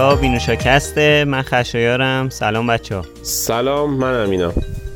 اینجا 0.00 0.16
بینوشاکسته 0.16 1.24
من 1.24 1.42
خشایارم. 1.42 2.28
سلام 2.28 2.66
بچه 2.66 2.96
ها 2.96 3.04
سلام 3.22 3.90
من 3.90 4.14
امینم 4.14 4.52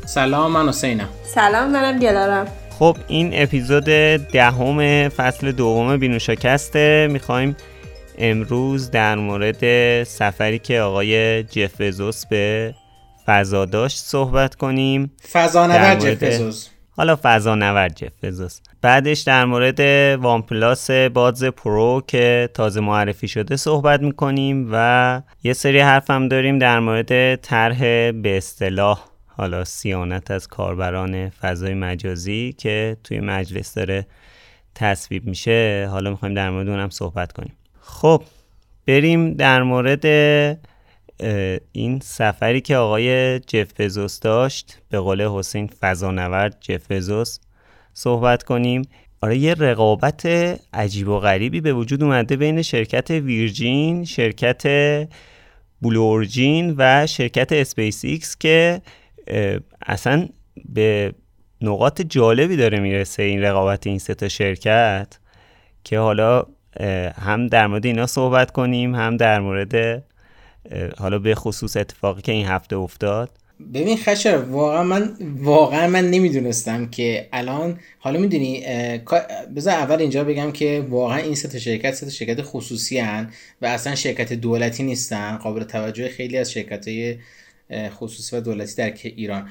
سلام 0.07 0.53
من 0.53 0.69
حسینم 0.69 1.09
سلام 1.25 1.71
منم 1.71 1.99
گلارم. 1.99 2.47
خب 2.79 2.97
این 3.09 3.31
اپیزود 3.33 3.85
دهم 4.33 5.09
فصل 5.09 5.53
دوم 5.53 5.97
بینوشاکسته 5.97 7.09
می‌خوایم 7.11 7.57
امروز 8.19 8.91
در 8.91 9.15
مورد 9.15 10.05
سفری 10.05 10.59
که 10.59 10.81
آقای 10.81 11.43
جف 11.43 11.81
بزوس 11.81 12.27
به 12.27 12.75
فضا 13.27 13.65
داشت 13.65 13.99
صحبت 13.99 14.55
کنیم. 14.55 15.13
فضانورد 15.33 16.01
جف 16.01 16.23
بزوس. 16.23 16.69
حالا 16.97 17.19
فضا 17.23 17.55
نورد 17.55 17.97
جف 17.97 18.25
بزوس 18.25 18.61
بعدش 18.83 19.21
در 19.21 19.45
مورد 19.45 19.81
OnePlus 20.21 20.91
Buds 20.91 21.45
Pro 21.45 22.03
که 22.07 22.51
تازه 22.55 22.81
معرفی 22.81 23.29
شده 23.29 23.57
صحبت 23.57 24.01
می‌کنیم 24.01 24.69
و 24.73 25.23
یه 25.43 25.53
سری 25.53 25.81
حرف 25.81 26.11
هم 26.11 26.29
داریم 26.29 26.59
در 26.59 26.81
مورد 26.81 27.37
طرح 27.37 27.79
به 28.11 28.37
اصطلاح 28.37 29.05
حالا 29.27 29.65
صیانت 29.65 30.31
از 30.31 30.49
کاربران 30.49 31.29
فضای 31.29 31.75
مجازی 31.75 32.55
که 32.59 32.97
توی 33.05 33.21
مجلس 33.21 33.75
داره 33.75 34.07
تصویب 34.75 35.27
میشه. 35.27 35.89
حالا 35.91 36.11
می‌خوایم 36.11 36.35
در 36.35 36.51
مورد 36.51 36.69
اونم 36.69 36.91
صحبت 36.91 37.33
کنیم. 37.33 37.57
خب 37.81 38.23
بریم 38.87 39.35
در 39.35 39.63
مورد 39.63 40.07
این 41.73 42.01
سفری 42.03 42.61
که 42.61 42.77
آقای 42.77 43.39
جف 43.39 43.81
بزوس 43.81 44.21
داشت 44.21 44.79
به 44.89 45.01
قول 45.01 45.29
حسین 45.29 45.67
فضانورد 45.67 46.57
جف 46.61 46.91
بزوس 46.91 47.39
صحبت 47.93 48.43
کنیم. 48.43 48.83
آره 49.23 49.39
یه 49.39 49.55
رقابت 49.55 50.27
عجیب 50.73 51.09
و 51.09 51.19
غریبی 51.19 51.61
به 51.61 51.73
وجود 51.73 52.03
اومده 52.03 52.37
بین 52.37 52.63
شرکت 52.63 53.11
Virgin 53.11 54.05
شرکت 54.05 54.63
Blue 55.83 56.19
Origin 56.19 56.75
و 56.79 57.07
شرکت 57.07 57.53
اسپیس 57.53 58.05
ایکس 58.05 58.37
که 58.37 58.81
اصلا 59.87 60.29
به 60.69 61.15
نقاط 61.61 62.03
جالبی 62.03 62.57
داره 62.57 62.81
می‌رسه 62.81 63.23
این 63.23 63.43
رقابت 63.43 63.87
این 63.87 63.99
سه 63.99 64.15
تا 64.15 64.29
شرکت 64.29 65.19
که 65.85 65.99
حالا 65.99 66.47
هم 67.19 67.47
در 67.47 67.67
مورد 67.67 67.87
اینا 67.87 68.07
صحبت 68.07 68.51
کنیم 68.51 68.95
هم 68.95 69.17
در 69.17 69.41
مورد 69.41 70.05
حالا 70.99 71.19
به 71.19 71.35
خصوص 71.35 71.77
اتفاقی 71.77 72.23
که 72.23 72.33
این 72.33 72.47
هفته 72.47 72.77
افتاد. 72.77 73.31
ببین 73.75 73.97
خشر 73.97 74.37
واقعا 74.37 74.83
من 74.83 75.17
واقعا 75.39 75.87
من 75.87 76.11
نمی‌دونستم 76.11 76.87
که 76.87 77.29
الان 77.33 77.79
حالا 77.99 78.21
می‌دونی 78.21 78.65
بذار 79.57 79.75
اول 79.75 80.01
اینجا 80.01 80.25
بگم 80.25 80.53
که 80.53 80.87
واقعا 80.91 81.19
این 81.19 81.35
سه 81.35 81.59
شرکت 81.59 81.95
سه 81.95 82.11
شرکت 82.11 82.43
خصوصی 82.43 82.99
هن 82.99 83.31
و 83.63 83.67
اصلا 83.67 83.95
شرکت 83.95 84.33
دولتی 84.33 84.83
نیستن 84.83 85.37
قابل 85.37 85.65
توجه 85.65 86.09
خیلی 86.09 86.39
از 86.39 86.53
شرکت 86.53 86.89
های 86.89 87.19
خصوصی 87.91 88.37
و 88.37 88.41
دولتی 88.41 88.75
در 88.75 88.95
ایران. 89.03 89.49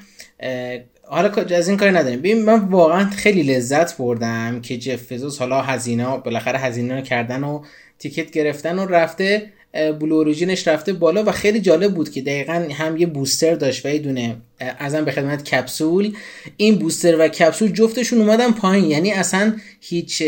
حالا 1.02 1.28
از 1.56 1.68
این 1.68 1.76
کاری 1.76 1.92
نداریم. 1.92 2.18
ببین 2.18 2.44
من 2.44 2.58
واقعا 2.58 3.10
خیلی 3.10 3.42
لذت 3.42 3.96
بردم 3.96 4.60
که 4.60 4.78
جف 4.78 5.38
حالا 5.38 5.62
هزینه 5.62 6.16
بالاخره 6.16 6.58
هزینه 6.58 6.94
رو 6.94 7.00
کردن 7.00 7.44
و 7.44 7.64
تیکت 7.98 8.30
گرفتن 8.30 8.78
و 8.78 8.86
رفته 8.86 9.52
بلو 9.74 10.14
اوریجینش 10.14 10.68
رفته 10.68 10.92
بالا 10.92 11.24
و 11.24 11.32
خیلی 11.32 11.60
جالب 11.60 11.94
بود 11.94 12.10
که 12.10 12.22
دقیقا 12.22 12.68
هم 12.72 12.96
یه 12.96 13.06
بوستر 13.06 13.54
داشت 13.54 13.86
و 13.86 13.88
یه 13.88 13.98
دونه 13.98 14.36
ازم 14.78 15.04
به 15.04 15.12
خدمت 15.12 15.44
کپسول. 15.44 16.12
این 16.56 16.76
بوستر 16.76 17.16
و 17.18 17.28
کپسول 17.28 17.72
جفتشون 17.72 18.20
اومدن 18.20 18.52
پایین. 18.52 18.90
یعنی 18.90 19.12
اصلا 19.12 19.56
هیچ 19.80 20.22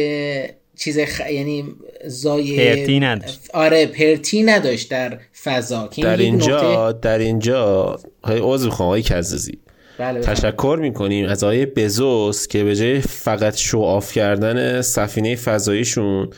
چیز 0.76 1.00
خ... 1.00 1.20
یعنی 1.30 1.64
زای 2.06 2.56
پرتی 2.56 3.00
نداشت 3.00 3.40
آره 3.54 3.86
پرتی 3.86 4.42
نداشت 4.42 4.90
در 4.90 5.18
فضا. 5.42 5.90
در 6.02 6.16
اینجا 6.16 6.92
در 6.92 7.18
اینجا 7.18 7.96
های 8.24 8.38
عضو 8.42 8.66
می‌خوام 8.66 8.86
آقای 8.86 9.02
کزازی. 9.02 9.58
بله 9.98 10.20
تشکر 10.20 10.78
می‌کنیم 10.80 11.26
از 11.26 11.44
آقای 11.44 11.66
بزوس 11.66 12.46
که 12.46 12.64
به 12.64 12.76
جای 12.76 13.00
فقط 13.00 13.56
شو 13.56 13.78
آف 13.78 14.12
کردن 14.12 14.82
سفینه 14.82 15.36
فضاییشون 15.36 16.30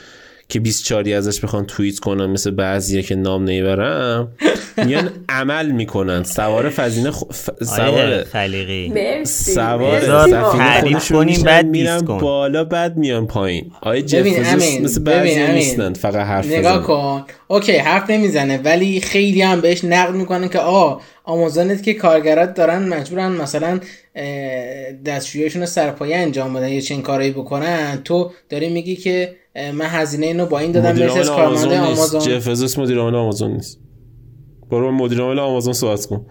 که 0.48 0.60
24 0.60 1.09
ازش 1.09 1.41
بخوان 1.41 1.66
توییت 1.66 1.98
کنن 1.98 2.26
مثل 2.26 2.50
بعضیه 2.50 3.03
که 3.03 3.14
نام 3.14 3.44
نمی‌برم 3.44 4.32
میان 4.84 5.10
عمل 5.28 5.70
می‌کنن. 5.70 6.22
سوار 6.22 6.69
فزینه 6.69 7.10
خ... 7.10 7.22
سوار 7.62 8.25
خلیقی 8.25 9.25
سوار 9.25 10.00
تعریف 10.53 11.12
کنیم 11.12 11.42
بعد 11.42 11.66
میرن 11.66 12.00
بالا 12.00 12.64
بعد 12.64 12.97
میان 12.97 13.26
پایین. 13.26 13.70
آیه 13.81 14.03
جفزوس 14.03 14.81
مثل 14.81 15.03
بعضی 15.03 15.47
نیستن 15.47 15.92
فقط 15.92 16.26
حرف 16.26 16.47
نگاه 16.47 16.82
کن. 16.82 17.25
اوکی 17.48 17.76
حرف 17.76 18.10
نمی‌زنه 18.10 18.59
ولی 18.59 19.00
خیلی 19.00 19.42
هم 19.42 19.60
بهش 19.60 19.84
نقد 19.84 20.15
می‌کنن 20.15 20.48
که 20.48 20.59
آه 20.59 21.00
آمازونت 21.25 21.82
که 21.82 21.94
کارگرات 21.94 22.54
دارن 22.54 22.88
مجبورن 22.88 23.32
مثلا 23.32 23.80
دستشویشون 25.05 25.67
سرپایه 25.67 26.17
انجام 26.17 26.55
بدن 26.55 26.69
یا 26.69 26.81
چنین 26.81 27.03
کارایی 27.03 27.31
بکنن 27.31 28.01
تو 28.05 28.33
داری 28.49 28.71
میگی 28.71 28.97
که 28.97 29.37
من 29.75 29.87
هزینه 29.87 30.27
اینو 30.27 30.47
با 30.47 30.59
این 30.59 30.73
دادم 30.73 30.93
مثل 30.93 31.19
از 31.21 31.29
کارمنده 31.29 31.81
آمازون. 31.81 32.21
جف 32.21 32.78
مدیر 32.78 32.99
عامل 32.99 33.15
آمازون 33.15 33.53
نیست. 33.53 33.78
برو 34.71 34.93
مدیر 34.93 35.21
عامل 35.21 35.39
آمازون 35.39 35.73
صحبت 35.73 36.07
کن. 36.07 36.27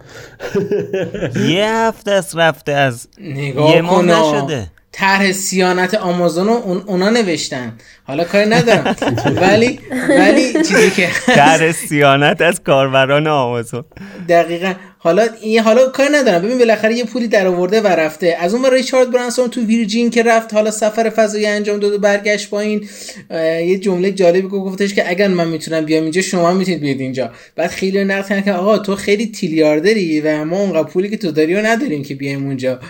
یه 1.54 1.68
هفته 1.68 2.10
است 2.10 2.36
رفته 2.36 2.72
از 2.72 3.08
یه 3.18 3.80
ماه 3.80 4.04
نشده. 4.04 4.70
طرح 4.92 5.32
سیانت 5.32 5.94
آمازون 5.94 6.46
رو 6.46 6.82
اونا 6.86 7.10
نوشتن. 7.10 7.72
حالا 8.04 8.24
کاری 8.24 8.46
ندارم. 8.46 8.96
ولی 9.42 9.80
ولی 10.08 10.52
چیزی 10.52 10.90
که 10.90 11.08
طرح 11.26 11.72
سیانت 11.72 12.40
از 12.40 12.62
کاربران 12.62 13.26
آمازون. 13.26 13.84
دقیقا. 14.28 14.74
حالا 15.00 15.28
این 15.42 15.60
حالا 15.60 15.88
کاری 15.88 16.12
ندارم. 16.12 16.42
ببین 16.42 16.58
بالاخره 16.58 16.94
یه 16.94 17.04
پولی 17.04 17.28
در 17.28 17.46
آورده 17.46 17.80
و 17.80 17.86
رفته. 17.86 18.36
از 18.40 18.54
اون 18.54 18.70
ریچارد 18.72 19.10
برانسون 19.10 19.50
تو 19.50 19.60
ویرجین 19.60 20.10
که 20.10 20.22
رفت 20.22 20.54
حالا 20.54 20.70
سفر 20.70 21.10
فضایی 21.10 21.46
انجام 21.46 21.78
داد 21.80 21.92
و 21.92 21.98
برگشت 21.98 22.50
با 22.50 22.60
این 22.60 22.88
یه 23.30 23.78
جمله 23.78 24.12
جالبی 24.12 24.48
گفتش 24.48 24.94
که 24.94 25.10
اگر 25.10 25.28
من 25.28 25.48
می‌تونم 25.48 25.84
بیام 25.84 26.02
اینجا 26.02 26.20
شما 26.20 26.52
می‌تونید 26.52 26.80
بیاید 26.80 27.00
اینجا. 27.00 27.30
بعد 27.56 27.70
خیلی 27.70 28.04
نقد 28.04 28.44
که 28.44 28.52
آقا 28.52 28.78
تو 28.78 28.96
خیلی 28.96 29.26
میلیاردری 29.26 30.20
و 30.20 30.44
ما 30.44 30.60
اونقدر 30.60 30.88
پولی 30.88 31.08
که 31.10 31.16
تو 31.16 31.30
داری 31.30 31.54
رو 31.54 31.66
نداریم 31.66 32.02
که 32.02 32.14
بیایم 32.14 32.46
اونجا. 32.46 32.80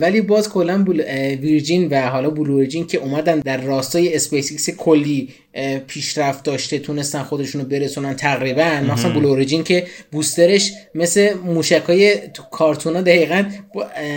ولی 0.00 0.20
باز 0.20 0.48
کلا 0.48 0.82
Blue... 0.84 1.02
Virgin 1.40 1.88
و 1.90 2.00
حالا 2.00 2.30
Blue 2.30 2.64
که 2.64 2.98
اومدن 2.98 3.38
در 3.40 3.60
راستای 3.60 4.14
Space 4.14 4.70
کلی 4.70 5.28
پیشرفت 5.86 6.44
داشته 6.44 6.78
تونستن 6.78 7.22
خودشونو 7.22 7.64
برسونن 7.64 8.16
تقریبا. 8.16 8.80
مثلا 8.92 9.12
Blue 9.12 9.44
که 9.44 9.86
booster 10.12 10.59
ش 10.59 10.72
مثل 10.94 11.34
موشکای 11.34 12.16
تو 12.34 12.42
کارتونا 12.42 13.00
دقیقا 13.00 13.44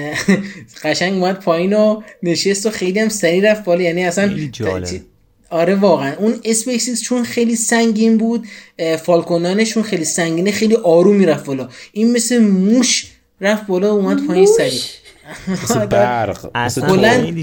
قشنگ 0.84 1.13
اومد 1.13 1.40
پایین 1.40 1.73
و 1.73 2.01
نشست 2.23 2.66
و 2.66 2.69
خیلی 2.69 3.00
هم 3.00 3.09
سریع 3.09 3.51
رفت 3.51 3.63
بالا. 3.63 3.81
یعنی 3.81 4.06
اصلا 4.06 4.28
آره 5.50 5.75
واقعا. 5.75 6.16
اون 6.16 6.40
اسپیسیس 6.44 7.01
چون 7.01 7.23
خیلی 7.23 7.56
سنگین 7.56 8.17
بود 8.17 8.47
Falcon 9.03 9.47
9 9.47 9.54
شون 9.54 9.84
خیلی 9.84 10.06
سنگینه 10.06 10.52
خیلی 10.52 10.75
آروم 10.75 11.16
می‌رفت 11.16 11.46
بالا. 11.46 11.69
این 11.91 12.12
مثل 12.12 12.38
موشک 12.38 13.06
رفت 13.41 13.67
بالا 13.67 13.91
اومد 13.91 14.28
پایین 14.28 14.46
سریع. 14.46 14.81
مثل 15.47 15.86
برق. 15.86 16.69
کلا 16.88 17.34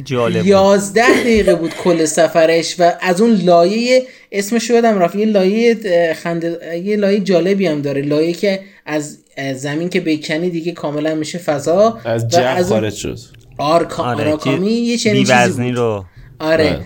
11 0.44 1.02
دقیقه 1.20 1.54
بود 1.54 1.74
کل 1.74 2.04
سفرش 2.04 2.76
و 2.78 2.92
از 3.00 3.20
اون 3.20 3.32
لایه 3.32 4.02
اسمش 4.32 4.70
رو 4.70 4.76
یادم 4.76 4.98
رفت. 4.98 5.14
یه 5.14 5.26
لایه 5.26 6.14
خنده 6.14 6.78
یه 6.84 6.96
لایه 6.96 7.20
جالبی 7.20 7.66
هم 7.66 7.82
داره. 7.82 8.02
لایه 8.02 8.32
که 8.32 8.60
از 8.86 9.18
زمین 9.54 9.88
که 9.88 10.00
بکنی 10.00 10.50
دیگه 10.50 10.72
کاملا 10.72 11.14
میشه 11.14 11.38
فضا 11.38 11.98
از 12.04 12.28
جو 12.28 12.62
خارج 12.64 12.94
شد. 12.94 13.18
آرکا... 13.58 14.02
آره 14.02 14.24
آراکامی 14.24 14.72
یه 14.72 14.98
چنین 14.98 15.24
چیزی 15.24 15.70
رو 15.70 16.04
آره, 16.38 16.68
آره. 16.68 16.80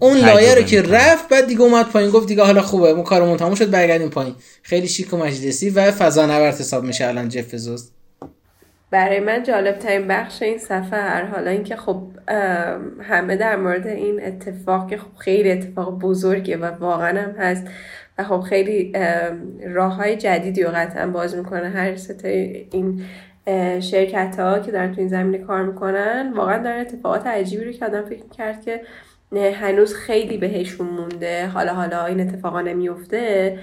اون 0.00 0.18
لایه 0.18 0.54
رو 0.54 0.62
که 0.62 0.82
رفت 0.82 1.28
بعد 1.28 1.46
دیگه 1.46 1.60
اومد 1.60 1.86
پایین 1.86 2.10
گفت 2.10 2.28
دیگه 2.28 2.42
حالا 2.42 2.62
خوبه. 2.62 2.88
اون 2.88 3.02
کارمون 3.02 3.36
تموم 3.36 3.54
شد 3.54 3.70
برگردیم 3.70 4.08
پایین. 4.08 4.34
خیلی 4.62 4.88
شیک 4.88 5.12
و 5.12 5.16
مجلسی 5.16 5.70
و 5.70 5.90
فضا 5.90 6.26
نورد 6.26 6.54
حساب 6.54 6.84
میشه 6.84 7.06
الان 7.06 7.28
جف 7.28 7.56
برای 8.92 9.20
من 9.20 9.42
جالب 9.42 9.78
ترین 9.78 10.08
بخش 10.08 10.42
این 10.42 10.58
سفر 10.58 11.24
حالا 11.24 11.50
اینکه 11.50 11.76
خب 11.76 12.02
همه 13.02 13.36
در 13.36 13.56
مورد 13.56 13.86
این 13.86 14.26
اتفاق 14.26 14.90
که 14.90 14.96
خب 14.96 15.16
خیلی 15.18 15.50
اتفاق 15.52 15.98
بزرگه 15.98 16.56
و 16.56 16.64
واقعا 16.64 17.22
هم 17.22 17.30
هست 17.30 17.66
و 18.18 18.24
خب 18.24 18.40
خیلی 18.40 18.92
راه 19.66 19.94
های 19.94 20.16
جدیدی 20.16 20.62
رو 20.62 20.70
قطعا 20.70 21.06
باز 21.06 21.36
می‌کنه. 21.36 21.68
هر 21.68 21.96
سته 21.96 22.66
این 22.72 23.02
شرکت 23.80 24.36
ها 24.38 24.58
که 24.58 24.70
دارن 24.70 24.92
تو 24.92 25.00
این 25.00 25.08
زمینه 25.08 25.38
کار 25.38 25.62
می‌کنن 25.62 26.32
واقعا 26.36 26.62
دارن 26.62 26.80
اتفاقات 26.80 27.26
عجیبی 27.26 27.64
رو 27.64 27.72
که 27.72 27.86
آدم 27.86 28.02
فکر 28.02 28.28
کرد 28.36 28.62
که 28.64 28.80
هنوز 29.60 29.94
خیلی 29.94 30.38
بهشون 30.38 30.86
مونده. 30.86 31.46
حالا 31.46 31.74
حالا 31.74 32.06
این 32.06 32.20
اتفاقا 32.20 32.60
نمیفته 32.60 33.58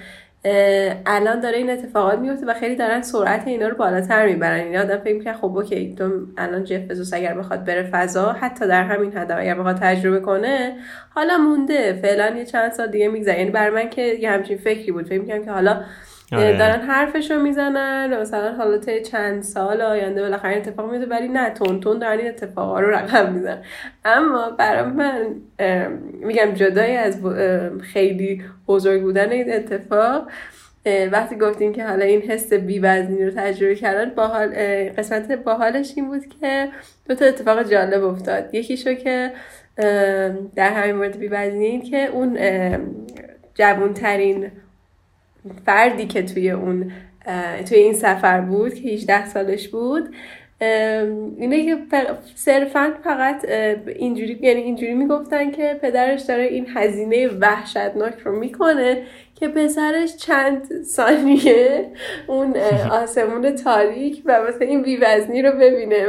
الان 1.06 1.40
داره 1.40 1.58
این 1.58 1.70
اتفاقات 1.70 2.20
میفته 2.20 2.46
و 2.46 2.54
خیلی 2.54 2.76
دارن 2.76 3.02
سرعت 3.02 3.48
اینا 3.48 3.68
رو 3.68 3.78
بالاتر 3.78 4.26
می‌برن. 4.26 4.60
این 4.60 4.78
آدم 4.78 4.98
فکر 4.98 5.24
که 5.24 5.34
خب 5.34 5.58
اوکی 5.58 5.96
تو 5.96 6.12
الان 6.38 6.64
جف 6.64 6.82
بزوس 6.82 7.14
اگر 7.14 7.34
بخواد 7.34 7.66
بره 7.66 7.84
فضا 7.84 8.32
حتی 8.32 8.68
در 8.68 8.84
همین 8.84 9.12
حد 9.12 9.32
اگر 9.32 9.56
بخواد 9.56 9.76
تجربه 9.76 10.20
کنه 10.20 10.76
حالا 11.10 11.38
مونده. 11.38 11.94
فعلا 11.94 12.38
یه 12.38 12.46
چند 12.46 12.72
سال 12.72 12.88
دیگه 12.88 13.08
میگذره. 13.08 13.40
یعنی 13.40 13.52
برای 13.52 13.84
من 13.84 13.90
که 13.90 14.02
یه 14.02 14.32
همچین 14.32 14.58
فکری 14.58 14.92
بود. 14.92 15.08
فکر 15.08 15.22
می‌کنم 15.22 15.46
که 15.46 15.52
حالا 15.52 15.82
آره. 16.32 16.58
دارن 16.58 16.82
حرفشو 16.82 17.40
می‌زنن 17.40 18.22
مثلا 18.22 18.54
حالا 18.54 18.78
چند 19.12 19.42
سال 19.42 19.82
آینده 19.82 20.22
بالاخره 20.22 20.56
اتفاق 20.58 20.92
میده 20.92 21.06
ولی 21.06 21.28
نه 21.28 21.50
تون 21.50 21.80
تون 21.80 22.00
دارن 22.00 22.18
این 22.18 22.28
اتفاقا 22.28 22.80
رو 22.80 22.90
رقم 22.90 23.34
می‌زنن 23.34 23.62
اما 24.06 24.50
برای 24.50 24.92
من 24.92 25.36
میگم 26.22 26.54
جدای 26.54 26.98
از 26.98 27.26
خیلی 27.82 28.44
بزرگ 28.68 29.02
بودن 29.02 29.30
این 29.30 29.54
اتفاق 29.54 30.28
وقتی 31.12 31.36
گفتیم 31.36 31.74
که 31.74 31.86
حالا 31.86 32.06
این 32.06 32.22
حس 32.22 32.54
بیوزنی 32.54 33.26
رو 33.26 33.32
تجربه 33.32 33.76
کردن 33.76 34.10
باحال 34.10 34.50
قسمت 34.98 35.32
باحالش 35.32 35.94
این 35.96 36.08
بود 36.08 36.26
که 36.42 36.68
دو 37.10 37.16
تا 37.16 37.26
اتفاق 37.26 37.64
جالب 37.64 38.04
افتاد 38.04 38.56
یکیشو 38.56 38.94
که 38.94 39.32
در 40.56 40.74
همین 40.74 40.96
مورد 40.96 41.20
بیوزنی 41.20 41.82
که 41.82 42.06
اون 42.06 42.38
جوانترین 43.54 44.52
فردی 45.66 46.08
که 46.08 46.24
توی 46.24 46.52
اون 46.52 46.92
توی 47.70 47.78
این 47.78 47.94
سفر 47.94 48.42
بود 48.42 48.74
که 48.74 48.90
18 48.90 49.26
سالش 49.26 49.68
بود 49.68 50.10
اینه 50.62 51.66
که 51.66 51.78
صرفا 52.36 52.94
فقط 53.04 53.46
اینجوری 53.88 54.40
یعنی 54.42 54.62
اینجوری 54.62 54.94
می‌گفتن 54.94 55.52
که 55.52 55.80
پدرش 55.82 56.22
داره 56.22 56.44
این 56.44 56.68
هزینه 56.76 57.28
وحشتناک 57.28 58.20
رو 58.20 58.40
می‌کنه 58.40 59.04
که 59.36 59.48
پسرش 59.48 60.16
چند 60.16 60.84
ثانیه 60.84 61.86
اون 62.28 62.58
آسمون 63.04 63.56
تاریک 63.56 64.22
و 64.26 64.42
مثلا 64.48 64.68
این 64.68 64.82
بیوزنی 64.82 65.42
رو 65.42 65.52
ببینه 65.52 66.08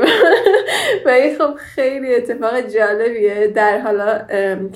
و 1.07 1.09
این 1.09 1.39
خب 1.39 1.55
خیلی 1.55 2.15
اتفاق 2.15 2.61
جالبیه 2.61 3.47
در 3.47 3.79
حالا 3.79 4.19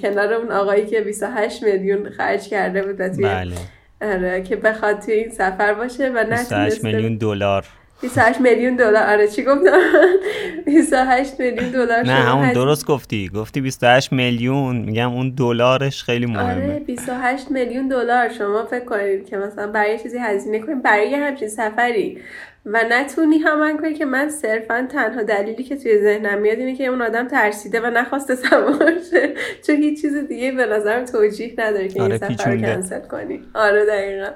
کنار 0.03 0.33
اون 0.33 0.53
آقایی 0.53 0.87
که 0.87 1.01
28 1.01 1.63
میلیون 1.63 2.11
خرج 2.11 2.49
کرده 2.49 2.83
بود 2.83 2.97
بله. 2.97 3.55
آره 4.03 4.43
که 4.43 4.57
بخواد 4.57 5.01
توی 5.01 5.15
این 5.15 5.31
سفر 5.31 5.75
باشه 5.75 6.09
و 6.09 6.25
28 6.25 6.85
میلیون 6.85 7.17
دلار. 7.17 7.65
28 8.03 8.41
میلیون 8.41 8.77
دلار. 8.77 9.03
آره 9.07 9.29
چی 9.29 9.43
گفتم؟ 9.45 9.79
28 10.67 11.41
میلیون 11.41 11.71
دلار 11.71 12.03
نه 12.03 12.13
همون 12.13 12.53
درست 12.53 12.87
گفتی. 12.87 13.29
گفتی 13.29 13.61
28 13.61 14.13
میلیون. 14.13 14.77
میگم 14.77 15.13
اون 15.13 15.31
دلارش 15.31 16.03
خیلی 16.03 16.27
مهمه. 16.27 16.53
آره 16.55 16.79
28 16.87 17.51
میلیون 17.51 17.89
دلار. 17.89 18.29
شما 18.29 18.65
فکر 18.65 18.85
کنید 18.85 19.27
که 19.27 19.37
مثلا 19.37 19.67
برای 19.67 19.99
چیزی 19.99 20.19
هزینه 20.19 20.59
کنید. 20.59 20.83
برای 20.83 21.15
همچین 21.15 21.49
سفری. 21.49 22.19
و 22.67 22.85
نتونی 22.89 23.39
همان 23.39 23.79
کنی 23.79 23.95
که 23.95 24.05
من 24.05 24.29
صرفا 24.29 24.89
تنها 24.93 25.23
دلیلی 25.23 25.65
که 25.65 25.77
توی 25.77 25.99
ذهنم 25.99 26.41
میاد 26.41 26.59
اینه 26.59 26.77
که 26.77 26.87
اون 26.87 27.03
آدم 27.03 27.29
ترسیده 27.29 27.81
و 27.81 27.87
نخواسته 27.87 28.37
سوار 28.51 28.93
شه. 29.11 29.35
چون 29.67 29.77
هیچ 29.77 30.03
چیز 30.03 30.15
دیگه 30.29 30.53
به 30.53 30.67
نظرم 30.67 31.05
توجیه 31.05 31.55
نداره 31.59 31.89
که 31.89 32.03
آره 32.03 32.21
این 32.23 32.37
سفر 32.37 32.51
رو 32.51 32.61
کنسل 32.61 33.01
کنی. 33.01 33.41
آره 33.55 33.87
دقیقا. 33.87 34.31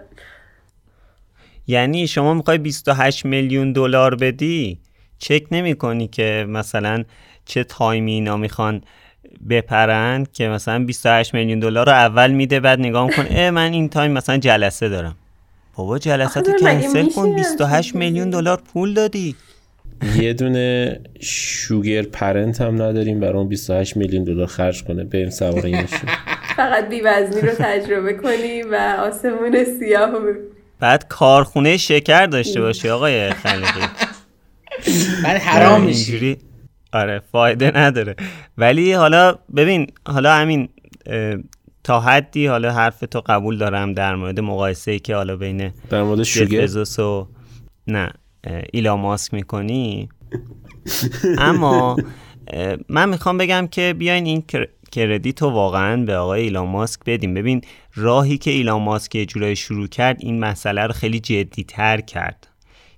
یعنی 1.67 2.07
شما 2.07 2.35
می‌خوای 2.35 2.59
28 2.59 3.27
میلیون 3.27 3.73
دلار 3.73 4.15
بدی؟ 4.15 4.79
چک 5.19 5.43
نمی 5.51 5.75
کنی 5.75 6.09
که 6.09 6.47
مثلا 6.49 7.05
چه 7.45 7.65
تایمی 7.65 8.13
اینا 8.13 8.37
می‌خوان 8.37 8.83
بپرن 9.51 10.27
که 10.33 10.49
مثلا 10.49 10.85
28 10.85 11.35
میلیون 11.35 11.59
دلار 11.59 11.87
رو 11.87 11.93
اول 11.93 12.31
میده 12.31 12.61
بعد 12.61 12.81
نگاه 12.81 13.07
میکن 13.07 13.27
اه 13.31 13.51
من 13.51 13.73
این 13.73 13.89
تایم 13.89 14.13
مثلا 14.13 14.37
جلسه 14.37 14.89
دارم. 14.89 15.17
بابا 15.79 15.99
جلسات 15.99 16.49
کنسل 16.61 17.09
کن 17.11 17.35
28 17.35 17.95
میلیون 17.95 18.31
دلار 18.31 18.63
پول 18.73 18.95
دادی. 18.95 19.35
یه 20.21 20.33
دونه 20.33 21.01
sugar 21.21 22.03
parent 22.03 22.61
هم 22.61 22.83
نداریم 22.83 23.21
برای 23.21 23.39
اون 23.39 23.49
28 23.49 23.97
میلیون 23.97 24.25
دلار 24.25 24.47
خرج 24.47 24.85
کنه. 24.85 25.05
بریم 25.05 25.31
سوار 25.31 25.63
فقط 26.57 26.89
بیوزنی 26.89 27.41
رو 27.41 27.55
تجربه 27.59 28.13
کنی 28.13 28.63
و 28.63 28.75
آسمون 28.99 29.65
سیاه 29.79 30.11
بعد 30.81 31.09
کارخونه 31.09 31.77
شکر 31.77 32.27
داشته 32.27 32.61
باشی 32.61 32.89
آقای 32.89 33.31
خلیقی 33.31 33.87
بعد 35.25 35.37
حرام 35.37 35.83
میشی. 35.85 36.37
آره 36.93 37.23
فایده 37.33 37.79
نداره. 37.79 38.17
ولی 38.59 38.93
حالا 38.93 39.35
ببین 39.57 39.87
حالا 40.07 40.35
همین 40.35 40.69
تا 41.89 42.01
حدی 42.01 42.47
حالا 42.47 42.73
حرف 42.73 43.01
تو 43.11 43.23
قبول 43.27 43.59
دارم 43.59 43.93
در 43.93 44.17
مورد 44.17 44.41
مقایسه 44.41 44.91
ای 44.91 44.99
که 44.99 45.15
حالا 45.15 45.37
بین 45.37 45.73
در 45.91 46.03
مورد 46.03 46.23
شوگر؟ 46.23 46.79
و 47.01 47.29
نه 47.87 48.13
ایلا 48.73 48.97
ماسک 48.97 49.35
می‌کنی؟ 49.35 50.09
اما 51.39 51.97
من 52.89 53.09
می‌خوام 53.09 53.39
بگم 53.39 53.69
که 53.71 53.95
بیاین 53.99 54.27
این 54.27 54.45
کردیت 54.93 55.43
رو 55.43 55.51
واقعا 55.51 56.05
به 56.05 56.17
آقای 56.17 56.43
ایلان 56.43 56.69
ماسک 56.69 57.01
بدیم. 57.07 57.35
ببین 57.35 57.61
راهی 57.95 58.39
که 58.39 58.51
ایلان 58.51 58.83
ماسک 58.83 59.15
یه 59.15 59.27
جورایی 59.27 59.57
شروع 59.57 59.87
کرد 59.87 60.17
این 60.21 60.41
مسئله 60.41 60.87
رو 60.87 60.93
خیلی 60.93 61.21
جدی 61.21 61.65
تر 61.65 62.01
کرد. 62.01 62.49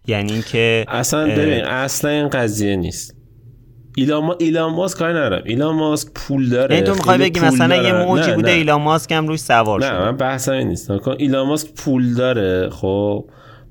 یعنی 0.07 0.33
اینکه 0.33 0.85
اصلا 0.89 1.27
ببین 1.27 1.65
اصلا 1.65 2.11
این 2.11 2.29
قضیه 2.29 2.77
نیست. 2.77 3.17
ایلان, 3.97 4.35
ایلان 4.39 4.73
ماسک 4.75 4.99
کار 4.99 5.11
ندارم. 5.11 5.43
ایلان 5.45 5.75
ماسک 5.75 6.09
پول 6.15 6.49
داره. 6.49 6.75
یعنی 6.75 6.87
تو 6.87 6.95
می‌خوای 6.95 7.19
بگی 7.19 7.41
مثلا 7.41 7.77
یه 7.77 7.93
موجی 7.93 8.33
بوده 8.33 8.51
ایلان 8.51 8.83
ماسک 8.83 9.13
هم 9.13 9.29
روش 9.29 9.41
سوار 9.41 9.85
نه 9.85 9.99
من 9.99 10.17
بحثم 10.17 10.53
این 10.53 10.69
نیست 10.69 10.91
ایلان 11.19 11.47
ماسک 11.47 11.69
پول 11.77 12.15
داره. 12.15 12.69
خب 12.71 13.25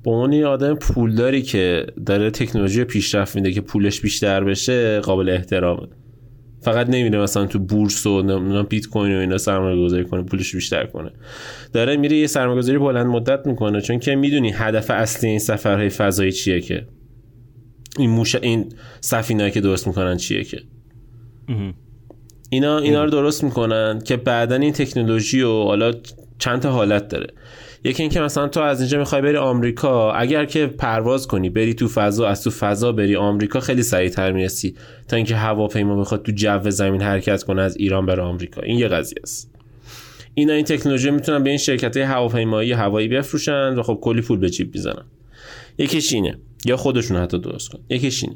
با 0.04 0.12
اون 0.12 0.34
یه 0.34 0.48
آدم 0.48 0.76
پولداری 0.76 1.42
که 1.42 1.86
داره 2.06 2.32
تکنولوژی 2.32 2.84
پیشرفت 2.84 3.36
میده 3.36 3.52
که 3.52 3.62
پولش 3.62 4.02
بیشتر 4.02 4.44
بشه 4.44 5.00
قابل 5.00 5.30
احترامه. 5.30 5.88
فقط 6.62 6.90
نمیره 6.90 7.20
مثلا 7.20 7.46
تو 7.46 7.60
بورس 7.60 8.06
و 8.06 8.22
نمی‌دونم 8.22 8.64
بیت 8.64 8.88
کوین 8.88 9.16
و 9.16 9.20
اینا 9.20 9.38
سرمایه 9.38 9.84
گذاری 9.84 10.06
کنه 10.06 10.22
پولش 10.24 10.56
بیشتر 10.56 10.86
کنه. 10.86 11.12
داره 11.74 11.98
میره 11.98 12.18
یه 12.18 12.28
سرمایه 12.28 12.58
گذاری 12.58 12.78
بلند 12.78 13.06
مدت 13.06 13.48
می‌کنه 13.48 13.82
چون 13.82 14.00
که 14.00 14.16
می‌دونی 14.16 14.52
هدف 14.52 14.92
اصلی 14.92 15.30
این 15.30 15.40
سفرهای 15.40 15.90
فضایی 15.90 16.32
چیه 16.32 16.62
که؟ 16.62 16.88
این 17.98 18.10
موش 18.10 18.36
این 18.36 18.74
سفینه 19.02 19.52
که 19.52 19.62
درست 19.62 19.88
می‌کنن 19.88 20.18
چیه 20.18 20.44
که؟ 20.44 20.62
اینا 22.50 22.78
اینا 22.78 23.04
رو 23.04 23.10
درست 23.10 23.44
می‌کنن 23.44 24.02
که 24.06 24.18
بعدا 24.18 24.56
این 24.56 24.74
تکنولوژی 24.74 25.42
و 25.42 25.64
حالا 25.64 25.94
چند 26.40 26.60
تا 26.60 26.72
حالت 26.72 27.08
داره. 27.08 27.28
یکی 27.84 28.04
اینکه 28.04 28.20
مثلا 28.20 28.48
تو 28.48 28.60
از 28.60 28.80
اینجا 28.80 29.00
می‌خوای 29.00 29.22
بری 29.22 29.38
آمریکا 29.38 30.12
اگر 30.12 30.46
که 30.46 30.68
پرواز 30.68 31.28
کنی 31.28 31.50
بری 31.50 31.74
تو 31.74 31.88
فضا 31.88 32.28
از 32.28 32.44
تو 32.44 32.50
فضا 32.50 32.92
بری 32.92 33.16
آمریکا 33.16 33.60
خیلی 33.60 33.84
سریعتر 33.84 34.32
می‌رسی. 34.32 34.76
تا 35.08 35.16
اینکه 35.16 35.36
هواپیما 35.36 35.96
بخواد 35.96 36.24
تو 36.24 36.32
جو 36.32 36.70
زمین 36.70 37.02
حرکت 37.02 37.44
کنه 37.44 37.62
از 37.62 37.78
ایران 37.78 38.06
بره 38.06 38.24
آمریکا. 38.24 38.62
این 38.62 38.80
یه 38.80 38.88
قضیه 38.88 39.20
است. 39.24 39.52
اینا 40.34 40.54
این 40.54 40.66
تکنولوژی 40.66 41.12
می‌تونن 41.12 41.44
به 41.44 41.50
این 41.50 41.60
شرکت 41.60 41.98
هواپیمایی 41.98 42.72
هوایی 42.72 43.08
بفروشن 43.08 43.76
و 43.76 43.84
خب 43.84 44.00
کلی 44.02 44.22
پول 44.22 44.40
به 44.40 44.50
جیب 44.50 44.76
می‌زنن. 44.76 45.06
یکیش 45.78 46.14
اینه. 46.14 46.38
یا 46.66 46.78
خودشون 46.78 47.18
حتی 47.18 47.40
درست 47.40 47.70
کن 47.70 47.80
یکیش 47.90 48.24
اینه. 48.24 48.36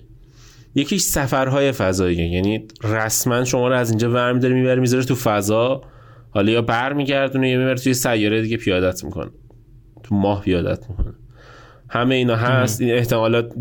یکیش 0.75 1.01
سفرهای 1.01 1.71
فضایی. 1.71 2.15
یعنی 2.15 2.67
رسما 2.83 3.43
شما 3.43 3.67
رو 3.67 3.75
از 3.75 3.89
اینجا 3.89 4.11
ور 4.11 4.33
میداره 4.33 4.53
می‌بره 4.53 4.81
می‌ذاره 4.81 5.03
تو 5.03 5.15
فضا. 5.15 5.81
حالا 6.29 6.51
یا 6.51 6.61
برمیگردونه 6.61 7.49
یا 7.49 7.59
می‌بره 7.59 7.75
توی 7.75 7.93
سیاره 7.93 8.41
دیگه 8.41 8.57
پیادت 8.57 9.03
می‌کنه. 9.03 9.31
تو 10.03 10.15
ماه 10.15 10.41
پیادت 10.41 10.89
می‌کنه. 10.89 11.13
همه 11.89 12.15
اینا 12.15 12.35
هست. 12.35 12.81
این 12.81 12.93
احتمالات 12.93 13.53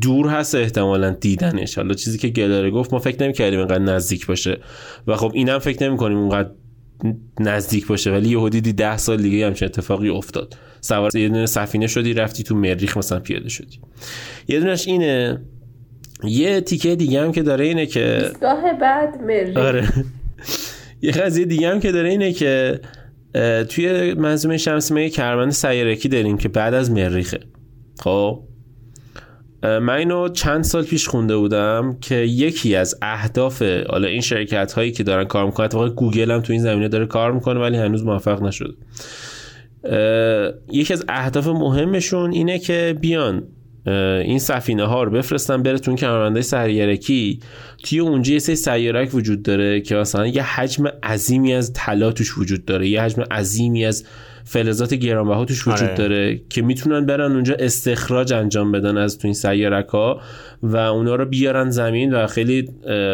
دور 0.00 0.28
هست 0.28 0.54
احتمالا 0.54 1.10
دیدنش. 1.10 1.78
حالا 1.78 1.94
چیزی 1.94 2.18
که 2.18 2.28
گلاره 2.28 2.70
گفت 2.70 2.92
ما 2.92 2.98
فکر 2.98 3.22
نمی‌کردیم 3.22 3.58
اینقدر 3.58 3.82
نزدیک 3.82 4.26
باشه. 4.26 4.58
و 5.06 5.16
خب 5.16 5.32
اینم 5.34 5.58
فکر 5.58 5.88
نمی‌کنیم 5.88 6.18
اونقدر 6.18 6.50
نزدیک 7.40 7.86
باشه 7.86 8.10
ولی 8.10 8.28
یه 8.28 8.48
دیدی 8.48 8.72
ده 8.72 8.96
سال 8.96 9.22
دیگه 9.22 9.46
همچین 9.46 9.68
اتفاقی 9.68 10.08
افتاد. 10.08 10.56
سوار 10.80 11.16
یه 11.16 11.28
دونه 11.28 11.46
سفینه 11.46 11.86
شدی 11.86 12.14
رفتی 12.14 12.42
تو 12.42 12.54
مریخ 12.54 12.96
مثلا 12.96 13.20
پیاده 13.20 13.48
شدی. 13.48 13.80
یه 14.48 14.60
دونش 14.60 14.88
اینه 14.88 15.40
یه 16.24 16.60
تیکه 16.60 16.96
دیگه 16.96 17.20
هم 17.20 17.32
که 17.32 17.42
داره 17.42 17.64
اینه 17.64 17.86
که 17.86 18.30
بعد 18.80 19.22
مریخ. 19.22 19.56
آره. 19.56 19.88
یه 21.02 21.12
قضیه 21.12 21.44
دیگه 21.44 21.68
هم 21.68 21.80
که 21.80 21.92
داره 21.92 22.08
اینه 22.08 22.32
که 22.32 22.80
توی 23.68 24.14
منظومه 24.14 24.56
شمسی 24.56 24.94
ما 24.94 25.00
یه 25.00 25.10
کرمند 25.10 25.50
سیارکی 25.50 26.08
داریم 26.08 26.38
که 26.38 26.48
بعد 26.48 26.74
از 26.74 26.90
مریخه. 26.90 27.40
خب؟ 28.00 28.42
من 29.62 29.90
اینو 29.90 30.28
چند 30.28 30.64
سال 30.64 30.84
پیش 30.84 31.08
خونده 31.08 31.36
بودم 31.36 31.96
که 32.00 32.14
یکی 32.14 32.74
از 32.74 32.98
اهداف 33.02 33.62
حالا 33.62 34.08
این 34.08 34.20
شرکت 34.20 34.72
هایی 34.72 34.92
که 34.92 35.02
دارن 35.02 35.24
کار 35.24 35.46
می‌کنن 35.46 35.64
اتفاقا 35.64 35.88
گوگل 35.88 36.30
هم 36.30 36.40
تو 36.40 36.52
این 36.52 36.62
زمینه 36.62 36.88
داره 36.88 37.06
کار 37.06 37.32
می‌کنه 37.32 37.60
ولی 37.60 37.76
هنوز 37.76 38.04
موفق 38.04 38.42
نشده. 38.42 38.74
یکی 40.72 40.92
از 40.92 41.04
اهداف 41.08 41.46
مهمشون 41.46 42.32
اینه 42.32 42.58
که 42.58 42.96
بیان 43.00 43.42
این 43.86 44.38
سفینه 44.38 44.84
ها 44.84 45.02
رو 45.02 45.10
بفرستن 45.10 45.62
بره 45.62 45.78
تو 45.78 45.94
کمربندهای 45.94 46.42
سیارکی 46.42 47.40
توی 47.84 47.98
اونجا 47.98 48.32
یه 48.32 48.38
سری 48.38 48.56
سیارک 48.56 49.14
وجود 49.14 49.42
داره 49.42 49.80
که 49.80 49.94
مثلا 49.94 50.26
یه 50.26 50.42
حجم 50.42 50.86
عظیمی 51.02 51.54
از 51.54 51.72
طلا 51.72 52.12
توش 52.12 52.38
وجود 52.38 52.64
داره 52.64 52.88
یه 52.88 53.02
حجم 53.02 53.22
عظیمی 53.22 53.84
از 53.84 54.04
فلزات 54.44 54.94
گرانبها 54.94 55.44
توش 55.44 55.68
وجود 55.68 55.88
آره. 55.88 55.94
داره 55.94 56.40
که 56.48 56.62
می‌تونن 56.62 57.06
برن 57.06 57.32
اونجا 57.32 57.54
استخراج 57.58 58.32
انجام 58.32 58.72
بدن 58.72 58.96
از 58.96 59.18
تو 59.18 59.28
این 59.28 59.34
سیارک 59.34 59.88
ها 59.88 60.20
و 60.62 60.76
اونا 60.76 61.14
رو 61.14 61.24
بیارن 61.24 61.70
زمین 61.70 62.14
و 62.14 62.26
خیلی 62.26 62.68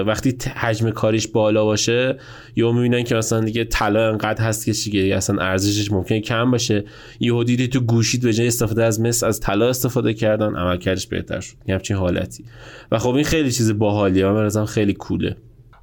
وقتی 0.07 0.37
حجم 0.57 0.91
کاریش 0.91 1.29
بالا 1.29 1.65
باشه 1.65 2.17
یا 2.57 2.73
می‌بینن 2.73 3.03
که 3.03 3.15
مثلا 3.15 3.41
دیگه 3.41 3.65
طلا 3.65 4.09
انقدر 4.09 4.45
هست 4.45 4.65
که 4.65 4.73
چیگه 4.73 5.17
اصلا 5.17 5.43
ارزشش 5.43 5.93
ممکنه 5.93 6.21
کم 6.21 6.51
باشه. 6.51 6.85
یهو 7.21 7.45
دیدی 7.45 7.69
تو 7.69 7.81
گوشید 7.81 8.23
به 8.23 8.33
جای 8.33 8.47
استفاده 8.47 8.85
از 8.85 9.01
مس 9.01 9.25
از 9.25 9.41
طلا 9.41 9.69
استفاده 9.69 10.15
کردن 10.15 10.57
عملکردش 10.57 11.07
بهتر 11.07 11.41
شد. 11.41 11.55
یه 11.69 11.75
همچین 11.75 11.97
حالتی. 11.97 12.45
و 12.93 12.99
خب 12.99 13.15
این 13.15 13.25
خیلی 13.25 13.53
چیز 13.53 13.79
باحالیه 13.79 14.27
من 14.27 14.65
خیلی 14.65 14.93
کوله. 14.93 15.37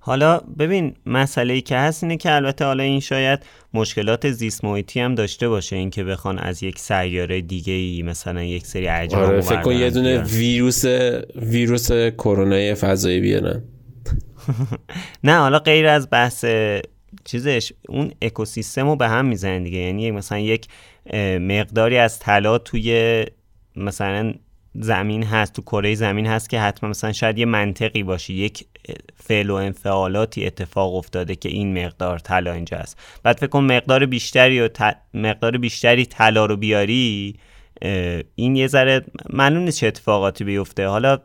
حالا 0.06 0.38
ببین 0.60 0.96
مسئله 1.06 1.54
ای 1.54 1.62
که 1.62 1.78
هست 1.78 2.04
اینه 2.04 2.18
که 2.18 2.32
البته 2.32 2.66
حالا 2.66 2.84
این 2.84 3.00
شاید 3.00 3.40
مشکلات 3.74 4.32
زیست 4.32 4.66
محیطی 4.66 5.00
هم 5.00 5.16
داشته 5.16 5.50
باشه 5.50 5.76
اینکه 5.76 6.04
بخوان 6.04 6.40
از 6.40 6.64
یک 6.64 6.80
سیاره 6.80 7.42
دیگه 7.42 7.74
ای 7.74 8.02
مثلا 8.02 8.44
یک 8.44 8.66
سری 8.66 8.88
اجرام 8.88 9.24
آره 9.24 9.42
فکر 9.42 9.62
کن 9.62 9.74
یه 9.74 9.90
دونه 9.90 10.18
ویروس 10.22 10.86
ویروس 11.36 11.92
کرونا 11.92 12.76
فضایی 12.76 13.20
بیارن. 13.20 13.64
نه 15.24 15.38
حالا 15.38 15.60
غیر 15.60 15.88
از 15.88 16.08
بحث 16.12 16.46
چیزش 17.24 17.74
اون 17.90 18.12
اکوسیستم 18.22 18.88
رو 18.88 18.96
به 18.96 19.08
هم 19.08 19.26
می‌زنن 19.26 19.64
دیگه. 19.64 19.78
یعنی 19.78 20.12
مثلا 20.12 20.40
یک 20.40 20.68
مقداری 21.40 21.98
از 21.98 22.20
طلا 22.20 22.58
توی 22.58 23.26
مثلا 23.76 24.34
زمین 24.76 25.24
هست 25.24 25.54
تو 25.54 25.62
کره 25.62 25.96
زمین 25.96 26.28
هست 26.28 26.50
که 26.50 26.60
حتما 26.60 26.90
مثلا 26.90 27.12
شاید 27.12 27.38
یه 27.38 27.46
منطقی 27.46 28.04
باشه 28.04 28.34
یک 28.34 28.66
فعل 29.16 29.50
و 29.50 29.54
انفعالاتی 29.54 30.46
اتفاق 30.46 30.96
افتاده 30.96 31.36
که 31.36 31.50
این 31.50 31.86
مقدار 31.86 32.20
طلا 32.20 32.54
اینجا 32.54 32.78
است 32.78 32.98
بعد 33.24 33.38
فکر 33.38 33.48
کن 33.48 33.64
مقدار 33.64 34.06
بیشتری 34.06 34.62
و 34.62 34.70
مقدار 35.14 35.58
بیشتری 35.58 36.06
طلا 36.06 36.46
رو 36.46 36.58
بیاری 36.58 37.36
این 38.36 38.56
یه 38.56 38.68
ذره 38.68 39.02
معلوم 39.34 39.64
نیست 39.64 39.80
چه 39.80 39.88
اتفاقاتی 39.88 40.44
بیفته. 40.44 40.88
حالا 40.88 41.20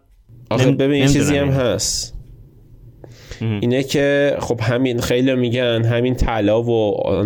آخه 0.50 0.70
ببین 0.70 1.06
چیزی 1.06 1.36
هم 1.36 1.48
هست. 1.48 2.17
اینه 3.40 3.82
که 3.82 4.36
خب 4.40 4.60
همین 4.62 5.00
خیلی 5.00 5.34
میگن 5.34 5.84
همین 5.84 6.14
طلا 6.14 6.62
و 6.62 6.70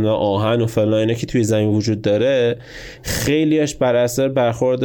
آهن 0.08 0.60
و 0.60 0.66
فلان 0.66 0.94
اینا 0.94 1.14
که 1.14 1.26
توی 1.26 1.44
زمین 1.44 1.68
وجود 1.68 2.02
داره 2.02 2.56
خیلیش 3.02 3.74
بر 3.74 3.94
اثر 3.94 4.28
برخورد 4.28 4.82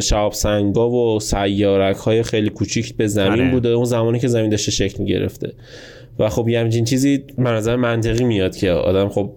شعاب 0.00 0.32
سنگا 0.32 0.90
و 0.90 1.20
سیارک 1.20 1.96
های 1.96 2.22
خیلی 2.22 2.50
کوچیک 2.50 2.96
به 2.96 3.06
زمین 3.06 3.32
آره. 3.32 3.50
بوده 3.50 3.68
اون 3.68 3.84
زمانی 3.84 4.18
که 4.18 4.28
زمین 4.28 4.50
داشته 4.50 4.70
شکل 4.70 5.02
می‌گرفته. 5.02 5.52
و 6.18 6.28
خب 6.28 6.48
یه 6.48 6.60
همچین 6.60 6.84
چیزی 6.84 7.24
نظر 7.38 7.76
منطقی 7.76 8.24
میاد 8.24 8.56
که 8.56 8.70
آدم 8.70 9.08
خب 9.08 9.30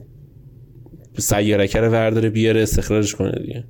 سیارکه 1.18 1.80
رو 1.80 1.90
ورداره 1.90 2.30
بیاره 2.30 2.62
استخراجش 2.62 3.16
کنه 3.16 3.32
دیگه. 3.32 3.64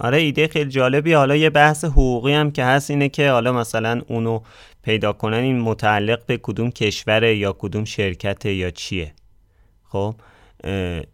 آره 0.00 0.18
ایده 0.18 0.48
خیلی 0.48 0.70
جالبی 0.70 1.12
حالا 1.12 1.36
یه 1.36 1.50
بحث 1.50 1.84
حقوقی 1.84 2.32
هم 2.32 2.50
که 2.50 2.64
هست 2.64 2.90
اینه 2.90 3.08
که 3.08 3.30
حالا 3.30 3.52
مثلا 3.52 4.00
اونو 4.08 4.40
پیدا 4.82 5.12
کنن 5.12 5.36
این 5.38 5.60
متعلق 5.60 6.26
به 6.26 6.38
کدوم 6.42 6.70
کشوره 6.70 7.36
یا 7.36 7.56
کدوم 7.58 7.84
شرکت 7.84 8.46
یا 8.46 8.70
چیه. 8.70 9.12
خب 9.88 10.14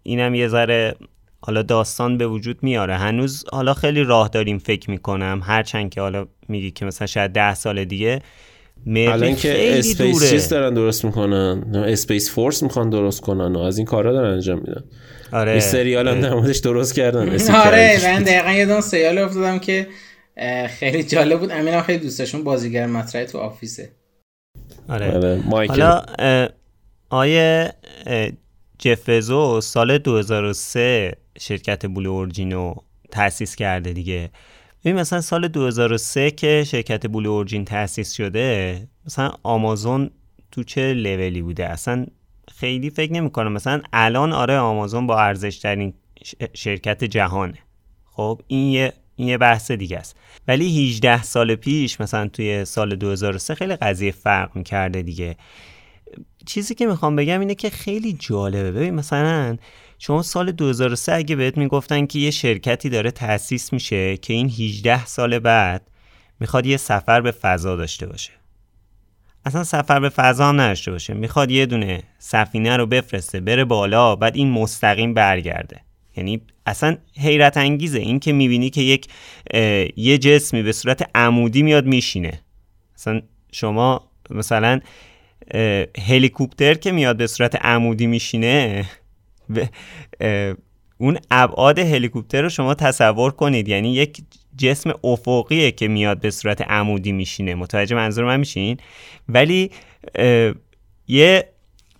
اینم 0.03 0.35
یه 0.35 0.49
ذره 0.49 0.95
حالا 1.41 1.63
داستان 1.63 2.19
به 2.19 2.27
وجود 2.27 2.59
میاره. 2.63 2.97
هنوز 2.97 3.45
حالا 3.53 3.75
خیلی 3.75 4.03
راه 4.03 4.29
داریم 4.29 4.59
فکر 4.59 4.91
می‌کنم. 4.91 5.41
هرچند 5.45 5.91
که 5.91 6.01
حالا 6.01 6.27
میگی 6.49 6.71
که 6.71 6.85
مثلا 6.85 7.07
شاید 7.07 7.31
ده 7.31 7.55
سال 7.55 7.85
دیگه 7.85 8.23
الان 8.87 9.37
که 9.37 9.79
Space 9.79 10.31
چیز 10.31 10.49
دارن 10.49 10.75
درست 10.75 11.05
می‌کنن. 11.05 11.75
Space 11.75 12.31
Force 12.31 12.63
می‌خوان 12.63 12.91
درست 12.91 13.21
کنن 13.21 13.57
و 13.57 13.59
از 13.59 13.79
این 13.79 13.87
کارا 13.87 14.13
دارن 14.13 14.33
انجام 14.33 14.59
میدن. 14.59 14.85
آره. 15.33 15.51
این 15.51 15.61
سریال 15.61 16.09
هم 16.09 16.53
درست 16.65 16.95
کردن 16.95 17.29
آره. 17.67 18.01
من 18.05 18.23
دقیقا 18.23 18.51
یاد 18.51 18.67
اون 18.67 18.81
سریال 18.81 19.19
افتادم 19.19 19.59
که 19.59 19.87
خیلی 20.69 21.03
جالب 21.03 21.41
بود. 21.41 21.51
امینم 21.51 21.83
خیلی 21.83 21.99
دوستشون 21.99 22.45
بازیگر 22.45 22.87
مطرح 22.87 23.25
تو 23.25 23.39
آفیسه. 23.39 23.93
آره, 24.89 25.17
آره، 25.17 25.43
حالا 25.69 26.03
آیه 27.11 27.73
جفزو 28.79 29.61
سال 29.61 29.99
2003 29.99 31.13
شرکت 31.39 31.87
بلو 31.87 32.11
اورجینو 32.11 32.75
تأسیس 33.11 33.57
کرده 33.57 33.93
دیگه. 33.93 34.31
ببین 34.85 34.97
مثلا 34.97 35.21
سال 35.21 35.49
2003 35.49 36.31
که 36.31 36.65
شرکت 36.67 37.07
بلو 37.07 37.31
اورجین 37.31 37.65
تأسیس 37.65 38.13
شده 38.13 38.89
مثلا 39.07 39.33
آمازون 39.43 40.11
تو 40.53 40.63
چه 40.63 40.95
لولی 40.95 41.43
بوده؟ 41.43 41.67
اصلا 41.67 42.07
خیلی 42.57 42.91
فکر 42.91 43.13
نمی 43.13 43.31
کنم 43.31 43.53
مثلا 43.53 43.83
الان 43.93 44.33
آره 44.33 44.59
آمازون 44.59 45.07
با 45.07 45.21
ارزش 45.21 45.59
ترین 45.59 45.95
شرکت 46.55 47.05
جهانه. 47.05 47.59
خب 48.05 48.41
این 48.47 48.73
یه 48.73 48.93
این 49.19 49.29
یه 49.29 49.39
بحث 49.39 49.71
دیگه 49.71 49.99
است. 49.99 50.17
ولی 50.49 50.89
18 50.89 51.23
سال 51.23 51.55
پیش 51.55 52.01
مثلا 52.01 52.29
توی 52.29 52.65
سال 52.65 52.97
2003 52.97 53.55
خیلی 53.55 53.77
قضیه 53.77 54.11
فرق 54.13 54.57
می‌کرده 54.57 55.03
دیگه. 55.03 55.37
چیزی 56.47 56.75
که 56.75 56.87
می‌خوام 56.87 57.17
بگم 57.17 57.41
اینه 57.41 57.55
که 57.55 57.71
خیلی 57.71 58.13
جالبه. 58.13 58.73
ببین 58.73 58.95
مثلا 58.95 59.57
شما 59.99 60.23
سال 60.23 60.53
2003 60.53 61.15
اگه 61.15 61.37
بهت 61.37 61.59
می‌گفتن 61.59 62.07
که 62.07 62.19
یه 62.19 62.31
شرکتی 62.31 62.89
داره 62.89 63.11
تأسیس 63.11 63.73
میشه 63.73 64.17
که 64.17 64.33
این 64.33 64.49
18 64.49 65.07
سال 65.07 65.39
بعد 65.39 65.91
می‌خواد 66.41 66.67
یه 66.67 66.77
سفر 66.77 67.21
به 67.21 67.31
فضا 67.31 67.77
داشته 67.77 68.07
باشه. 68.07 68.31
اصلا 69.45 69.65
سفر 69.65 70.01
به 70.01 70.09
فضا 70.09 70.49
هم 70.49 70.61
نداشته 70.61 70.91
باشه. 70.91 71.15
می‌خواد 71.15 71.51
یه 71.51 71.67
دونه 71.67 72.03
سفینه 72.19 72.77
رو 72.77 72.87
بفرسته 72.87 73.41
بره 73.41 73.65
بالا 73.65 74.17
بعد 74.17 74.37
این 74.37 74.51
مستقیم 74.51 75.15
برگرده. 75.15 75.81
یعنی 76.19 76.41
اصلا 76.67 76.97
حیرت 77.19 77.57
انگیزه. 77.57 77.99
این 77.99 78.21
که 78.21 78.33
می‌بینی 78.33 78.71
که 78.71 78.81
یک 78.81 79.07
یه 79.97 80.19
جسمی 80.19 80.63
به 80.63 80.73
صورت 80.73 81.11
عمودی 81.15 81.63
میاد 81.63 81.87
میشینه. 81.87 82.41
اصلا 82.97 83.23
شما 83.53 84.11
مثلا 84.31 84.81
هلیکوپتر 86.07 86.75
که 86.75 86.93
میاد 86.93 87.17
به 87.17 87.27
صورت 87.27 87.65
عمودی 87.65 88.07
میشینه 88.07 88.85
اون 90.99 91.19
ابعاد 91.31 91.79
هلیکوپتر 91.79 92.43
رو 92.43 92.49
شما 92.49 92.75
تصور 92.75 93.31
کنید. 93.31 93.69
یعنی 93.69 93.95
یک 93.95 94.23
جسم 94.57 94.93
افقیه 95.05 95.71
که 95.71 95.89
میاد 95.89 96.21
به 96.21 96.31
صورت 96.31 96.63
عمودی 96.63 97.13
میشینه. 97.13 97.55
متوجه 97.55 97.97
منظور 97.97 98.25
من 98.25 98.41
میشین؟ 98.41 98.77
ولی 99.29 99.71
یه 101.09 101.49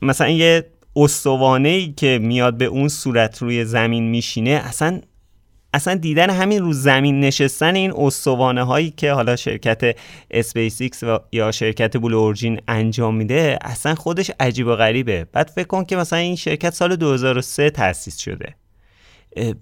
مثلا 0.03 0.29
یه 0.29 0.67
استوانه 0.99 1.69
ای 1.69 1.93
که 1.93 2.19
میاد 2.23 2.59
به 2.59 2.65
اون 2.65 2.89
صورت 2.89 3.43
روی 3.43 3.65
زمین 3.65 4.11
میشینه 4.11 4.51
اصلا 4.51 5.01
اصلا 5.75 5.95
دیدن 5.95 6.31
همین 6.31 6.63
رو 6.63 6.73
زمین 6.73 7.21
نشستن 7.21 7.75
این 7.75 7.93
استوانه 7.97 8.63
هایی 8.63 8.91
که 8.91 9.13
حالا 9.13 9.37
شرکت 9.37 9.97
اسپیس 10.31 10.81
ایکس 10.81 11.03
و 11.03 11.19
یا 11.33 11.51
شرکت 11.51 11.97
Blue 11.97 12.19
Origin 12.19 12.61
انجام 12.69 13.15
میده 13.15 13.59
اصلا 13.63 13.95
خودش 13.95 14.31
عجیب 14.41 14.67
و 14.67 14.77
غریبه. 14.77 15.27
بعد 15.33 15.49
فکر 15.55 15.67
کن 15.67 15.85
که 15.85 15.97
مثلا 15.97 16.19
این 16.19 16.37
شرکت 16.37 16.75
سال 16.75 16.97
2003 16.97 17.71
تأسیس 17.71 18.17
شده. 18.17 18.55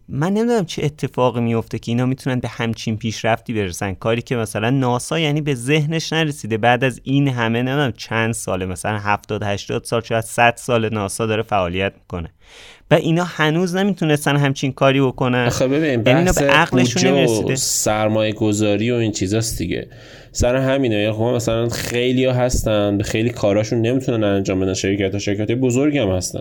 من 0.08 0.32
نمی‌دونم 0.32 0.64
چه 0.64 0.84
اتفاقی 0.84 1.40
میفته 1.40 1.78
که 1.78 1.92
اینا 1.92 2.06
می‌تونن 2.06 2.40
به 2.40 2.48
همچین 2.48 2.96
پیشرفتی 2.96 3.52
برسن. 3.52 3.94
کاری 3.94 4.22
که 4.22 4.36
مثلا 4.36 4.70
ناسا 4.70 5.18
یعنی 5.18 5.40
به 5.40 5.54
ذهنش 5.54 6.12
نرسیده. 6.12 6.58
بعد 6.58 6.84
از 6.84 7.00
این 7.04 7.28
همه 7.28 7.62
نمی‌دونم 7.62 7.92
چند 7.92 8.32
ساله 8.32 8.66
مثلا 8.66 8.98
70 8.98 9.42
80 9.42 9.84
سال 9.84 10.00
شاید 10.00 10.24
100 10.24 10.54
سال 10.56 10.94
ناسا 10.94 11.26
داره 11.26 11.42
فعالیت 11.42 11.92
می‌کنه. 11.94 12.30
و 12.90 12.94
اینا 12.94 13.24
هنوز 13.24 13.76
نمی‌تونستن 13.76 14.36
همچین 14.36 14.72
کاری 14.72 15.00
بکنن. 15.00 15.46
آخه 15.46 15.68
ببین 15.68 15.90
یعنی 15.90 16.02
بحث 16.02 16.38
به 16.38 16.46
عقلشون 16.46 17.12
نمی‌رسیده. 17.12 17.56
سرمایه 17.56 18.32
گذاری 18.32 18.90
و 18.90 18.94
این 18.94 19.12
چیزاست 19.12 19.58
دیگه. 19.58 19.88
سر 20.32 20.56
همینه. 20.56 20.94
یا 20.94 21.00
یعنی 21.00 21.12
خب 21.12 21.22
مثلا 21.22 21.68
خیلی 21.68 22.24
ها 22.24 22.32
هستن 22.32 23.02
خیلی 23.02 23.30
کاراشون 23.30 23.80
نمی‌تونن 23.80 24.24
انجام 24.24 24.60
بدن. 24.60 24.74
شرکت 24.74 25.12
ها 25.12 25.18
شرکت 25.18 25.50
بزرگی 25.50 25.98
هم 25.98 26.08
هستن. 26.08 26.40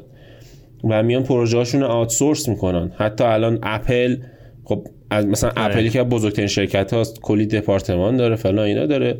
و 0.89 1.03
میان 1.03 1.23
پروژه 1.23 1.57
هاشون 1.57 1.81
رو 1.81 1.87
آوتسورس 1.87 2.49
می‌کنن. 2.49 2.91
حتی 2.97 3.23
الان 3.23 3.59
اپل 3.63 4.17
خب 4.63 4.87
از 5.09 5.25
مثلا 5.25 5.49
آره. 5.49 5.65
اپلی 5.65 5.89
که 5.89 6.03
بزرگترین 6.03 6.47
شرکت 6.47 6.93
هاست 6.93 7.21
کلی 7.21 7.45
دپارتمان 7.45 8.17
داره 8.17 8.35
فلان 8.35 8.65
اینا 8.65 8.85
داره. 8.85 9.17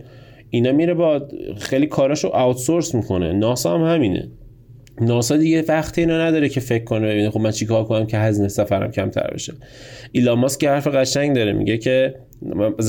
اینا 0.50 0.72
میره 0.72 0.94
با 0.94 1.28
خیلی 1.60 1.88
کاراشو 1.88 2.28
آوتسورس 2.28 2.96
می‌کنه. 2.96 3.34
ناسا 3.34 3.78
هم 3.78 3.96
همینه. 3.96 4.28
ناسا 5.02 5.38
دیگه 5.38 5.64
وقتی 5.68 6.02
اینو 6.02 6.14
نداره 6.14 6.50
که 6.50 6.60
فکر 6.60 6.84
کنه 6.84 7.08
ببینه 7.08 7.30
خب 7.30 7.40
من 7.40 7.52
چیکار 7.52 7.84
کنم 7.84 8.06
که 8.06 8.18
هزینه 8.18 8.48
سفرم 8.48 8.92
کمتر 8.92 9.30
بشه. 9.34 9.54
ایلان 10.12 10.40
ماسک 10.40 10.60
که 10.60 10.70
حرف 10.70 10.88
قشنگ 10.88 11.36
داره. 11.36 11.54
میگه 11.54 11.78
که 11.78 12.16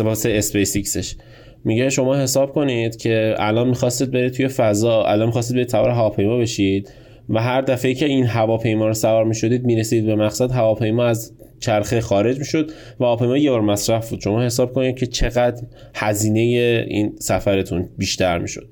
واسه 0.05 0.31
اسپیس 0.31 0.77
ایکسش 0.77 1.17
میگه 1.65 1.91
شما 1.91 2.17
حساب 2.17 2.53
کنید 2.53 2.97
که 2.97 3.35
الان 3.39 3.69
می‌خواستید 3.69 4.11
برید 4.11 4.33
توی 4.33 4.49
فضا 4.49 5.05
الان 5.05 5.27
می‌خواستید 5.27 5.57
برید 5.57 5.69
سوار 5.69 5.91
هواپیما 5.91 6.39
بشید. 6.39 6.91
و 7.29 7.43
هر 7.43 7.61
دفعه 7.61 7.95
که 7.95 8.07
این 8.07 8.27
هواپیما 8.27 8.87
رو 8.87 8.95
سوار 8.95 9.25
می 9.25 9.35
شدید 9.35 9.65
می 9.65 9.77
رسید 9.77 10.07
به 10.07 10.15
مقصد 10.15 10.51
هواپیما 10.51 11.05
از 11.05 11.33
چرخه 11.61 12.01
خارج 12.01 12.39
می 12.39 12.45
شد 12.45 12.71
و 13.01 13.05
هواپیما 13.05 13.37
یه 13.37 13.51
بار 13.51 13.61
مصرف 13.61 14.11
بود 14.11 14.21
شما 14.21 14.43
حساب 14.43 14.73
کنید 14.73 14.97
که 14.97 15.07
چقدر 15.07 15.63
هزینه 15.95 16.41
این 16.89 17.17
سفرتون 17.19 17.89
بیشتر 17.99 18.39
می 18.39 18.49
شد 18.49 18.69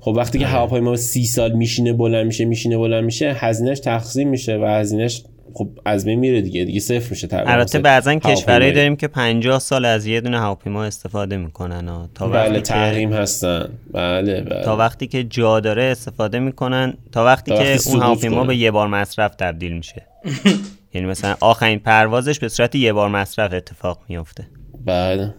خب 0.00 0.14
وقتی 0.16 0.38
که 0.38 0.46
آره. 0.46 0.54
هواپیما 0.54 0.96
سی 0.96 1.24
سال 1.24 1.52
میشینه 1.52 1.92
بلند 1.92 2.26
میشه 2.26 2.44
میشینه 2.44 2.78
بلند 2.78 3.04
میشه 3.04 3.32
هزینهش 3.32 3.80
تقسیم 3.80 4.28
میشه 4.28 4.56
و 4.56 4.64
هزینهش 4.64 5.24
خب 5.54 5.68
از 5.84 6.04
بین 6.04 6.18
میره 6.18 6.40
دیگه. 6.40 6.64
دیگه 6.64 6.80
صفر 6.80 7.10
میشه 7.10 7.26
تقریبا. 7.26 7.50
البته 7.50 7.78
بعضا 7.78 8.14
کشورهایی 8.14 8.72
داریم 8.72 8.96
که 8.96 9.08
50 9.08 9.58
سال 9.58 9.84
از 9.84 10.06
یه 10.06 10.20
دونه 10.20 10.40
هواپیما 10.40 10.84
استفاده 10.84 11.36
می‌کنن 11.36 12.08
تا 12.14 12.28
بله 12.28 12.60
تحریم 12.60 13.12
هستن. 13.12 13.68
بله 13.92 14.40
بله. 14.40 14.64
تا 14.64 14.76
وقتی 14.76 15.06
که 15.06 15.24
جا 15.24 15.60
داره 15.60 15.82
استفاده 15.82 16.38
می‌کنن 16.38 16.94
تا 17.12 17.24
وقتی, 17.24 17.50
تا 17.50 17.56
وقتی 17.56 17.78
که 17.78 17.90
اون 17.90 18.02
هواپیما 18.02 18.44
به 18.44 18.56
یه 18.56 18.70
بار 18.70 18.88
مصرف 18.88 19.34
تبدیل 19.34 19.72
میشه. 19.72 20.02
یعنی 20.94 21.06
مثلا 21.06 21.36
آخرین 21.40 21.78
پروازش 21.78 22.38
به 22.38 22.48
صورت 22.48 22.74
یه 22.74 22.92
بار 22.92 23.08
مصرف 23.08 23.52
اتفاق 23.52 23.98
میفته 24.08 24.46
بله. 24.84 25.34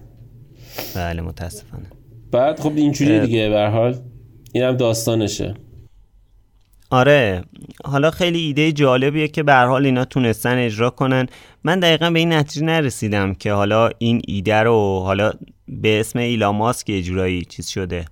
بله 0.95 1.21
متاسفانه. 1.21 1.85
بعد 2.31 2.59
خب 2.59 2.71
اینجوری 2.75 3.19
دیگه 3.19 3.49
به 3.49 3.67
حال. 3.67 3.95
اینم 4.53 4.77
داستانشه. 4.77 5.53
آره 6.89 7.43
حالا 7.85 8.11
خیلی 8.11 8.39
ایده 8.39 8.71
جالبیه 8.71 9.27
که 9.27 9.43
به 9.43 9.53
حال 9.53 9.85
اینا 9.85 10.05
تونستن 10.05 10.57
اجرا 10.57 10.89
کنن. 10.89 11.27
من 11.63 11.79
دقیقا 11.79 12.09
به 12.11 12.19
این 12.19 12.33
نتیجه 12.33 12.65
نرسیدم 12.65 13.33
که 13.33 13.51
حالا 13.51 13.89
این 13.97 14.21
ایده 14.27 14.63
رو 14.63 14.99
حالا 14.99 15.31
به 15.67 15.99
اسم 15.99 16.19
ایلا 16.19 16.51
ماسک 16.51 16.85
اجرایی 16.89 17.45
چیز 17.45 17.67
شده. 17.67 18.05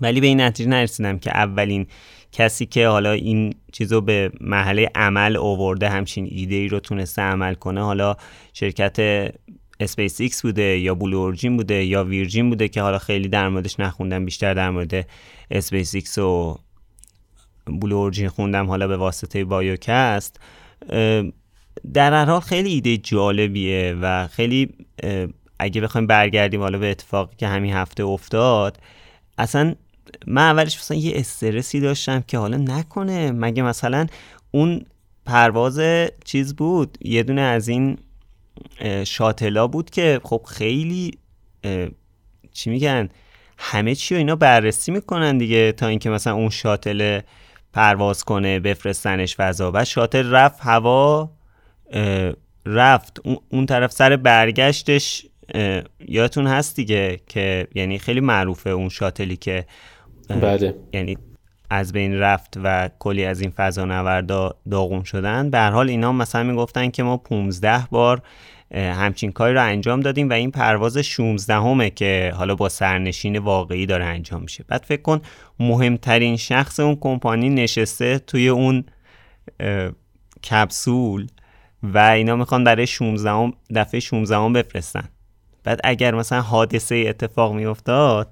ولی 0.00 0.20
به 0.20 0.26
این 0.26 0.40
نتیجه 0.40 0.70
نرسیدم 0.70 1.18
که 1.18 1.36
اولین 1.36 1.86
کسی 2.32 2.66
که 2.66 2.88
حالا 2.88 3.12
این 3.12 3.54
چیز 3.72 3.92
رو 3.92 4.00
به 4.00 4.30
محله 4.40 4.90
عمل 4.94 5.36
آورده 5.36 5.88
همچین 5.88 6.28
ایده 6.30 6.54
ای 6.54 6.68
رو 6.68 6.80
تونسته 6.80 7.22
عمل 7.22 7.54
کنه 7.54 7.80
حالا 7.80 8.16
شرکت 8.52 9.28
اسپیس 9.80 10.20
ایکس 10.20 10.42
بوده 10.42 10.78
یا 10.78 10.94
Blue 10.94 11.18
Origin 11.18 11.56
بوده 11.56 11.84
یا 11.84 12.04
Virgin 12.04 12.48
بوده 12.50 12.68
که 12.68 12.82
حالا 12.82 12.98
خیلی 12.98 13.28
در 13.28 13.48
موردش 13.48 13.80
نخوندم 13.80 14.24
بیشتر 14.24 14.54
در 14.54 14.70
مورد 14.70 15.08
اسپیس 15.50 15.94
ایکس 15.94 16.18
و 16.18 16.58
Blue 17.80 17.96
Origin 17.96 18.28
خوندم 18.28 18.66
حالا 18.66 18.88
به 18.88 18.96
واسطه 18.96 19.44
بایوکست 19.44 20.40
در 21.92 22.12
هر 22.12 22.24
حال 22.24 22.40
خیلی 22.40 22.70
ایده 22.70 22.96
جالبیه 22.96 23.96
و 24.02 24.28
خیلی 24.28 24.68
اگه 25.58 25.80
بخوایم 25.80 26.06
برگردیم 26.06 26.60
حالا 26.60 26.78
به 26.78 26.90
اتفاقی 26.90 27.36
که 27.36 27.46
همین 27.48 27.72
هفته 27.72 28.04
افتاد 28.04 28.80
اصلا 29.38 29.74
من 30.26 30.42
اولش 30.42 30.78
مثلا 30.78 30.96
یه 30.96 31.12
استرسی 31.16 31.80
داشتم 31.80 32.20
که 32.20 32.38
حالا 32.38 32.56
نکنه. 32.56 33.32
مگه 33.32 33.62
مثلا 33.62 34.06
اون 34.50 34.84
پرواز 35.26 35.80
چیز 36.24 36.56
بود؟ 36.56 36.98
یه 37.00 37.22
دونه 37.22 37.40
از 37.40 37.68
این 37.68 37.98
شاتلا 39.04 39.66
بود 39.66 39.90
که 39.90 40.20
خب 40.24 40.42
خیلی 40.48 41.18
چی 42.52 42.70
میگن 42.70 43.08
همه 43.58 43.94
چی 43.94 44.14
رو 44.14 44.18
اینا 44.18 44.36
بررسی 44.36 44.92
می‌کنن 44.92 45.38
دیگه 45.38 45.72
تا 45.72 45.86
اینکه 45.86 46.10
مثلا 46.10 46.34
اون 46.34 46.50
شاتل 46.50 47.20
پرواز 47.72 48.24
کنه 48.24 48.60
بفرستنش 48.60 49.36
فضا. 49.36 49.70
و 49.74 49.84
شاتل 49.84 50.30
رفت 50.30 50.60
هوا 50.60 51.30
رفت. 52.66 53.20
اون 53.48 53.66
طرف 53.66 53.92
سر 53.92 54.16
برگشتش 54.16 55.26
یادتون 56.08 56.46
هست 56.46 56.76
دیگه 56.76 57.20
که 57.26 57.68
یعنی 57.74 57.98
خیلی 57.98 58.20
معروفه 58.20 58.70
اون 58.70 58.88
شاتلی 58.88 59.36
که 59.36 59.66
بله. 60.28 60.74
یعنی 60.92 61.18
از 61.70 61.92
بین 61.92 62.18
رفت 62.18 62.54
و 62.64 62.90
کلی 62.98 63.24
از 63.24 63.40
این 63.40 63.50
فضا 63.50 63.84
نوردا 63.84 64.54
داغون 64.70 65.04
شدن. 65.04 65.50
به 65.50 65.60
حال 65.60 65.88
اینا 65.88 66.12
مثلا 66.12 66.42
می‌گفتن 66.42 66.90
که 66.90 67.02
ما 67.02 67.16
15 67.16 67.86
بار 67.90 68.22
همچین 68.74 69.32
کاری 69.32 69.54
رو 69.54 69.64
انجام 69.64 70.00
دادیم 70.00 70.30
و 70.30 70.32
این 70.32 70.50
پرواز 70.50 70.98
16 70.98 71.54
همه 71.54 71.90
که 71.90 72.32
حالا 72.36 72.54
با 72.54 72.68
سرنشین 72.68 73.38
واقعی 73.38 73.86
داره 73.86 74.04
انجام 74.04 74.42
میشه. 74.42 74.64
بعد 74.68 74.82
فکر 74.82 75.02
کن 75.02 75.20
مهمترین 75.60 76.36
شخص 76.36 76.80
اون 76.80 76.96
کمپانی 77.00 77.48
نشسته 77.48 78.18
توی 78.18 78.48
اون 78.48 78.84
کپسول 80.50 81.26
و 81.82 81.98
اینا 81.98 82.36
می‌خوان 82.36 82.64
برای 82.64 82.86
16 82.86 83.30
هم 83.30 83.52
دفعه 83.74 84.00
16 84.00 84.36
هم 84.36 84.52
بفرستن. 84.52 85.08
بعد 85.64 85.80
اگر 85.84 86.14
مثلا 86.14 86.40
حادثه 86.40 87.04
اتفاق 87.08 87.54
میافتاد 87.54 88.28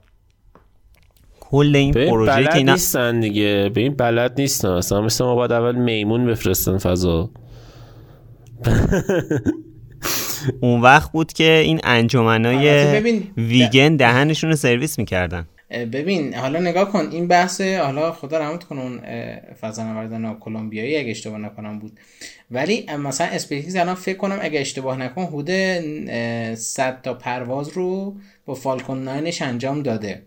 کل 1.40 1.76
این 1.76 1.95
پروژه 1.95 2.45
که 2.45 2.55
اینا 2.55 2.73
نیستن 2.73 3.21
دیگه. 3.21 3.71
به 3.75 3.81
این 3.81 3.95
بلد 3.95 4.41
نیستن. 4.41 4.69
اصلا 4.69 5.00
مثل 5.00 5.25
ما 5.25 5.34
باید 5.34 5.52
اول 5.52 5.75
میمون 5.75 6.26
بفرستن 6.26 6.78
فضا. 6.78 7.30
اون 10.60 10.80
وقت 10.80 11.12
بود 11.12 11.32
که 11.32 11.52
این 11.64 11.80
انجمنای 11.84 13.00
ویگن 13.36 13.96
دهنشون 13.96 14.50
رو 14.50 14.56
سرویس 14.56 14.99
می‌کردن. 14.99 15.46
ببین 15.70 16.34
حالا 16.34 16.60
نگاه 16.60 16.92
کن 16.92 17.08
این 17.12 17.28
بحث 17.28 17.60
حالا 17.60 18.12
خدا 18.12 18.38
رحمت 18.38 18.64
کنه 18.64 18.80
اون 18.80 19.00
فضانورد 19.60 20.38
کلمبیایی 20.40 20.96
اگه 20.96 21.10
اشتباه 21.10 21.38
نکنم 21.38 21.78
بود. 21.78 21.92
ولی 22.50 22.86
مثلا 22.99 23.26
Space 23.26 23.76
الان 23.76 23.94
فکر 23.94 24.16
کنم 24.16 24.38
اگه 24.42 24.60
اشتباه 24.60 24.99
نکنم 24.99 25.26
حدود 25.26 25.50
100 26.54 27.02
تا 27.02 27.14
پرواز 27.14 27.68
رو 27.68 28.16
با 28.46 28.54
Falcon 28.54 29.08
9 29.08 29.32
انجام 29.40 29.82
داده. 29.82 30.22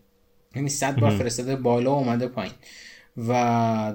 یعنی 0.56 0.70
100 0.70 0.96
بار 1.00 1.12
فرستاده 1.12 1.56
بالا 1.56 1.92
و 1.92 1.98
اومده 1.98 2.28
پایین. 2.28 2.54
و 3.28 3.94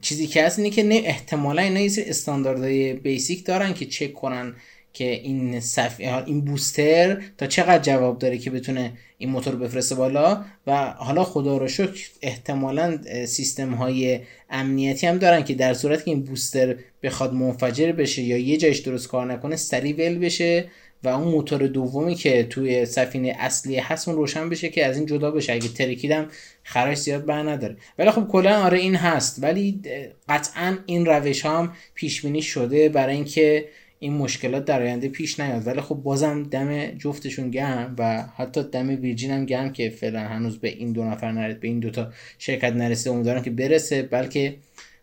چیزی 0.00 0.26
که 0.26 0.44
هست 0.44 0.58
اینه 0.58 0.70
که 0.70 0.82
نه 0.82 1.00
احتمالا 1.04 1.62
اینا 1.62 1.80
یه 1.80 1.88
سری 1.88 2.04
استانداردهای 2.04 2.94
basic 2.94 3.44
دارن 3.46 3.74
که 3.74 3.86
چک 3.86 4.12
کنن 4.12 4.54
که 4.92 5.04
این 5.04 5.60
صف... 5.60 6.00
این 6.26 6.40
booster 6.40 7.22
تا 7.38 7.46
چقدر 7.46 7.82
جواب 7.82 8.18
داره 8.18 8.38
که 8.38 8.50
بتونه 8.50 8.92
این 9.18 9.30
موتور 9.30 9.56
بفرسته 9.56 9.94
بالا؟ 9.94 10.44
و 10.66 10.90
حالا 10.90 11.24
خدا 11.24 11.56
رو 11.56 11.68
شکر 11.68 12.08
احتمالا 12.22 12.98
سیستم 13.26 13.74
های 13.74 14.20
امنیتی 14.50 15.06
هم 15.06 15.18
دارن 15.18 15.44
که 15.44 15.54
در 15.54 15.74
صورت 15.74 16.04
که 16.04 16.10
این 16.10 16.22
بوستر 16.22 16.76
بخواد 17.02 17.32
منفجر 17.34 17.92
بشه 17.92 18.22
یا 18.22 18.38
یه 18.38 18.56
جایش 18.56 18.78
درست 18.78 19.08
کار 19.08 19.32
نکنه 19.32 19.56
سریع 19.56 19.96
ول 19.96 20.18
بشه 20.18 20.64
و 21.02 21.08
اون 21.08 21.28
موتور 21.28 21.66
دومی 21.66 22.14
که 22.14 22.44
توی 22.44 22.86
سفینه 22.86 23.36
اصلی 23.38 23.76
هست 23.76 24.08
اون 24.08 24.16
روشن 24.16 24.48
بشه 24.48 24.68
که 24.68 24.86
از 24.86 24.96
این 24.96 25.06
جدا 25.06 25.30
بشه. 25.30 25.52
اگه 25.52 25.68
ترکیدم 25.68 26.28
خراش 26.62 26.98
زیاد 26.98 27.24
بر 27.24 27.42
نداره. 27.42 27.76
ولی 27.98 28.10
خب 28.10 28.28
کلا 28.28 28.62
آره 28.64 28.78
این 28.78 28.96
هست. 28.96 29.42
ولی 29.42 29.80
قطعا 30.28 30.78
این 30.86 31.06
روش 31.06 31.46
هم 31.46 31.72
پیش 31.94 32.22
بینی 32.22 32.42
شده 32.42 32.88
برای 32.88 33.14
اینکه 33.14 33.68
این 34.02 34.12
مشکلات 34.12 34.64
در 34.64 34.82
آینده 34.82 35.08
پیش 35.08 35.40
نیاد. 35.40 35.66
ولی 35.66 35.80
خب 35.80 35.94
بازم 35.94 36.42
دم 36.42 36.86
جفتشون 36.86 37.50
گرم 37.50 37.94
و 37.98 38.24
حتی 38.36 38.62
دم 38.62 38.88
ویرجین 38.88 39.30
هم 39.30 39.46
گرم 39.46 39.72
که 39.72 39.90
فعلا 39.90 40.20
هنوز 40.20 40.58
به 40.58 40.68
این 40.68 40.92
دو 40.92 41.04
نفر 41.04 41.32
نرسید 41.32 41.60
به 41.60 41.68
این 41.68 41.80
دوتا 41.80 42.08
شرکت 42.38 42.72
نرسیده 42.72 43.10
امیدوارم 43.10 43.42
که 43.42 43.50
برسه 43.50 44.02
بلکه 44.02 44.56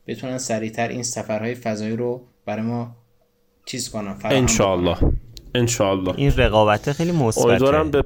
بتونن 0.07 0.37
سریعتر 0.37 0.87
این 0.87 1.03
سفرهای 1.03 1.55
فضایی 1.55 1.95
رو 1.95 2.21
برای 2.45 2.65
ما 2.65 2.95
چیز 3.65 3.89
کنن 3.89 4.15
انشالله 4.23 4.97
انشالله 5.55 6.13
این 6.17 6.31
رقابت 6.37 6.91
خیلی 6.91 7.11
مثبته. 7.11 7.49
امیدوارم 7.49 7.91
به 7.91 8.03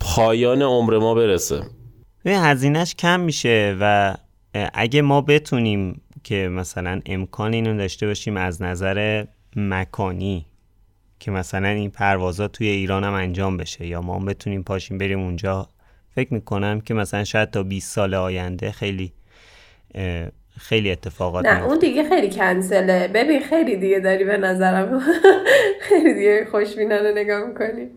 پایان 0.00 0.62
عمر 0.62 0.98
ما 0.98 1.14
برسه. 1.14 1.62
به 2.22 2.38
هزینهش 2.38 2.94
کم 2.94 3.20
میشه 3.20 3.76
و 3.80 4.14
اگه 4.74 5.02
ما 5.02 5.20
بتونیم 5.20 6.00
که 6.24 6.48
مثلا 6.48 7.00
امکان 7.06 7.52
اینو 7.52 7.76
داشته 7.76 8.06
باشیم 8.06 8.36
از 8.36 8.62
نظر 8.62 9.24
مکانی 9.56 10.46
که 11.20 11.30
مثلا 11.30 11.68
این 11.68 11.90
پروازا 11.90 12.48
توی 12.48 12.68
ایران 12.68 13.04
هم 13.04 13.12
انجام 13.12 13.56
بشه 13.56 13.86
یا 13.86 14.00
ما 14.00 14.16
هم 14.16 14.24
بتونیم 14.24 14.62
پاشیم 14.62 14.98
بریم 14.98 15.20
اونجا. 15.20 15.68
فکر 16.14 16.34
می‌کنم 16.34 16.80
که 16.80 16.94
مثلا 16.94 17.24
شاید 17.24 17.50
تا 17.50 17.62
20 17.62 17.94
سال 17.94 18.14
آینده 18.14 18.70
خیلی 18.70 19.12
خیلی 20.58 20.90
اتفاقات 20.90 21.46
نه 21.46 21.64
اون 21.64 21.78
دیگه 21.78 22.08
خیلی 22.08 22.30
کنسله. 22.30 23.08
ببین 23.08 23.40
خیلی 23.40 23.76
دیگه 23.76 24.00
داری 24.00 24.24
به 24.24 24.36
نظرم. 24.36 25.00
خیلی 25.88 26.14
دیگه 26.14 26.46
خوشبینانه 26.50 27.12
نگاه 27.12 27.46
می‌کنی. 27.46 27.88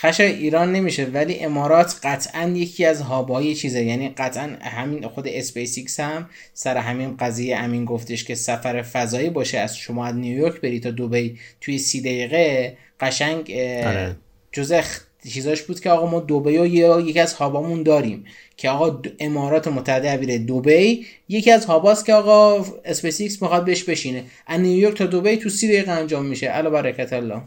خش 0.00 0.20
ایران 0.20 0.72
نمیشه 0.72 1.04
ولی 1.04 1.38
امارات 1.38 2.00
قطعا 2.02 2.48
یکی 2.48 2.84
از 2.84 3.00
hub 3.00 3.40
ای 3.40 3.54
چیزه. 3.54 3.84
یعنی 3.84 4.08
قطعا 4.08 4.56
همین 4.60 5.08
خود 5.08 5.28
Space 5.28 6.00
هم 6.00 6.30
سر 6.54 6.76
همین 6.76 7.16
قضیه 7.16 7.56
امین 7.56 7.84
گفتش 7.84 8.24
که 8.24 8.34
سفر 8.34 8.82
فضایی 8.82 9.30
باشه 9.30 9.58
از 9.58 9.76
شما 9.76 10.06
از 10.06 10.14
نیویورک 10.14 10.60
بری 10.60 10.80
تا 10.80 10.90
دوبی 10.90 11.38
توی 11.60 11.78
سی 11.78 12.00
دقیقه 12.00 12.76
قشنگ 13.00 13.50
آره. 13.86 14.16
جزء 14.52 14.82
چیزاش 15.28 15.62
بود 15.62 15.80
که 15.80 15.90
آقا 15.90 16.10
ما 16.10 16.20
دوبی 16.20 16.58
و 16.58 16.66
یکی 17.00 17.20
از 17.20 17.34
hub 17.34 17.58
امون 17.58 17.82
داریم 17.82 18.24
که 18.56 18.70
آقا 18.70 19.02
امارات 19.20 19.68
متحده 19.68 20.08
عربی 20.08 20.38
دوبی 20.38 21.06
یکی 21.28 21.50
از 21.50 21.64
hub 21.64 21.89
است 21.89 22.06
که 22.06 22.14
آقا 22.14 22.66
اسپیس 22.84 23.20
ایکس 23.20 23.42
می‌خواد 23.42 23.64
بهش 23.64 23.84
بشینه. 23.84 24.24
از 24.46 24.60
نیویورک 24.60 24.98
تا 24.98 25.06
دوبی 25.06 25.36
تو 25.36 25.48
سی 25.48 25.68
دقیقه 25.68 25.92
انجام 25.92 26.26
میشه. 26.26 26.50
الا 26.50 26.70
برکت 26.70 27.12
الله. 27.12 27.42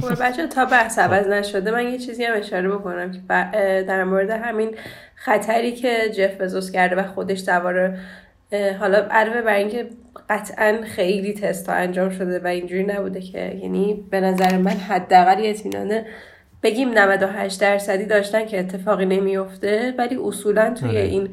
خوبه 0.00 0.14
بچه 0.14 0.46
تا 0.46 0.64
بحث 0.64 0.98
عوض 0.98 1.26
نشده 1.26 1.70
من 1.70 1.88
یه 1.88 1.98
چیزی 1.98 2.24
هم 2.24 2.38
اشاره 2.38 2.68
بکنم 2.68 3.12
که 3.12 3.20
در 3.88 4.04
مورد 4.04 4.30
همین 4.30 4.76
خطری 5.14 5.72
که 5.72 6.10
جف 6.16 6.40
بزوس 6.40 6.70
کرده 6.70 6.96
و 6.96 7.02
خودش 7.02 7.38
سوار 7.38 7.98
حالا 8.80 9.06
علاوه 9.10 9.42
بر 9.42 9.54
اینکه 9.54 9.86
قطعا 10.28 10.78
خیلی 10.84 11.34
تست 11.34 11.68
ها 11.68 11.74
انجام 11.74 12.10
شده 12.10 12.38
و 12.38 12.46
اینجوری 12.46 12.84
نبوده 12.84 13.20
که 13.20 13.38
یعنی 13.62 14.04
به 14.10 14.20
نظر 14.20 14.56
من 14.56 14.70
حداقل 14.70 15.36
اطمینانه 15.44 16.06
بگیم 16.62 16.98
98 16.98 17.60
درصدی 17.60 18.04
داشتن 18.04 18.46
که 18.46 18.60
اتفاقی 18.60 19.06
نمیفته 19.06 19.94
ولی 19.98 20.16
اصولا 20.16 20.74
توی 20.74 20.88
آره. 20.88 21.00
این 21.00 21.28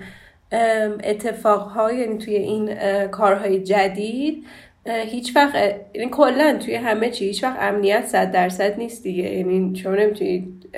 اتفاقهای 1.03 1.97
یعنی 1.97 2.17
توی 2.17 2.35
این 2.35 2.75
کارهای 3.07 3.63
جدید 3.63 4.45
هیچ 4.89 5.35
وقت 5.35 5.55
یعنی 5.93 6.09
کلا 6.11 6.57
توی 6.57 6.75
همه 6.75 7.09
چی 7.09 7.25
هیچ 7.25 7.43
وقت 7.43 7.57
امنیت 7.59 8.05
صد 8.05 8.31
درصد 8.31 8.77
نیست 8.77 9.03
دیگه. 9.03 9.23
یعنی 9.23 9.75
شما 9.75 9.95
نمی‌تونید 9.95 10.69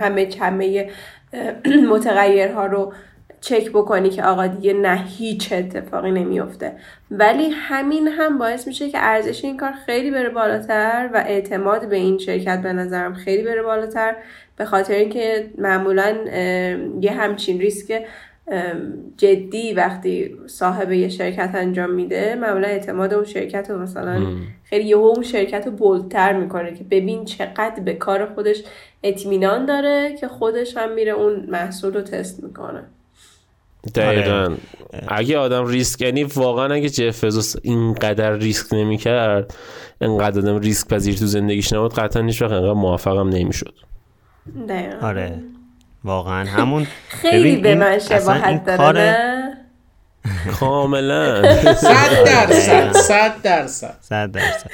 همه 0.00 0.28
همه 0.40 0.90
متغیرها 1.90 2.66
رو 2.66 2.92
چک 3.40 3.70
بکنی 3.70 4.10
که 4.10 4.22
آقا 4.22 4.46
دیگه 4.46 4.72
نه 4.72 5.04
هیچ 5.18 5.52
اتفاقی 5.52 6.10
نمیفته 6.10 6.72
ولی 7.10 7.50
همین 7.50 8.08
هم 8.08 8.38
باعث 8.38 8.66
میشه 8.66 8.90
که 8.90 8.98
ارزش 9.00 9.44
این 9.44 9.56
کار 9.56 9.72
خیلی 9.86 10.10
بره 10.10 10.28
بالاتر 10.28 11.10
و 11.14 11.16
اعتماد 11.26 11.88
به 11.88 11.96
این 11.96 12.18
شرکت 12.18 12.62
به 12.62 12.72
نظرم 12.72 13.14
خیلی 13.14 13.42
بره 13.42 13.62
بالاتر. 13.62 14.16
به 14.56 14.64
خاطر 14.64 14.94
اینکه 14.94 15.50
معمولا 15.58 16.16
یه 17.00 17.12
همچین 17.12 17.60
ریسک 17.60 18.06
جدی 19.16 19.72
وقتی 19.72 20.36
صاحب 20.46 20.92
یه 20.92 21.08
شرکت 21.08 21.50
انجام 21.54 21.90
میده 21.90 22.34
معمولا 22.34 22.68
اعتماد 22.68 23.14
اون 23.14 23.24
شرکت 23.24 23.70
رو 23.70 23.78
مثلا 23.78 24.26
خیلی 24.64 24.88
یهو 24.88 25.00
اون 25.00 25.22
شرکت 25.22 25.66
رو 25.66 25.72
بلتر 25.72 26.32
می‌کنه 26.32 26.74
که 26.74 26.84
ببین 26.84 27.24
چقدر 27.24 27.82
به 27.84 27.94
کار 27.94 28.26
خودش 28.34 28.62
اطمینان 29.02 29.66
داره 29.66 30.16
که 30.20 30.28
خودش 30.28 30.76
هم 30.76 30.92
میره 30.92 31.12
اون 31.12 31.46
محصول 31.48 31.94
رو 31.94 32.00
تست 32.00 32.42
می‌کنه. 32.44 32.82
دقیقا. 33.94 34.32
آره. 34.32 34.56
اگه 35.08 35.38
آدم 35.38 35.66
ریسک 35.66 36.00
یعنی 36.00 36.24
واقعا 36.24 36.74
اگه 36.74 36.88
جف 36.88 37.24
بزوس 37.24 37.54
اینقدر 37.62 38.32
ریسک 38.32 38.74
نمی‌کرد 38.74 39.54
اینقدر 40.00 40.38
آدم 40.38 40.58
ریسک 40.58 40.88
پذیر 40.88 41.14
تو 41.14 41.26
زندگیش 41.26 41.72
نبود 41.72 41.94
قطعا 41.94 42.22
هیچ 42.22 42.42
وقت 42.42 42.52
اینقدر 42.52 42.72
موفقم 42.72 43.28
نمی‌شد. 43.28 43.74
آره. 45.02 45.42
واقعا 46.06 46.44
همون. 46.44 46.86
خیلی 47.08 47.56
به 47.56 47.74
من 47.74 47.98
شباهت 47.98 48.64
داره 48.64 49.16
کاملا. 50.60 51.42
صد 51.74 52.24
درصد 52.26 52.92
صد 52.92 53.42
درصد. 53.42 53.96
صد 54.00 54.32
درصد. 54.32 54.70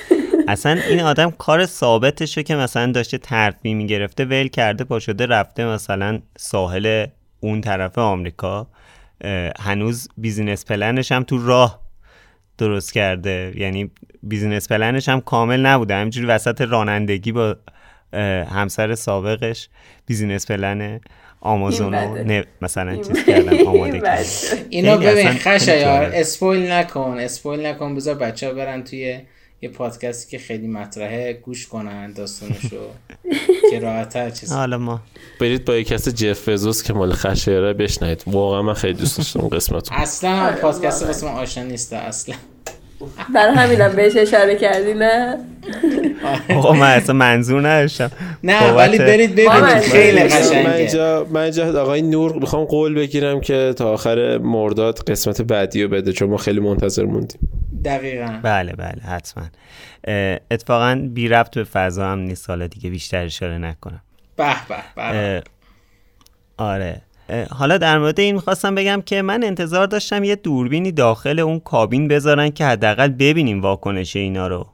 اصلا 0.49 0.73
این 0.73 1.01
آدم 1.01 1.31
کار 1.31 1.66
ثابتشه 1.66 2.42
که 2.42 2.57
مثلا 2.57 2.92
داشته 2.92 3.18
ترفیع 3.18 3.74
می‌گرفته 3.75 4.25
ول 4.25 4.49
کرده 4.49 4.85
پا 4.85 4.99
شده 4.99 5.27
رفته 5.27 5.64
مثلا 5.64 6.21
ساحل 6.37 7.07
اون 7.40 7.61
طرف 7.61 7.99
آمریکا. 7.99 8.66
هنوز 9.61 10.09
business 10.16 10.64
plan 10.64 10.96
ش 10.96 11.12
هم 11.12 11.23
تو 11.23 11.47
راه 11.47 11.81
درست 12.59 12.92
کرده. 12.92 13.53
یعنی 13.57 13.90
business 14.22 14.68
plan 14.68 14.95
ش 14.95 15.09
هم 15.09 15.21
کامل 15.21 15.61
نبوده. 15.61 15.95
همینجوری 15.95 16.27
وسط 16.27 16.61
رانندگی 16.61 17.33
با 17.33 17.57
همسر 18.53 18.95
سابقش 18.95 19.68
business 20.07 20.50
plan 20.50 21.00
آمازون 21.42 21.94
رو 21.94 22.44
مثلا 22.62 22.96
چیز 22.96 23.24
کردن 23.24 23.66
آماده 23.66 24.24
اینو 24.68 24.98
ببین 24.98 25.28
خشایار 25.28 26.11
اسپویل 26.14 26.70
نکن 26.70 27.16
اسپویل 27.18 27.66
نکن 27.66 27.94
بذار 27.94 28.14
بچه 28.14 28.46
ها 28.46 28.55
برن 28.55 28.85
توی 28.85 29.20
یه 29.62 29.68
پادکستی 29.68 30.31
که 30.31 30.38
خیلی 30.38 30.66
مطرحه 30.66 31.33
گوش 31.33 31.66
کنن 31.66 32.12
داستانشو 32.12 32.81
که 33.70 33.78
راحتر 33.81 34.31
چیز 34.31 34.52
حالا 34.52 34.78
ما 34.78 35.00
برید 35.40 35.64
با 35.64 35.76
یک 35.76 35.88
کسی 35.88 36.12
جف 36.12 36.48
فزوس 36.48 36.83
که 36.83 36.92
مال 36.92 37.12
خشایاره 37.12 37.72
بشنید 37.72 38.24
واقعا 38.26 38.62
من 38.62 38.74
خیلی 38.74 38.94
دوست 38.94 39.18
داشتم 39.18 39.48
قسمت 39.48 39.88
اصلا 39.92 40.57
پادکست 40.62 41.24
من 41.24 41.31
آشنا 41.31 41.64
نیست 41.64 41.92
اصلا 41.92 42.35
برای 43.34 43.54
همینم 43.54 43.92
بهش 43.96 44.16
اشاره 44.16 44.56
کردی 44.56 44.94
نه؟ 44.94 45.38
آقا 46.56 46.72
من 46.72 46.90
اصلا 46.90 47.14
منظور 47.14 47.68
نداشتم. 47.68 48.10
نه 48.44 48.72
ولی 48.72 48.98
برید 48.98 49.32
ببینید. 49.32 49.78
خیلی 49.78 50.20
قشنگه. 50.20 50.66
من 50.66 50.72
اینجا 50.72 51.26
من 51.30 51.40
اینجا 51.40 51.82
آقای 51.82 52.02
نور 52.02 52.32
می‌خوام 52.32 52.64
قول 52.64 52.94
بگیرم 52.94 53.40
که 53.40 53.74
تا 53.76 53.92
آخر 53.92 54.38
مرداد 54.38 54.98
قسمت 54.98 55.42
بعدی 55.42 55.82
رو 55.82 55.88
بده 55.88 56.12
چون 56.12 56.30
ما 56.30 56.36
خیلی 56.36 56.60
منتظر 56.60 57.04
موندیم. 57.04 57.48
دقیقا. 57.84 58.40
بله 58.42 58.72
بله 58.72 59.02
حتما. 59.08 59.44
اتفاقا 60.50 61.08
بی 61.14 61.28
ربط 61.28 61.54
به 61.54 61.64
فضا 61.64 62.06
هم 62.06 62.18
نیست. 62.18 62.50
حالا 62.50 62.66
دیگه 62.66 62.90
بیشتر 62.90 63.24
اشاره 63.24 63.58
نکنم. 63.58 64.02
به 64.36 64.54
به 64.96 65.42
آره. 66.56 67.02
حالا 67.51 67.79
در 67.79 67.99
مورد 67.99 68.21
این 68.21 68.35
می‌خواستم 68.35 68.75
بگم 68.75 69.03
که 69.07 69.23
من 69.23 69.45
انتظار 69.45 69.87
داشتم 69.87 70.25
یه 70.25 70.37
دوربینی 70.37 70.92
داخل 70.92 71.38
اون 71.38 71.61
کابین 71.61 72.09
بذارن 72.09 72.51
که 72.51 72.64
حداقل 72.64 73.09
ببینیم 73.09 73.62
واکنش 73.62 74.16
اینا 74.16 74.49
رو. 74.49 74.66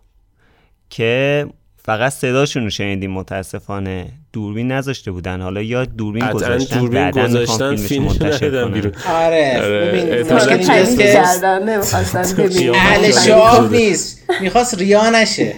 که 0.91 1.47
فقط 1.77 2.13
صداشون 2.13 2.63
رو 2.63 2.71
شنیدیم 2.71 3.11
متاسفانه. 3.11 4.07
دوربین 4.33 4.73
نذاشته 4.73 5.11
بودن. 5.11 5.41
حالا 5.41 5.63
یا 5.63 5.85
دوربین 5.85 6.31
گذاشتن 6.31 6.79
دوربین 6.79 7.11
گذاشتن 7.11 7.77
فیلم 7.77 8.05
منتشر 8.05 8.69
بیرون. 8.69 8.93
آره, 9.09 9.61
آره. 9.63 9.91
ببین 9.91 10.33
مشکل 10.33 10.63
که 10.63 10.73
اهل 12.75 13.11
شعاب 13.11 13.73
نیست. 13.73 14.31
می‌خواست 14.41 14.79
ریا 14.79 15.11
نشه. 15.11 15.55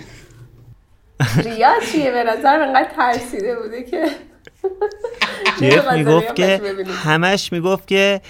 ریا 1.44 1.72
چیه؟ 1.92 2.10
به 2.10 2.24
نظر 2.24 2.60
انقدر 2.60 2.88
ترسیده 2.96 3.56
بوده 3.62 3.82
که 3.82 4.06
جف 5.62 5.92
می‌گفت 5.92 6.36
که 6.36 6.60
همش 7.04 7.52
می‌گفت 7.52 7.88
که 7.88 8.20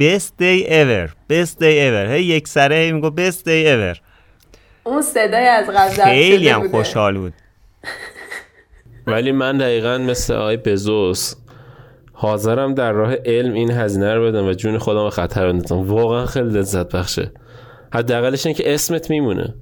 best 0.00 0.32
day 0.40 0.66
ever 0.66 1.08
best 1.32 1.54
day 1.54 1.76
ever. 1.86 2.10
هی 2.10 2.22
یک 2.22 2.48
سره 2.48 2.92
می‌گفت 2.92 3.16
best 3.16 3.40
day 3.40 3.66
ever. 3.66 3.98
اون 4.84 5.02
صدای 5.02 5.46
از 5.46 5.70
غزل 5.74 6.04
خیلی 6.04 6.48
هم 6.48 6.68
خوشحال 6.68 7.18
بود. 7.18 7.32
ولی 9.06 9.32
من 9.32 9.58
دقیقا 9.58 9.98
مثل 9.98 10.34
آی 10.34 10.56
بزوس 10.56 11.34
حاضرم 12.12 12.74
در 12.74 12.92
راه 12.92 13.14
علم 13.14 13.52
این 13.52 13.70
هزینه 13.70 14.14
رو 14.14 14.26
بدم 14.26 14.46
و 14.46 14.52
جون 14.52 14.78
خودم 14.78 15.10
خطر 15.10 15.46
بندازم. 15.52 15.76
واقعا 15.76 16.26
خیلی 16.26 16.48
لذت 16.48 16.96
بخشه. 16.96 17.32
حداقلش 17.92 18.46
اینه 18.46 18.58
که 18.58 18.74
اسمت 18.74 19.10
میمونه. 19.10 19.54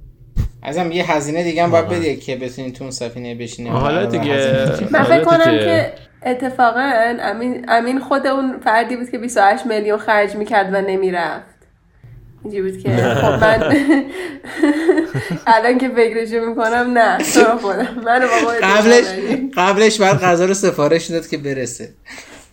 ازم 0.63 0.91
یه 0.91 1.11
هزینه 1.11 1.43
دیگه 1.43 1.63
هم 1.63 1.71
باید 1.71 1.87
بده 1.87 2.15
که 2.15 2.35
بتونین 2.35 2.73
تو 2.73 2.83
اون 2.83 2.91
سفینه 2.91 3.35
بشینیم 3.35 3.73
حالا 3.73 4.05
دیگه 4.05 4.65
من 4.91 5.03
فکر 5.03 5.23
کنم 5.23 5.45
که 5.45 5.93
اتفاقا 6.25 6.91
امین 7.21 7.65
امین 7.67 7.99
خود 7.99 8.27
اون 8.27 8.59
فردی 8.59 8.95
بود 8.95 9.09
که 9.09 9.17
28 9.17 9.65
میلیون 9.65 9.97
خرج 9.97 10.35
می‌کرد 10.35 10.73
و 10.73 10.81
نمی‌رفت. 10.81 11.57
اینجوری 12.43 12.71
بود 12.71 12.83
که 12.83 12.89
خب 12.97 13.43
من 13.43 13.59
الان 15.55 15.77
که 15.77 15.89
فکرشو 15.89 16.45
می‌کنم 16.45 16.97
نه. 16.97 17.17
تو 17.17 17.57
خودم. 17.57 18.01
منو 18.05 18.27
قبلش 18.61 19.05
قبلش 19.57 20.01
بعد 20.01 20.21
غذا 20.21 20.45
رو 20.45 20.53
سفارش 20.53 21.05
داد 21.05 21.27
که 21.27 21.37
برسه. 21.37 21.89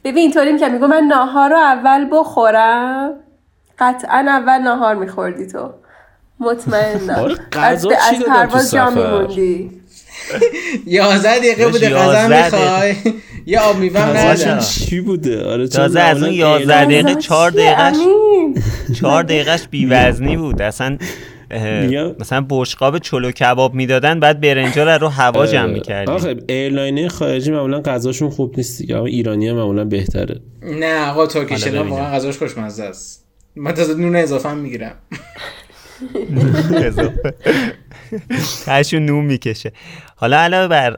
ببین 0.04 0.18
اینطوریم 0.18 0.58
که 0.58 0.68
میگو 0.68 0.86
من 0.86 1.02
ناهار 1.02 1.50
رو 1.50 1.56
اول 1.56 2.06
بخورم. 2.12 3.14
قطعا 3.78 4.24
اول 4.28 4.58
ناهار 4.58 4.94
میخوردی 4.94 5.46
تو. 5.46 5.70
مطمئنم. 6.40 7.10
آره، 7.10 7.36
از, 7.52 7.86
از 7.86 8.22
پرواز 8.28 8.70
جا 8.70 8.90
میموندی. 8.90 9.70
یازده 10.86 11.38
دقیقه 11.38 11.68
بوده 11.68 11.90
غذا 11.90 12.28
می‌خوای؟ 12.28 12.94
یه 13.46 13.60
آب 13.60 13.78
میوه 13.78 14.00
ندارم 14.00 14.58
چی 14.58 15.00
بوده؟ 15.00 15.44
آره 15.44 15.68
تازه 15.68 16.00
از 16.00 16.22
اون 16.22 16.32
یازده 16.32 16.84
دقیقه 16.84 17.14
چهار 17.14 17.50
دقیقهش 17.50 17.96
چهار 19.00 19.22
دقیقهش 19.22 19.68
بیوزنی 19.70 20.36
بود. 20.36 20.62
اصلا 20.62 20.98
مثلا 22.20 22.46
بشقاب 22.50 22.98
چلو 22.98 23.30
کباب 23.30 23.74
می‌دادن 23.74 24.20
بعد 24.20 24.40
برنجا 24.40 24.84
رو 24.84 24.90
رو 24.90 25.08
هوا 25.08 25.46
جمع 25.46 25.72
می‌کردی 25.72 26.12
آخه 26.12 26.36
ایرلاینه 26.48 27.08
خارجی 27.08 27.50
معمولا 27.50 27.80
غذاشون 27.80 28.30
خوب 28.30 28.54
نیست 28.56 28.78
دیگه. 28.78 28.96
اما 28.96 29.06
ایرانی 29.06 29.48
هم 29.48 29.56
معمولا 29.56 29.84
بهتره. 29.84 30.40
نه 30.62 31.10
آقا 31.10 31.26
ترکیش 31.26 31.66
واقعا 31.66 32.14
غذاش 32.14 32.38
خوشمزه 32.38 32.84
است. 32.84 33.24
من 33.56 33.72
تازه 33.72 33.94
نون 33.94 34.16
اضافه 34.16 34.48
هم 34.48 34.58
می‌گیرم. 34.58 34.94
تشو 38.66 38.98
نوم 38.98 39.24
می‌کشه. 39.24 39.72
حالا 40.16 40.38
علاوه 40.38 40.68
بر 40.68 40.96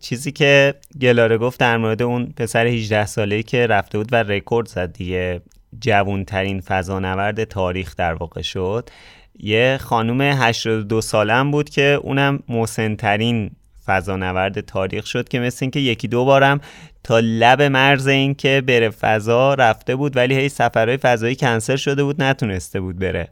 چیزی 0.00 0.32
که 0.32 0.74
گلاره 1.00 1.38
گفت 1.38 1.60
در 1.60 1.76
مورد 1.76 2.02
اون 2.02 2.32
پسر 2.36 2.66
18 2.66 3.06
ساله 3.06 3.42
که 3.42 3.66
رفته 3.66 3.98
بود 3.98 4.12
و 4.12 4.16
رکورد 4.16 4.68
زد 4.68 4.92
دیگه 4.92 5.40
جوونترین 5.80 6.60
فضانورد 6.60 7.44
تاریخ 7.44 7.96
در 7.96 8.14
واقع 8.14 8.42
شد 8.42 8.90
یه 9.38 9.78
خانوم 9.80 10.20
82 10.20 11.00
سالم 11.00 11.50
بود 11.50 11.70
که 11.70 12.00
اونم 12.02 12.42
مسنترین 12.48 13.50
فضانورد 13.86 14.60
تاریخ 14.60 15.06
شد 15.06 15.28
که 15.28 15.40
مثل 15.40 15.58
اینکه 15.60 15.80
یکی 15.80 16.08
دو 16.08 16.24
بارم 16.24 16.60
تا 17.04 17.20
لب 17.20 17.62
مرز 17.62 18.06
این 18.06 18.34
که 18.34 18.62
بره 18.66 18.90
فضا 18.90 19.54
رفته 19.54 19.96
بود 19.96 20.16
ولی 20.16 20.34
هی 20.34 20.48
سفرهای 20.48 20.96
فضایی 20.96 21.36
کنسل 21.36 21.76
شده 21.76 22.04
بود 22.04 22.22
نتونسته 22.22 22.80
بود 22.80 22.98
بره. 22.98 23.28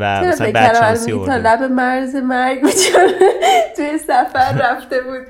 و 0.00 0.24
مثلا 0.24 0.52
بچانسی 0.52 1.12
تا 1.12 1.36
لب 1.36 1.62
مرز 1.62 2.14
مرگ 2.16 2.60
توی 3.76 3.98
سفر 3.98 4.58
رفته 4.64 5.00
بود. 5.00 5.26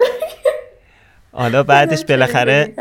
حالا 1.32 1.62
بعدش 1.62 2.04
بالاخره 2.08 2.74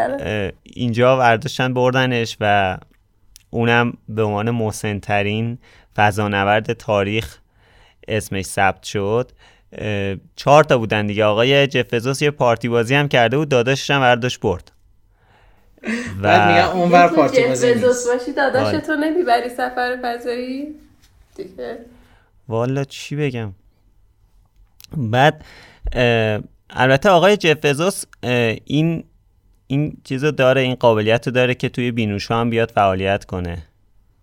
اینجا 0.64 1.18
ورداشتن 1.18 1.74
بردنش 1.74 2.38
و 2.42 2.78
اونم 3.50 3.94
به 4.10 4.24
عنوان 4.24 4.52
محسنترین 4.52 5.58
فضانورد 5.98 6.74
تاریخ 6.74 7.38
اسمش 8.08 8.46
ثبت 8.46 8.84
شد. 8.84 9.32
چهار 10.36 10.64
تا 10.64 10.78
بودن 10.78 11.08
دیگه. 11.08 11.26
آقای 11.26 11.68
جفزوس 11.68 12.22
یه 12.22 12.32
پارتی 12.32 12.70
بازی 12.70 12.96
هم 12.96 13.08
کرده 13.08 13.38
بود 13.38 13.50
داداشش 13.50 13.92
هم 13.92 14.02
ورداش 14.02 14.38
برد. 14.38 14.72
بعد 16.22 16.52
میگم 16.52 16.80
اونور 16.80 17.08
پارتی 17.08 17.48
بازی 17.48 17.74
نیست. 17.74 18.08
باشی 18.08 18.32
داداشتو 18.32 18.96
نمی‌بری 18.96 19.50
سفر 19.50 19.98
فضایی؟ 20.04 20.76
دیگه. 21.38 21.78
والا 22.48 22.84
چی 22.84 23.16
بگم؟ 23.16 23.54
بعد 24.98 25.46
البته 26.70 27.10
آقای 27.10 27.38
جف 27.38 28.06
این 28.66 29.04
این 29.68 29.98
چیزو 30.04 30.32
داره 30.32 30.62
این 30.62 30.76
قابلیت 30.76 31.28
رو 31.28 31.34
داره 31.34 31.56
که 31.56 31.70
توی 31.70 31.92
بینوشا 31.92 32.42
هم 32.42 32.50
بیاد 32.50 32.72
فعالیت 32.72 33.26
کنه 33.26 33.64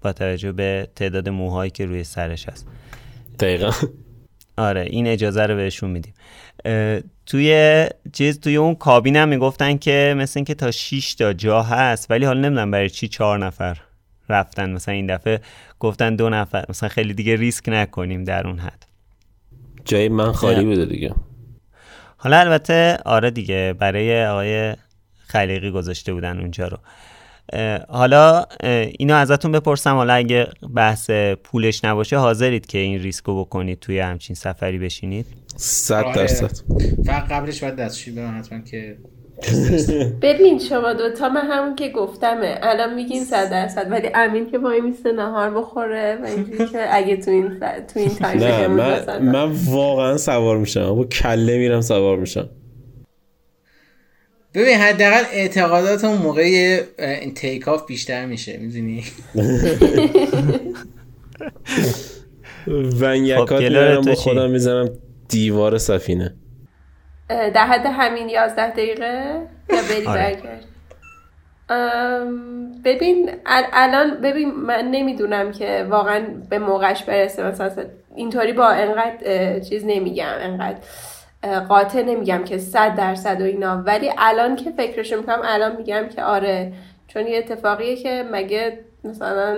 با 0.01 0.13
توجه 0.13 0.53
به 0.53 0.89
تعداد 0.97 1.29
موهایی 1.29 1.71
که 1.71 1.87
روی 1.87 2.05
سرش 2.05 2.49
هست. 2.49 2.67
دقیقا. 3.39 3.71
آره 4.57 4.81
این 4.81 5.07
اجازه 5.07 5.43
رو 5.43 5.57
بهشون 5.57 5.91
میدیم. 5.91 6.15
توی 7.27 7.87
چیز 8.13 8.41
توی 8.41 8.57
اون 8.57 8.75
کابین 8.75 9.17
هم 9.17 9.29
می‌گفتن 9.29 9.77
که 9.77 10.15
مثل 10.17 10.39
اینکه 10.39 10.55
تا 10.55 10.71
6 10.71 11.15
تا 11.15 11.33
جا 11.33 11.63
هست 11.63 12.11
ولی 12.11 12.25
حالا 12.25 12.41
نمی‌دونم 12.41 12.71
برای 12.71 12.91
چی 12.91 13.09
چهار 13.09 13.39
نفر 13.39 13.81
رفتن 14.29 14.71
مثلا 14.71 14.95
این 14.95 15.15
دفعه. 15.15 15.41
گفتن 15.85 16.17
دو 16.17 16.29
نفر 16.29 16.65
مثلا 16.69 16.89
خیلی 16.89 17.15
دیگه 17.15 17.37
ریسک 17.37 17.69
نکنیم 17.69 18.25
در 18.25 18.47
اون 18.47 18.59
حد. 18.59 18.87
جای 19.85 20.09
من 20.09 20.33
خالی 20.33 20.65
بوده 20.65 20.85
دیگه. 20.85 21.15
حالا 22.17 22.39
البته 22.39 22.99
آره 23.05 23.31
دیگه 23.31 23.75
برای 23.79 24.27
آقای 24.27 24.75
خلیقی 25.27 25.71
گذاشته 25.71 26.13
بودن 26.13 26.41
اونجا 26.41 26.69
رو. 26.69 26.79
حالا 27.89 28.45
اینو 28.99 29.15
ازتون 29.15 29.53
بپرسم 29.53 29.95
حالا 29.95 30.15
اگه 30.15 30.49
بحث 30.75 31.11
پولش 31.45 31.85
نباشه 31.85 32.19
حاضرید 32.19 32.67
که 32.67 32.79
این 32.79 33.03
ریسکو 33.03 33.41
بکنید 33.41 33.81
توی 33.81 33.99
همچین 33.99 34.37
سفری 34.37 34.79
بشینید؟ 34.79 35.27
صد 35.57 36.05
آره. 36.05 36.17
درصد. 36.17 36.51
فقط 37.07 37.29
قبلش 37.29 37.63
باید 37.63 37.77
دستشوی 37.77 38.15
برم 38.15 38.39
حتما 38.39 38.61
که 38.61 38.97
ببین 40.23 40.59
شما 40.59 40.93
دوتا 40.93 41.29
من 41.29 41.47
همون 41.51 41.77
که 41.77 41.89
گفتمه. 41.89 42.59
الان 42.63 42.95
میگین 42.95 43.25
صد 43.25 43.51
درصد 43.51 43.91
ولی 43.91 44.09
امین 44.15 44.51
که 44.51 44.59
وای 44.59 44.81
میسته 44.81 45.13
نهار 45.13 45.51
بخوره 45.51 46.19
و 46.23 46.27
اینجوری 46.27 46.67
که 46.67 46.95
اگه 46.95 47.17
تو 47.17 47.31
این 47.31 47.61
تو 47.61 48.01
این 48.01 48.09
تایم 48.09 48.43
نه 48.43 48.67
من, 48.67 49.19
من 49.19 49.53
واقعا 49.67 50.17
سوار 50.17 50.59
میشم. 50.59 50.95
با 50.95 51.05
کله 51.05 51.59
میرم 51.59 51.81
سوار 51.81 52.17
میشم. 52.19 52.49
ببین 54.55 54.79
حداقل 54.79 55.23
اعتقادات 55.33 56.05
اون 56.05 56.19
موقع 56.19 56.43
این 56.99 57.35
تیک 57.35 57.69
آف 57.69 57.87
بیشتر 57.87 58.27
میشه 58.27 58.57
می‌دونی؟ 58.57 59.05
ونگکات 63.01 63.49
خب، 63.49 63.63
میرم 63.63 64.01
با 64.01 64.15
خودم 64.15 64.51
می‌زنم 64.51 64.91
دیوار 65.29 65.79
سفینه. 65.79 66.35
در 67.29 67.67
حد 67.67 67.87
همین 67.87 68.29
یازده 68.29 68.71
دقیقه؟ 68.71 69.41
یا 69.69 69.83
بری 69.91 70.07
آره. 70.07 70.21
برگرد 70.21 70.65
ببین 72.85 73.31
الان 73.73 74.21
ببین 74.21 74.51
من 74.55 74.91
نمی‌دونم 74.91 75.53
که 75.53 75.87
واقعا 75.91 76.25
به 76.51 76.59
موقعش 76.59 77.03
برسه. 77.03 77.43
مثلا 77.47 77.71
اینطوری 78.15 78.53
با 78.53 78.69
انقدر 78.69 79.61
چیز 79.61 79.85
نمیگم 79.87 80.35
انقدر 80.41 80.79
قاطع 81.69 82.03
نمیگم 82.03 82.45
که 82.45 82.59
صد 82.59 82.97
درصد 82.97 83.41
و 83.41 83.45
اینا. 83.45 83.77
ولی 83.77 84.13
الان 84.19 84.57
که 84.57 84.71
فکرشو 84.71 85.17
می‌کنم 85.17 85.41
الان 85.45 85.77
میگم 85.77 86.09
که 86.09 86.23
آره 86.23 86.73
چون 87.09 87.27
یه 87.27 87.39
اتفاقیه 87.39 87.97
که 87.97 88.25
مگه 88.33 88.79
مثلا 89.05 89.57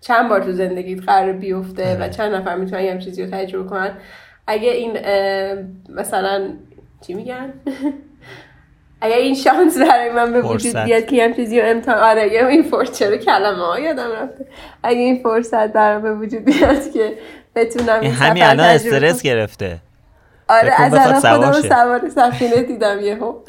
چند 0.00 0.28
بار 0.28 0.40
تو 0.40 0.52
زندگیت 0.52 1.04
قرار 1.04 1.32
بیفته 1.32 1.94
و 1.94 2.02
آره. 2.02 2.10
چند 2.10 2.34
نفر 2.34 2.56
می‌تونن 2.56 2.82
یه 2.82 2.98
چیزی 2.98 3.24
رو 3.24 3.30
تجربه 3.30 3.68
کنن؟ 3.68 3.90
اگه 4.46 4.70
این 4.70 4.98
مثلا 5.88 6.48
چی 7.06 7.14
میگن؟ 7.14 7.52
اگه 9.04 9.16
این 9.16 9.34
شانس 9.34 9.78
برای 9.78 10.10
من 10.10 10.32
به 10.32 10.42
وجود 10.42 10.76
بیاد 10.76 11.06
که 11.06 11.24
هم 11.24 11.34
چیزی 11.34 11.60
رو 11.60 11.68
امتحان 11.68 11.98
آره 11.98 12.46
این 12.48 12.62
فرصت 12.62 12.92
چرا 12.92 13.16
کلمه 13.16 13.66
ها 13.66 13.80
یادم 13.80 14.12
رفته. 14.12 14.46
اگه 14.82 14.98
این 14.98 15.22
فرصت 15.22 15.72
برای 15.72 16.02
به 16.02 16.14
وجود 16.14 16.44
بیاد 16.44 16.92
که 16.92 17.18
بتونم 17.54 18.00
این 18.00 18.12
همین 18.12 18.42
الان 18.42 18.66
استرس 18.66 19.22
گرفته. 19.22 19.78
آره 20.48 20.80
از 20.80 20.94
الان 20.94 21.20
خودم 21.20 21.68
سوار 21.68 22.08
سفینه 22.08 22.62
دیدم 22.62 23.00
یهو. 23.00 23.34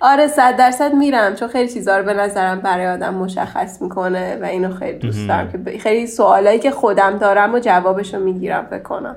آره 0.00 0.26
صد 0.26 0.56
درصد 0.56 0.94
میرم 0.94 1.34
چون 1.34 1.48
خیلی 1.48 1.72
چیزا 1.72 1.96
رو 1.98 2.04
به 2.04 2.14
نظرم 2.14 2.60
برای 2.60 2.86
آدم 2.86 3.14
مشخص 3.14 3.82
می‌کنه 3.82 4.36
و 4.42 4.44
اینو 4.44 4.74
خیلی 4.74 4.98
دوست 4.98 5.28
دارم 5.28 5.52
که 5.52 5.78
خیلی 5.78 6.06
سوالایی 6.06 6.58
که 6.58 6.70
خودم 6.70 7.18
دارم 7.18 7.54
و 7.54 7.58
جوابش 7.58 8.14
رو 8.14 8.20
می‌گیرم 8.20 8.66
بکنم 8.72 9.16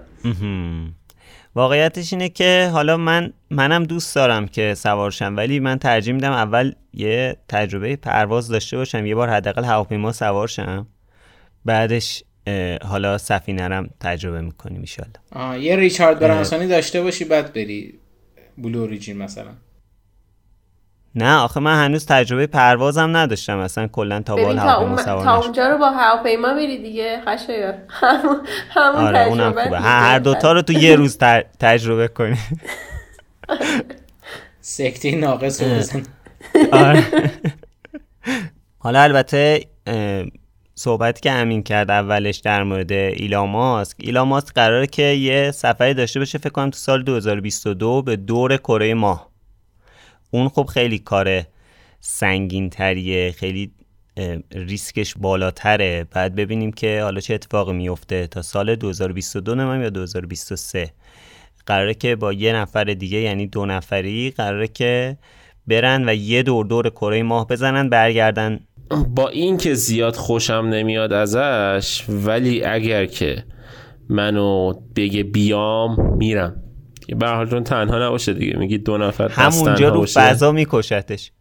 واقعیتش 1.55 2.13
اینه 2.13 2.29
که 2.29 2.69
حالا 2.73 2.97
من 2.97 3.33
منم 3.49 3.83
دوست 3.83 4.15
دارم 4.15 4.47
که 4.47 4.73
سوارشم 4.73 5.33
ولی 5.37 5.59
من 5.59 5.79
ترجیح 5.79 6.13
میدم 6.13 6.31
اول 6.31 6.71
یه 6.93 7.35
تجربه 7.47 7.95
پرواز 7.95 8.47
داشته 8.47 8.77
باشم 8.77 9.05
یه 9.05 9.15
بار 9.15 9.29
حداقل 9.29 9.63
هواپیما 9.63 10.11
سوارشم 10.11 10.87
بعدش 11.65 12.23
حالا 12.85 13.17
سفینه 13.17 13.67
رم 13.67 13.89
تجربه 13.99 14.41
می‌کنیم 14.41 14.83
آه 15.31 15.59
یه 15.59 15.75
ریچارد 15.75 16.19
برانسونی 16.19 16.67
داشته 16.67 17.01
باشی 17.01 17.25
بعد 17.25 17.53
بری 17.53 17.99
بلو 18.57 18.79
اوریجین 18.79 19.17
مثلا. 19.17 19.51
نه 21.15 21.37
آخه 21.37 21.59
من 21.59 21.85
هنوز 21.85 22.05
تجربه 22.05 22.47
پروازم 22.47 23.17
نداشتم 23.17 23.57
اصلا 23.57 23.87
کلا 23.87 24.21
تا 24.21 24.35
بال 24.35 24.57
هواپیما 24.57 24.97
سوار 24.97 25.23
تا 25.23 25.41
اونجا 25.41 25.67
رو 25.67 25.77
با 25.77 25.89
هواپیما 25.89 26.53
میری 26.53 26.77
دیگه 26.77 27.21
خشه 27.25 27.77
همون 27.89 28.37
همون 28.69 28.95
آره 28.95 29.19
اونم 29.19 29.63
خوبه. 29.63 29.79
هر 29.79 30.19
دوتا 30.19 30.51
رو 30.51 30.61
تو 30.61 30.73
یه 30.73 30.95
روز 30.95 31.17
تجربه 31.59 32.07
کنی. 32.07 32.37
سکتی 34.61 35.15
ناقص 35.15 35.61
رو 35.61 35.69
بزن. 35.69 36.03
آره. 36.71 37.03
حالا 38.83 39.01
البته 39.01 39.65
صحبتی 40.75 41.21
که 41.21 41.31
امین 41.31 41.63
کرد 41.63 41.91
اولش 41.91 42.37
در 42.37 42.63
مورد 42.63 42.91
ایلاماسک 42.91 43.97
ایلاماسک 43.99 44.53
قراره 44.53 44.87
که 44.87 45.03
یه 45.03 45.51
سفری 45.51 45.93
داشته 45.93 46.19
باشه 46.19 46.37
فکر 46.37 46.49
کنم 46.49 46.69
تو 46.69 46.77
سال 46.77 47.03
2022 47.03 48.01
به 48.01 48.15
دور 48.15 48.57
کره 48.57 48.93
ماه. 48.93 49.29
اون 50.31 50.49
خب 50.49 50.65
خیلی 50.65 50.99
کار 50.99 51.43
سنگین 51.99 52.69
تریه 52.69 53.31
خیلی 53.31 53.71
ریسکش 54.51 55.13
بالاتره. 55.17 56.07
بعد 56.11 56.35
ببینیم 56.35 56.71
که 56.71 57.01
حالا 57.03 57.19
چه 57.19 57.33
اتفاقی 57.33 57.73
میفته 57.73 58.27
تا 58.27 58.41
سال 58.41 58.75
2022 58.75 59.55
نمیم 59.55 59.81
یا 59.81 59.89
2023 59.89 60.93
قراره 61.65 61.93
که 61.93 62.15
با 62.15 62.33
یه 62.33 62.53
نفر 62.53 62.83
دیگه 62.83 63.17
یعنی 63.17 63.47
دو 63.47 63.65
نفری 63.65 64.31
قراره 64.31 64.67
که 64.67 65.17
برن 65.67 66.09
و 66.09 66.13
یه 66.13 66.43
دور 66.43 66.65
دور 66.65 66.89
کره 66.89 67.23
ماه 67.23 67.47
بزنن 67.47 67.89
برگردن. 67.89 68.59
با 69.07 69.29
این 69.29 69.57
که 69.57 69.73
زیاد 69.73 70.15
خوشم 70.15 70.53
نمیاد 70.53 71.13
ازش 71.13 72.05
ولی 72.09 72.63
اگر 72.63 73.05
که 73.05 73.43
منو 74.09 74.73
بگه 74.95 75.23
بیام 75.23 76.17
میرم. 76.17 76.63
به 77.15 77.27
حال 77.27 77.49
چون 77.49 77.63
تنها 77.63 78.07
نباشه 78.07 78.33
دیگه. 78.33 78.57
میگی 78.57 78.77
دو 78.77 78.97
نفر 78.97 79.27
همونجا 79.27 79.89
رو 79.89 80.05
فضا 80.05 80.51
میکشتش. 80.51 81.31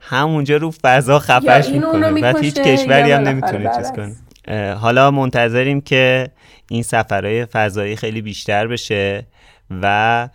همونجا 0.00 0.56
رو 0.56 0.70
فضا 0.82 1.18
خفش 1.18 1.68
می‌کنه. 1.68 2.32
و 2.32 2.38
هیچ 2.38 2.54
کشوری 2.54 3.12
هم 3.12 3.20
نمی‌تونه 3.20 3.70
چیز 3.76 3.92
کنه. 3.92 4.16
حالا 4.74 5.10
منتظریم 5.10 5.80
که 5.80 6.30
این 6.70 6.82
سفرهای 6.82 7.44
فضایی 7.44 7.96
خیلی 7.96 8.22
بیشتر 8.22 8.66
بشه 8.66 9.26
و 9.82 10.28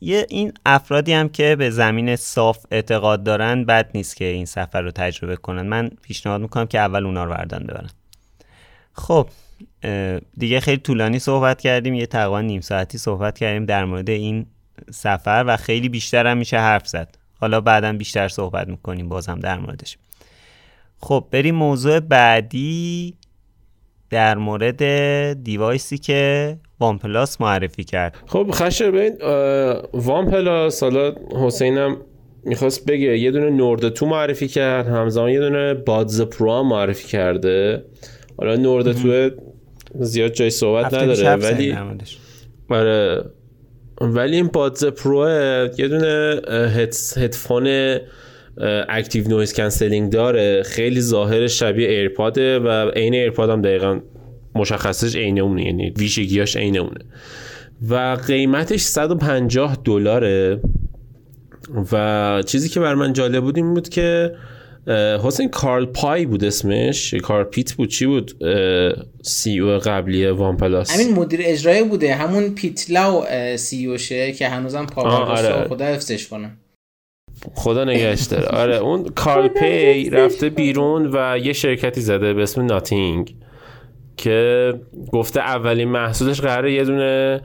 یه 0.00 0.26
این 0.28 0.52
افرادی 0.66 1.12
هم 1.12 1.28
که 1.28 1.56
به 1.56 1.70
زمین 1.70 2.16
صاف 2.16 2.66
اعتقاد 2.70 3.22
دارن 3.22 3.64
بد 3.64 3.90
نیست 3.94 4.16
که 4.16 4.24
این 4.24 4.46
سفر 4.46 4.80
رو 4.82 4.90
تجربه 4.90 5.36
کنن. 5.36 5.62
من 5.62 5.90
پیشنهاد 6.02 6.40
می‌کنم 6.40 6.66
که 6.66 6.78
اول 6.78 7.06
اونا 7.06 7.24
رو 7.24 7.30
بردن 7.30 7.58
ببرن. 7.58 7.90
خب. 8.92 9.28
دیگه 10.36 10.60
خیلی 10.60 10.76
طولانی 10.76 11.18
صحبت 11.18 11.60
کردیم 11.60 11.94
یه 11.94 12.06
تقریبا 12.06 12.40
نیم 12.40 12.60
ساعتی 12.60 12.98
صحبت 12.98 13.38
کردیم 13.38 13.64
در 13.64 13.84
مورد 13.84 14.10
این 14.10 14.46
سفر 14.90 15.44
و 15.46 15.56
خیلی 15.56 15.88
بیشتر 15.88 16.26
هم 16.26 16.38
میشه 16.38 16.58
حرف 16.58 16.88
زد. 16.88 17.18
حالا 17.40 17.60
بعدا 17.60 17.92
بیشتر 17.92 18.28
صحبت 18.28 18.68
می‌کنیم 18.68 19.08
بازم 19.08 19.38
در 19.38 19.58
موردش. 19.58 19.98
خب 20.98 21.26
بریم 21.30 21.54
موضوع 21.54 22.00
بعدی 22.00 23.14
در 24.10 24.38
مورد 24.38 24.82
device 25.42 25.90
ای 25.90 25.98
که 25.98 26.56
وان 26.80 26.98
پلاس 26.98 27.40
معرفی 27.40 27.84
کرد. 27.84 28.16
خب 28.26 28.50
خشه 28.52 28.90
ببین 28.90 29.16
وان 29.92 30.30
پلاس 30.30 30.82
حالا 30.82 31.14
حسینم 31.46 31.96
می‌خواست 32.44 32.86
بگه 32.86 33.18
یه 33.18 33.30
دونه 33.30 33.50
نورد 33.50 33.88
تو 33.88 34.06
معرفی 34.06 34.48
کرد 34.48 34.86
همزمان 34.88 35.30
یه 35.30 35.40
دونه 35.40 35.74
بادز 35.74 36.20
پرو 36.20 36.62
معرفی 36.62 37.08
کرده. 37.08 37.84
حالا 38.38 38.56
نورد 38.56 38.92
تو 38.92 39.30
زیاد 39.94 40.32
جای 40.32 40.50
صحبت 40.50 40.94
نداره 40.94 41.36
ولی 41.36 41.76
آره. 42.68 43.24
ولی 44.00 44.36
این 44.36 44.46
بادز 44.46 44.84
پرو 44.84 45.28
یه 45.78 45.88
دونه 45.88 46.40
هدفون 47.16 47.98
active 48.88 49.28
noise 49.28 49.52
cancelling 49.52 50.12
داره. 50.12 50.62
خیلی 50.62 51.00
ظاهر 51.00 51.46
شبیه 51.46 51.88
ایرپاده 51.88 52.58
و 52.58 52.90
عین 52.90 53.14
ایرپاد 53.14 53.50
هم 53.50 53.62
دقیقا 53.62 54.00
مشخصش 54.54 55.16
عین 55.16 55.40
اونه 55.40 55.64
یعنی 55.64 55.90
ویژگیاش 55.90 56.56
عین 56.56 56.78
اونه. 56.78 57.04
و 57.88 58.16
قیمتش 58.26 58.80
150 58.80 59.76
دلاره. 59.84 60.60
و 61.92 62.42
چیزی 62.46 62.68
که 62.68 62.80
بر 62.80 62.94
من 62.94 63.12
جالب 63.12 63.42
بود 63.42 63.56
این 63.56 63.74
بود 63.74 63.88
که 63.88 64.32
حسین 65.24 65.48
کارل 65.48 65.84
پای 65.84 66.26
بود 66.26 66.44
اسمش؟ 66.44 67.14
کارل 67.14 67.44
پی 67.44 67.72
بود. 67.72 67.88
چی 67.88 68.06
بود؟ 68.06 68.32
CEO 69.22 69.68
قبلی 69.68 70.26
وان 70.26 70.56
پلاس؟ 70.56 71.00
همین 71.00 71.14
مدیر 71.14 71.40
اجرایی 71.42 71.82
بوده. 71.82 72.14
همون 72.14 72.54
پیت 72.54 72.90
لاو 72.90 73.24
CEO 73.56 73.96
شه 73.96 74.32
که 74.32 74.48
هنوزم 74.48 74.86
پا 74.86 75.02
آره. 75.02 75.68
خدا 75.68 75.84
حفظش 75.84 76.28
کنه. 76.28 76.50
خدا 77.54 77.84
نگهش 77.84 78.22
داره. 78.22 78.46
آره 78.46 78.76
اون 78.76 79.04
کارل 79.04 79.48
پی 79.48 80.10
رفته 80.10 80.48
بیرون 80.48 81.10
و 81.12 81.38
یه 81.38 81.52
شرکتی 81.52 82.00
زده 82.00 82.34
به 82.34 82.42
اسم 82.42 82.66
ناتینگ 82.66 83.34
که 84.16 84.74
گفته 85.12 85.40
اولین 85.40 85.88
محصولش 85.88 86.40
قراره 86.40 86.72
یه 86.72 86.84
دونه 86.84 87.40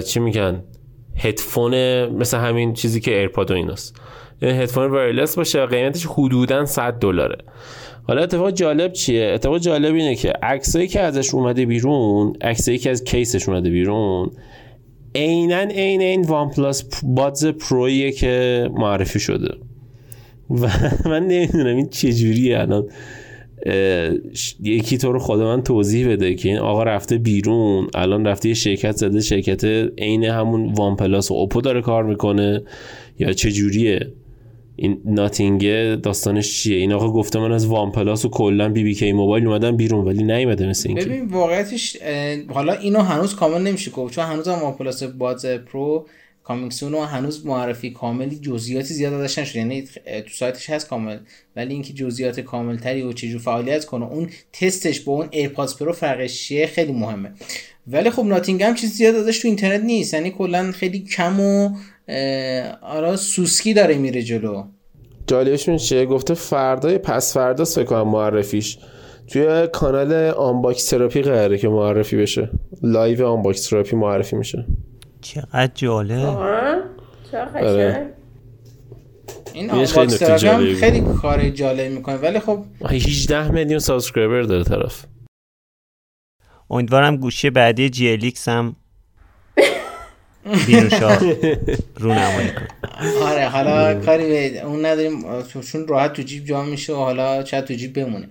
چی 0.00 0.20
میگن 0.20 0.64
هدفون 1.16 2.06
مثل 2.06 2.38
همین 2.38 2.74
چیزی 2.74 3.00
که 3.00 3.18
ایرپاد 3.18 3.50
و 3.50 3.54
ایناست. 3.54 4.00
هدفون 4.42 4.90
wireless 4.90 5.36
باشه 5.36 5.66
قیمتش 5.66 6.06
حدودا 6.06 6.64
100 6.64 6.92
دلاره. 6.92 7.38
حالا 8.02 8.22
اتفاق 8.22 8.50
جالب 8.50 8.92
چیه؟ 8.92 9.30
اتفاق 9.34 9.58
جالب 9.58 9.94
اینه 9.94 10.14
که 10.14 10.32
عکسایی 10.42 10.88
که 10.88 11.00
ازش 11.00 11.34
اومده 11.34 11.66
بیرون 11.66 12.32
عکسایی 12.40 12.78
که 12.78 12.90
از 12.90 13.04
case 13.04 13.33
ش 13.33 13.48
اومده 13.48 13.70
بیرون 13.70 14.30
عینا 15.14 15.60
عین 15.60 16.00
این 16.00 16.22
وان 16.22 16.50
پلاس 16.50 16.84
بادز 17.02 17.46
پرویه 17.46 18.12
که 18.12 18.68
معرفی 18.74 19.20
شده. 19.20 19.54
و 20.50 20.68
من 21.10 21.26
نمی‌دونم 21.26 21.76
این 21.76 21.88
چجوریه 21.88 22.58
الان. 22.58 22.88
یکی 24.60 24.98
تو 24.98 25.12
رو 25.12 25.18
خدا 25.18 25.41
به 25.41 25.56
من 25.56 25.62
توضیح 25.62 26.08
بده 26.08 26.34
که 26.34 26.48
این 26.48 26.58
آقا 26.58 26.82
رفته 26.82 27.18
بیرون 27.18 27.86
الان 27.94 28.26
رفته 28.26 28.48
یه 28.48 28.54
شرکت 28.54 28.96
زده 28.96 29.20
شرکت 29.20 29.64
عین 29.98 30.24
همون 30.24 30.72
وان 30.72 30.96
پلاس 30.96 31.30
و 31.30 31.34
اوپو 31.34 31.60
داره 31.60 31.80
کار 31.80 32.04
می‌کنه. 32.04 32.62
یا 33.18 33.32
چه 33.32 33.52
جوریه؟ 33.52 34.12
این 34.82 35.00
ناتینگه 35.04 35.98
داستانش 36.02 36.62
چیه؟ 36.62 36.76
این 36.76 36.92
آقا 36.92 37.12
گفته 37.12 37.38
من 37.38 37.52
از 37.52 37.66
وان 37.66 37.92
پلاس 37.92 38.24
و 38.24 38.28
کلا 38.28 38.68
بی 38.68 38.82
بی 38.82 38.94
کی 38.94 39.12
موبایل 39.12 39.46
اومدم 39.46 39.76
بیرون 39.76 40.04
ولی 40.04 40.24
نیومده 40.24 40.68
مثل 40.68 40.88
این 40.88 40.98
ببین 40.98 41.24
واقعیتش 41.24 41.96
حالا 42.48 42.72
اینو 42.72 43.00
هنوز 43.00 43.34
کامل 43.34 43.62
نمیشه 43.62 43.90
گفت 43.90 44.14
چون 44.14 44.24
هنوز 44.24 44.48
هم 44.48 44.62
وان 44.62 44.72
پلاس 44.72 45.02
بادز 45.02 45.46
پرو 45.46 46.06
coming 46.44 46.72
هنوز 46.94 47.46
معرفی 47.46 47.90
کاملی 47.90 48.36
جزئیاتی 48.36 48.94
زیاد 48.94 49.12
داشتن 49.12 49.44
شد 49.44 49.56
یعنی 49.56 49.82
تو 49.82 50.30
سایتش 50.30 50.70
هست 50.70 50.88
کامل 50.88 51.18
ولی 51.56 51.74
اینکه 51.74 51.92
جزئیات 51.92 52.40
کامل 52.40 52.76
تری 52.76 53.02
و 53.02 53.12
چجور 53.12 53.40
فعالیت 53.40 53.84
کنه 53.84 54.06
اون 54.06 54.30
تستش 54.52 55.00
با 55.00 55.12
اون 55.12 55.28
ایرپادز 55.30 55.78
پرو 55.78 55.92
فرقش 55.92 56.42
چیه؟ 56.42 56.66
خیلی 56.66 56.92
مهمه. 56.92 57.32
ولی 57.86 58.10
خب 58.10 58.24
ناتینگهم 58.24 58.74
چیز 58.74 58.92
زیاد 58.92 59.14
ازش 59.14 59.38
تو 59.38 59.48
اینترنت 59.48 59.84
نیست 59.84 60.14
یعنی 60.14 60.30
کلا 60.30 60.72
خیلی 60.72 61.00
کم 61.00 61.40
و 61.40 61.70
آرا 62.82 63.16
سوسکی 63.16 63.74
داره 63.74 63.94
میره 63.94 64.22
جلو. 64.22 64.64
جالبش 65.26 65.70
چیه؟ 65.70 66.06
گفته 66.06 66.34
فردا 66.34 66.98
پس 66.98 67.34
فردا 67.34 67.64
فکر 67.64 67.84
کنم 67.84 68.08
معرفیش. 68.08 68.78
توی 69.26 69.68
کانال 69.72 70.12
آنباکس 70.30 70.88
تراپی 70.88 71.22
قراره 71.22 71.58
که 71.58 71.68
معرفی 71.68 72.16
بشه. 72.16 72.50
live 72.82 73.26
آنباکس 73.26 73.68
تراپی 73.68 73.96
معرفی 73.96 74.36
میشه. 74.36 74.66
چقدر 75.20 75.70
جالب. 75.74 76.38
چقدر 77.32 77.64
آره. 77.64 78.12
این 79.52 79.70
آنباکس 79.70 80.18
تراپی 80.18 80.46
هم 80.46 80.74
خیلی 80.74 81.00
کار 81.22 81.48
جالب 81.48 81.92
می‌کنه 81.92 82.16
ولی 82.16 82.38
خب 82.38 82.64
18 82.90 83.50
میلیون 83.50 83.78
subscriber 83.78 84.42
داره 84.42 84.64
طرف. 84.64 85.04
امیدوارم 86.70 87.16
گوشی 87.16 87.50
بعدی 87.50 87.90
جی 87.90 88.32
هم 88.46 88.76
بینوشا 90.66 91.18
رونمایی 91.96 92.48
کن. 92.48 92.66
آره 93.22 93.48
حالا 93.48 94.00
کاری 94.00 94.26
به 94.26 94.62
اون 94.64 94.86
نداریم. 94.86 95.24
چون 95.72 95.86
راحت 95.86 96.12
تو 96.12 96.22
جیب 96.22 96.44
جا 96.44 96.62
میشه 96.62 96.92
و 96.92 96.96
حالا 96.96 97.44
شاید 97.44 97.64
تو 97.64 97.74
جیب 97.74 97.92
بمونه. 97.92 98.28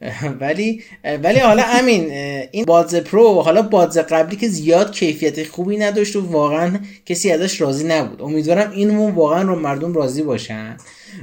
ولی 0.40 0.82
ولی 1.22 1.38
حالا 1.38 1.62
امین 1.62 2.10
این 2.50 2.64
بادز 2.64 2.94
پرو 2.94 3.42
حالا 3.42 3.62
بادز 3.62 3.98
قبلی 3.98 4.36
که 4.36 4.48
زیاد 4.48 4.92
کیفیت 4.92 5.48
خوبی 5.48 5.76
نداشت 5.76 6.16
و 6.16 6.20
واقعا 6.20 6.78
کسی 7.06 7.30
ازش 7.30 7.60
راضی 7.60 7.84
نبود. 7.84 8.22
امیدوارم 8.22 8.70
اینمون 8.70 9.14
واقعا 9.14 9.42
رو 9.42 9.58
مردم 9.58 9.94
راضی 9.94 10.22
باشن. 10.22 10.76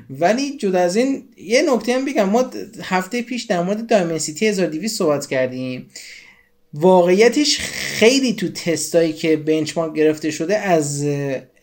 ولی 0.10 0.58
جدا 0.58 0.80
از 0.80 0.96
این 0.96 1.24
یه 1.38 1.62
نکته 1.74 1.94
هم 1.94 2.06
بگم. 2.06 2.30
ما 2.30 2.46
هفته 2.84 3.22
پیش 3.22 3.44
در 3.44 3.64
مورد 3.64 3.88
دایمنسیتی 3.88 4.48
1200 4.48 4.98
صحبت 4.98 5.28
کردیم. 5.28 5.90
واقعیتش 6.78 7.60
خیلی 7.60 8.34
تو 8.34 8.50
تستایی 8.50 9.14
که 9.14 9.38
بنچمارک 9.38 9.96
گرفته 9.96 10.32
شده 10.32 10.58
از 10.58 11.04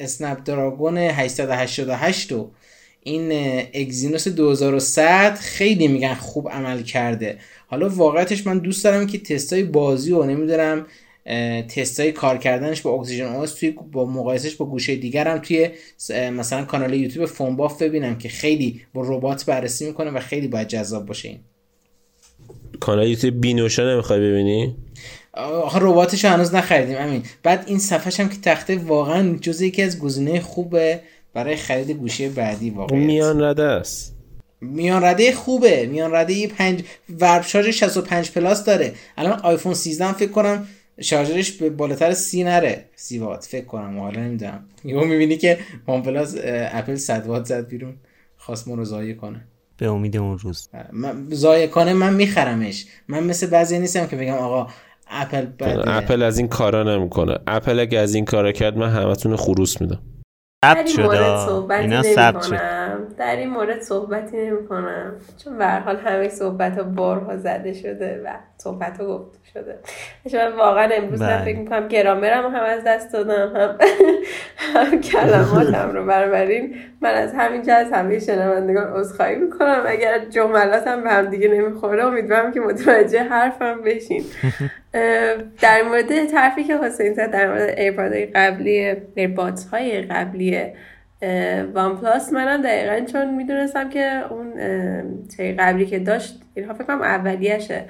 اسنپ 0.01 0.45
دراگون 0.45 0.99
888 0.99 2.33
و 2.33 2.51
این 3.03 3.33
اگزینوس 3.75 4.29
2100 4.29 5.35
خیلی 5.35 5.89
میگن 5.89 6.15
خوب 6.15 6.49
عمل 6.49 6.83
کرده. 6.83 7.39
حالا 7.67 7.89
واقعیتش 7.89 8.47
من 8.47 8.59
دوست 8.59 8.85
دارم 8.85 9.07
که 9.07 9.19
تستای 9.19 9.63
بازی 9.63 10.13
و 10.13 10.23
نمی‌دونم 10.23 10.87
تستای 11.69 12.13
کار 12.13 12.39
کردنش 12.39 12.81
با 12.81 12.91
اکسیژن 12.91 13.27
اوس 13.27 13.55
توی 13.55 13.71
با 13.93 14.05
مقایسش 14.05 14.55
با 14.55 14.67
گوشه 14.67 14.97
دیگرم 14.97 15.39
توی 15.39 15.71
مثلا 16.11 16.65
کانال 16.65 16.95
یوتیوب 16.95 17.27
فونباف 17.27 17.83
ببینم 17.83 18.19
که 18.19 18.29
خیلی 18.29 18.81
با 18.95 19.03
ربات 19.05 19.47
بررسی 19.47 19.87
می‌کنه 19.87 20.11
و 20.11 20.21
خیلی 20.21 20.49
باید 20.49 20.69
جذاب 20.69 21.07
باشه 21.07 21.29
این. 21.29 21.39
کانال 22.81 23.09
یوتیوب 23.09 23.41
بینوشا 23.41 23.93
نمی‌خوای 23.93 24.21
ببینی؟ 24.21 24.77
آخه 25.35 25.79
رباتش 25.83 26.25
هنوز 26.25 26.55
نخریدیم 26.55 26.99
همین 26.99 27.23
بعد 27.43 27.65
این 27.67 27.79
صفحش 27.79 28.21
هم 28.21 28.29
که 28.29 28.37
تخته 28.43 28.77
واقعا 28.77 29.37
جز 29.41 29.61
یکی 29.61 29.83
از 29.83 29.99
گزینه 29.99 30.41
خوبه 30.41 31.01
برای 31.35 31.57
خرید 31.57 31.91
گوشی 31.91 32.29
بعدی 32.29 32.71
واقعا 32.71 32.99
میان 32.99 33.43
رده 33.43 33.63
است. 33.63 34.17
میان 34.61 35.05
رده 35.05 35.33
خوبه. 35.33 35.87
میان 35.87 36.15
رده 36.15 36.47
5 36.47 36.85
ورب 37.21 37.43
شارژ 37.43 37.69
65 37.69 38.31
پلاس 38.31 38.65
داره. 38.65 38.93
الان 39.17 39.41
آیفون 39.41 39.75
13 39.75 40.05
هم 40.05 40.13
فکر 40.13 40.31
کنم 40.31 40.67
شارژرش 41.01 41.53
به 41.53 41.71
بالاتر 41.71 42.13
سی 42.13 42.45
نره. 42.45 42.85
سی 42.97 43.19
وات. 43.19 43.45
فکر 43.45 43.65
کنم. 43.65 44.01
حالا 44.01 44.21
نمی‌دونم. 44.21 44.65
یهو 44.85 45.05
می‌بینی 45.05 45.37
که 45.37 45.59
وان 45.87 46.03
پلاس 46.03 46.35
اپل 46.45 46.95
100 46.95 47.27
وات 47.27 47.45
زد 47.45 47.69
بیرون. 47.69 47.95
خواست 48.37 48.69
ما 48.69 48.75
رو 48.75 48.85
ضایع 48.85 49.15
کنه. 49.15 49.45
به 49.77 49.87
امید 49.89 50.17
اون 50.17 50.39
روز. 50.39 50.69
ضایع 51.33 51.67
کنه 51.67 51.93
من 51.93 52.15
میخرمش. 52.15 52.87
من 53.09 53.25
مثل 53.25 53.47
بعضی 53.47 53.79
نیستم 53.79 54.07
که 54.07 54.17
بگم 54.17 54.35
آقا 54.35 54.71
اپل 55.11 55.47
اپل 55.87 56.23
از 56.23 56.39
این 56.39 56.49
کارا 56.49 56.83
نمی‌کنه. 56.83 57.39
اپل 57.47 57.81
اگه 57.81 57.99
از 57.99 58.15
این 58.15 58.25
کارا 58.25 58.53
کرد 58.53 58.77
من 58.77 58.89
همتون 58.89 59.37
خروس 59.37 59.81
میدم. 59.81 59.99
ثبت 60.65 60.87
شده. 60.87 61.75
اینا 61.75 62.03
ثبت 62.03 62.43
شد 62.43 63.17
در 63.17 63.37
این 63.37 63.51
مورد 63.51 63.81
صحبتی 63.81 64.37
نمی 64.37 64.69
کنم 64.69 65.13
چون 65.45 65.59
به 65.59 65.67
حال 65.67 65.97
همه 65.97 66.29
صحبت 66.29 66.79
ها 66.79 66.83
بارها 66.83 67.37
زده 67.37 67.73
شده 67.73 68.23
و 68.25 68.29
صحبت 68.59 69.01
ها 69.01 69.07
گفته 69.07 69.39
شده. 69.55 69.79
من 70.35 70.53
واقعا 70.57 70.89
امروز 70.93 71.23
بله. 71.23 71.45
فکر 71.45 71.59
می‌کنم 71.59 71.89
گرامرم 71.89 72.55
هم 72.55 72.63
از 72.63 72.85
دست 72.87 73.13
دادم 73.13 73.57
هم, 73.57 73.79
هم 74.75 75.01
کلماتم 75.01 75.91
رو 75.95 76.07
برابرین 76.07 76.75
من 77.01 77.11
از 77.11 77.35
همینجا 77.35 77.75
از 77.75 77.93
همه 77.93 78.19
شنوندگان 78.19 78.93
عذرخواهی 78.93 79.37
می‌کنم. 79.37 79.85
اگر 79.87 80.19
جملاتم 80.19 81.05
به 81.05 81.11
هم 81.11 81.27
دیگه 81.27 81.49
نمی‌خوره 81.49 82.05
امیدوارم 82.05 82.53
که 82.53 82.61
متوجه 82.61 83.23
حرفم 83.23 83.83
بشین. 83.83 84.25
در 85.61 85.83
مورد 85.83 86.27
طرفی 86.27 86.65
که 86.65 86.79
حسین 86.79 87.15
زد 87.15 87.31
در 87.31 87.49
مورد 87.49 87.69
ایرپادهای 87.79 88.27
قبلی 88.27 88.97
ایرپادز 89.15 89.67
های 89.67 90.03
قبلی 90.03 90.67
وان 91.75 91.97
پلاس 92.01 92.33
منم 92.33 92.63
دقیقا 92.63 93.05
چون 93.13 93.35
می‌دونستم 93.35 93.91
که 93.91 94.23
اون 94.31 94.53
تی 95.37 95.53
قبلی 95.53 95.87
که 95.87 95.99
داشت 95.99 96.41
اینها 96.55 96.75
فکر 96.75 96.85
کنم 96.85 97.03
اولیشه 97.03 97.85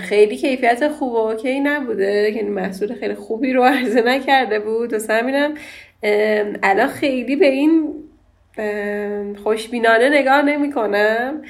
خیلی 0.00 0.36
کیفیت 0.36 0.88
خوب 0.88 1.12
و 1.12 1.16
اوکی 1.16 1.60
نبوده. 1.60 2.32
که 2.32 2.42
محصول 2.42 2.94
خیلی 2.94 3.14
خوبی 3.14 3.52
رو 3.52 3.62
عرضه 3.62 4.02
نکرده 4.02 4.58
بود. 4.60 4.92
و 4.92 4.98
همینم 5.10 5.54
الان 6.62 6.88
خیلی 6.88 7.36
به 7.36 7.46
این 7.46 7.94
خوشبینانه 9.44 10.08
نگاه 10.08 10.42
نمی 10.42 10.72
کنم 10.72 11.42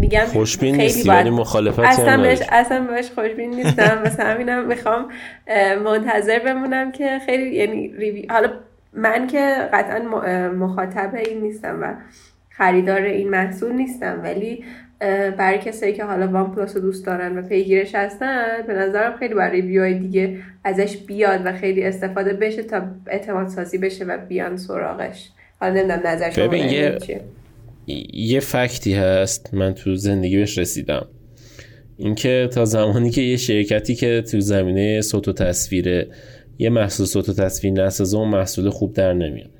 میگم 0.00 0.24
خوشبین 0.24 0.76
نیستی 0.76 1.08
ولی 1.08 1.30
مخالفتی 1.30 1.82
اصلا 1.82 2.22
بهش 2.22 2.42
اصلا 2.48 2.80
بهش 2.80 3.10
خوشبین 3.10 3.50
نیستم. 3.50 4.02
مثلا 4.06 4.26
همینم 4.26 4.66
می‌خوام 4.66 5.08
منتظر 5.84 6.38
بمونم 6.38 6.92
که 6.92 7.18
خیلی 7.26 7.56
یعنی 7.56 8.26
حالا 8.30 8.52
من 8.92 9.26
که 9.26 9.68
قطعا 9.72 9.98
مخاطب 10.48 11.14
این 11.14 11.40
نیستم 11.40 11.78
و 11.82 11.94
خریدار 12.50 13.02
این 13.02 13.28
محصول 13.28 13.72
نیستم 13.72 14.20
ولی 14.22 14.64
برای 15.38 15.58
کسایی 15.58 15.92
که 15.92 16.04
حالا 16.04 16.28
وان 16.28 16.54
پلاس 16.54 16.76
رو 16.76 16.82
دوست 16.82 17.06
دارن 17.06 17.38
و 17.38 17.42
پیگیرش 17.42 17.94
هستن 17.94 18.44
به 18.66 18.72
نظرم 18.72 19.16
خیلی 19.18 19.34
برای 19.34 19.60
ریویو 19.60 19.98
دیگه 19.98 20.38
ازش 20.64 20.96
بیاد 20.96 21.40
و 21.44 21.52
خیلی 21.52 21.82
استفاده 21.82 22.32
بشه 22.32 22.62
تا 22.62 22.82
اعتماد 23.06 23.48
سازی 23.48 23.78
بشه 23.78 24.04
و 24.04 24.18
بیان 24.28 24.56
سراغش. 24.56 25.28
حالا 25.60 25.74
نمی‌دونم 25.74 26.00
نظر 26.04 26.30
شما 26.30 26.48
ببین 26.48 26.68
یه... 26.68 26.98
یه 28.12 28.40
فکتی 28.40 28.94
هست 28.94 29.54
من 29.54 29.74
تو 29.74 29.94
زندگی 29.94 30.36
بهش 30.36 30.58
رسیدم. 30.58 31.06
اینکه 31.96 32.48
تا 32.52 32.64
زمانی 32.64 33.10
که 33.10 33.20
یه 33.20 33.36
شرکتی 33.36 33.94
که 33.94 34.22
تو 34.30 34.40
زمینه 34.40 35.00
صوت 35.00 35.28
و 35.28 35.32
تصویر 35.32 36.06
یه 36.58 36.70
محصول 36.70 37.06
صوت 37.06 37.28
و 37.28 37.32
تصویر 37.32 37.72
نسازه 37.72 38.18
اون 38.18 38.28
محصول 38.28 38.70
خوب 38.70 38.92
در 38.92 39.12
نمیاد. 39.12 39.50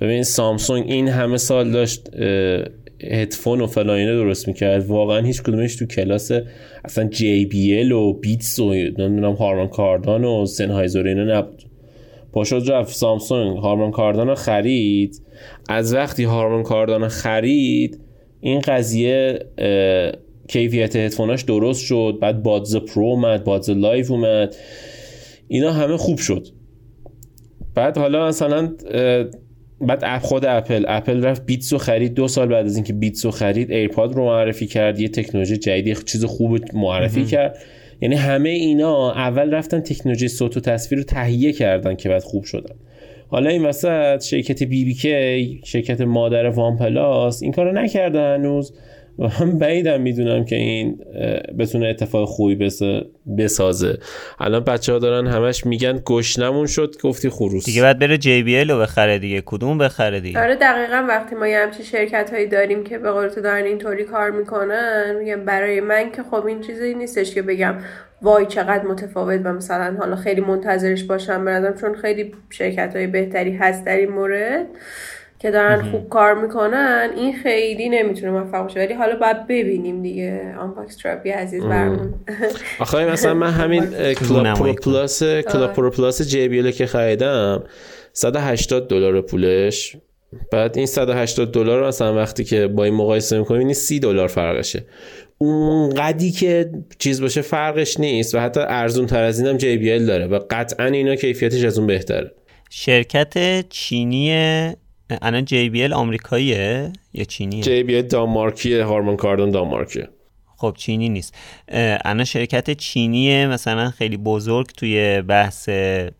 ببین 0.00 0.22
سامسونگ 0.22 0.84
این 0.90 1.08
همه 1.08 1.36
سال 1.36 1.70
داشت 1.70 2.10
هدفون 3.02 3.60
و 3.60 3.66
فلاینه 3.66 4.14
درست 4.14 4.48
می‌کرد. 4.48 4.86
واقعا 4.86 5.20
هیچ 5.20 5.42
کدومش 5.42 5.76
تو 5.76 5.86
کلاس 5.86 6.30
اصلا 6.84 7.04
جی 7.04 7.46
بی 7.46 7.78
ال 7.78 7.92
و 7.92 8.12
بیتس 8.12 8.58
و 8.58 8.74
نمی‌دونم 8.74 9.32
هارمان 9.32 9.68
کاردان 9.68 10.24
و 10.24 10.46
سنهایزر 10.46 11.06
اینا 11.06 11.38
نبود. 11.38 11.62
پاشد 12.32 12.70
رفت 12.70 12.96
سامسونگ. 12.96 13.58
هارمان 13.58 13.90
کاردان 13.90 14.28
رو 14.28 14.34
خرید. 14.34 15.22
از 15.68 15.94
وقتی 15.94 16.24
هارمان 16.24 16.62
کاردان 16.62 17.08
خرید 17.08 18.00
این 18.40 18.60
قضیه 18.60 19.38
کیفیت 20.48 20.96
هدفوناش 20.96 21.42
درست 21.42 21.84
شد. 21.84 22.18
بعد 22.20 22.42
بادز 22.42 22.76
پرو 22.76 23.04
اومد 23.04 23.44
بادز 23.44 23.70
لایف 23.70 24.10
اومد. 24.10 24.56
اینا 25.48 25.72
همه 25.72 25.96
خوب 25.96 26.18
شد. 26.18 26.46
بعد 27.74 27.98
حالا 27.98 28.28
مثلا 28.28 28.72
بعد 29.80 30.18
خود 30.18 30.44
اپل. 30.44 30.84
اپل 30.88 31.24
رفت 31.24 31.46
بیتس 31.46 31.72
رو 31.72 31.78
خرید. 31.78 32.14
دو 32.14 32.28
سال 32.28 32.48
بعد 32.48 32.66
از 32.66 32.76
اینکه 32.76 32.92
بیتس 32.92 33.24
رو 33.24 33.30
خرید 33.30 33.72
ایرپاد 33.72 34.14
رو 34.14 34.24
معرفی 34.24 34.66
کرد. 34.66 35.00
یه 35.00 35.08
تکنولوژی 35.08 35.56
جدیدی 35.56 35.94
چیز 35.94 36.24
خوب 36.24 36.58
معرفی 36.74 37.24
کرد. 37.24 37.58
یعنی 38.00 38.14
همه 38.14 38.48
اینا 38.48 39.12
اول 39.12 39.54
رفتن 39.54 39.80
تکنولوژی 39.80 40.28
صوت 40.28 40.56
و 40.56 40.60
تصویر 40.60 40.98
رو 40.98 41.04
تهیه 41.04 41.52
کردن 41.52 41.94
که 41.94 42.08
بعد 42.08 42.22
خوب 42.22 42.44
شدن. 42.44 42.74
حالا 43.28 43.50
این 43.50 43.64
وسط 43.64 44.22
شرکت 44.22 44.62
بی 44.62 44.84
بی 44.84 44.94
کی 44.94 45.60
شرکت 45.64 46.00
مادر 46.00 46.46
وان 46.46 46.76
پلاس 46.76 47.42
این 47.42 47.52
کارو 47.52 47.72
نکرده 47.72 48.20
هنوز. 48.20 48.72
و 49.18 49.28
هم 49.28 49.58
بعیدم 49.58 50.00
می‌دونم 50.00 50.44
که 50.44 50.56
این 50.56 50.98
بتونه 51.58 51.86
اتفاق 51.86 52.28
خوبی 52.28 52.70
بسازه. 53.38 53.98
الان 54.38 54.64
بچه 54.64 54.92
ها 54.92 54.98
دارن 54.98 55.26
همش 55.26 55.66
میگن 55.66 56.02
گشنمون 56.06 56.66
شد 56.66 56.94
گفتی 57.02 57.28
خروس. 57.28 57.64
دیگه 57.64 57.82
بعد 57.82 57.98
بره 57.98 58.18
جی 58.18 58.42
بی 58.42 58.64
رو 58.64 58.78
بخره 58.78 59.18
دیگه. 59.18 59.42
کدوم 59.46 59.78
بخره 59.78 60.20
دیگه؟ 60.20 60.40
آره 60.40 60.54
دقیقا 60.54 61.04
وقتی 61.08 61.34
ما 61.34 61.48
یه 61.48 61.58
همچین 61.58 61.84
شرکت 61.84 62.30
هایی 62.32 62.46
داریم 62.46 62.84
که 62.84 62.98
به 62.98 63.10
قول 63.10 63.28
تو 63.28 63.40
دارن 63.40 63.64
اینطوری 63.64 64.04
کار 64.04 64.30
می‌کنن 64.30 65.16
میگم 65.18 65.44
برای 65.44 65.80
من 65.80 66.12
که 66.12 66.22
خب 66.22 66.46
این 66.46 66.60
چیزی 66.60 66.94
نیستش 66.94 67.34
که 67.34 67.42
بگم 67.42 67.74
وای 68.22 68.46
چقدر 68.46 68.84
متفاوت 68.84 69.40
و 69.44 69.52
مثلا 69.52 69.96
حالا 69.98 70.16
خیلی 70.16 70.40
منتظرش 70.40 71.04
باشم 71.04 71.44
برادم 71.44 71.80
چون 71.80 71.94
خیلی 71.94 72.32
شرکت 72.50 72.96
های 72.96 73.06
بهتری 73.06 73.56
هست 73.56 73.84
در 73.84 73.96
این 73.96 74.10
مورد. 74.10 74.66
که 75.38 75.50
دارن 75.50 75.90
خوب 75.90 76.08
کار 76.08 76.34
می‌کنن 76.34 77.10
این 77.16 77.36
خیلی 77.42 77.88
نمی‌تونه 77.88 78.32
موفق 78.32 78.62
باشه. 78.62 78.80
ولی 78.80 78.94
حالا 78.94 79.16
باید 79.16 79.46
ببینیم 79.46 80.02
دیگه. 80.02 80.54
آنباکس 80.60 80.96
تراپی 80.96 81.30
عزیز 81.30 81.64
برمون 81.64 82.14
آخه 82.78 83.12
مثلا 83.12 83.34
من 83.34 83.50
همین 83.50 83.86
کلاب 84.28 84.58
پرو 84.58 84.74
پلاس 84.74 85.22
کلاب 85.22 85.72
پرو 85.72 85.90
پلاس 85.90 86.22
جی 86.22 86.72
که 86.72 86.86
خریدم 86.86 87.64
180 88.12 88.88
دلار 88.88 89.20
پولش. 89.20 89.96
بعد 90.52 90.76
این 90.76 90.86
180 90.86 91.52
دلار 91.52 91.88
مثلا 91.88 92.14
وقتی 92.16 92.44
که 92.44 92.66
با 92.66 92.84
این 92.84 92.94
مقایسه 92.94 93.38
می‌کنیم 93.38 93.66
این 93.66 93.74
30 93.74 94.00
دلار 94.00 94.28
فرقشه. 94.28 94.84
اون 95.38 95.94
قدی 95.94 96.30
که 96.30 96.70
چیز 96.98 97.20
باشه 97.20 97.40
فرقش 97.40 98.00
نیست 98.00 98.34
و 98.34 98.38
حتی 98.38 98.60
ارزون 98.60 99.06
تر 99.06 99.22
از 99.22 99.40
اینم 99.40 99.58
JBL 99.58 100.06
داره 100.06 100.26
و 100.26 100.38
قطعا 100.50 100.86
اینا 100.86 101.16
کیفیتش 101.16 101.64
از 101.64 101.78
اون 101.78 101.86
بهتره. 101.86 102.32
شرکت 102.70 103.64
چینی 103.68 104.30
الان 105.10 105.46
JBL 105.46 105.92
آمریکاییه 105.92 106.92
یا 107.12 107.24
چینیه؟ 107.24 107.62
JBL 107.62 108.10
دانمارکیه 108.10 108.84
هارمون 108.84 109.16
کاردون 109.16 109.50
دانمارکیه. 109.50 110.08
خب 110.56 110.74
چینی 110.76 111.08
نیست. 111.08 111.34
الان 112.04 112.24
شرکت 112.24 112.70
چینیه 112.70 113.46
مثلا 113.46 113.90
خیلی 113.90 114.16
بزرگ 114.16 114.66
توی 114.66 115.22
بحث 115.22 115.68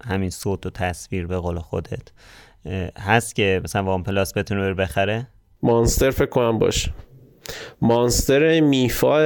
همین 0.04 0.30
صوت 0.30 0.66
و 0.66 0.70
تصویر 0.70 1.26
به 1.26 1.36
قول 1.36 1.58
خودت. 1.58 2.08
هست 2.98 3.34
که 3.34 3.60
مثلا 3.64 3.84
وان 3.84 4.02
پلاس 4.02 4.34
بتونه 4.34 4.60
بره 4.60 4.74
بخره؟ 4.74 5.26
مانستر 5.62 6.10
فکر 6.10 6.26
کنم 6.26 6.58
باشه. 6.58 6.90
مانستر 7.80 8.60
میفا 8.60 9.22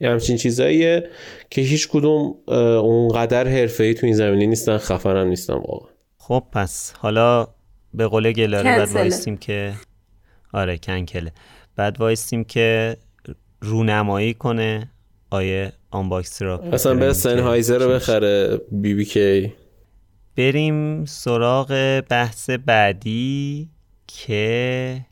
یا 0.00 0.12
همچین 0.12 0.36
چیزاییه 0.36 1.10
که 1.50 1.60
هیچ 1.62 1.88
کدوم 1.88 2.34
اونقدر 2.78 3.48
حرفه‌ای 3.48 3.94
تو 3.94 4.06
این 4.06 4.14
زمینه 4.14 4.46
نیستن 4.46 4.78
خفنم 4.78 5.28
نیستن 5.28 5.54
واقعا. 5.54 5.90
خب 6.18 6.44
پس 6.52 6.92
حالا 6.98 7.46
به 7.94 8.06
قول 8.06 8.32
گلاره 8.32 8.78
بعد 8.78 8.88
وایستیم 8.88 9.36
که 9.36 9.74
آره 10.52 10.78
کنکله. 10.78 11.32
بعد 11.76 12.00
وایستیم 12.00 12.44
که 12.44 12.96
رونمایی 13.60 14.34
کنه 14.34 14.90
آیه 15.30 15.72
آنباکس 15.90 16.42
را. 16.42 16.58
اصلا 16.58 16.94
به 16.94 17.12
سنهایزر 17.12 17.78
رو 17.78 17.88
بخره 17.88 18.60
بی 18.70 18.94
بی 18.94 19.04
کی. 19.04 19.52
بریم 20.36 21.04
سراغ 21.04 22.02
بحث 22.08 22.50
بعدی 22.50 23.68
که 24.06 25.06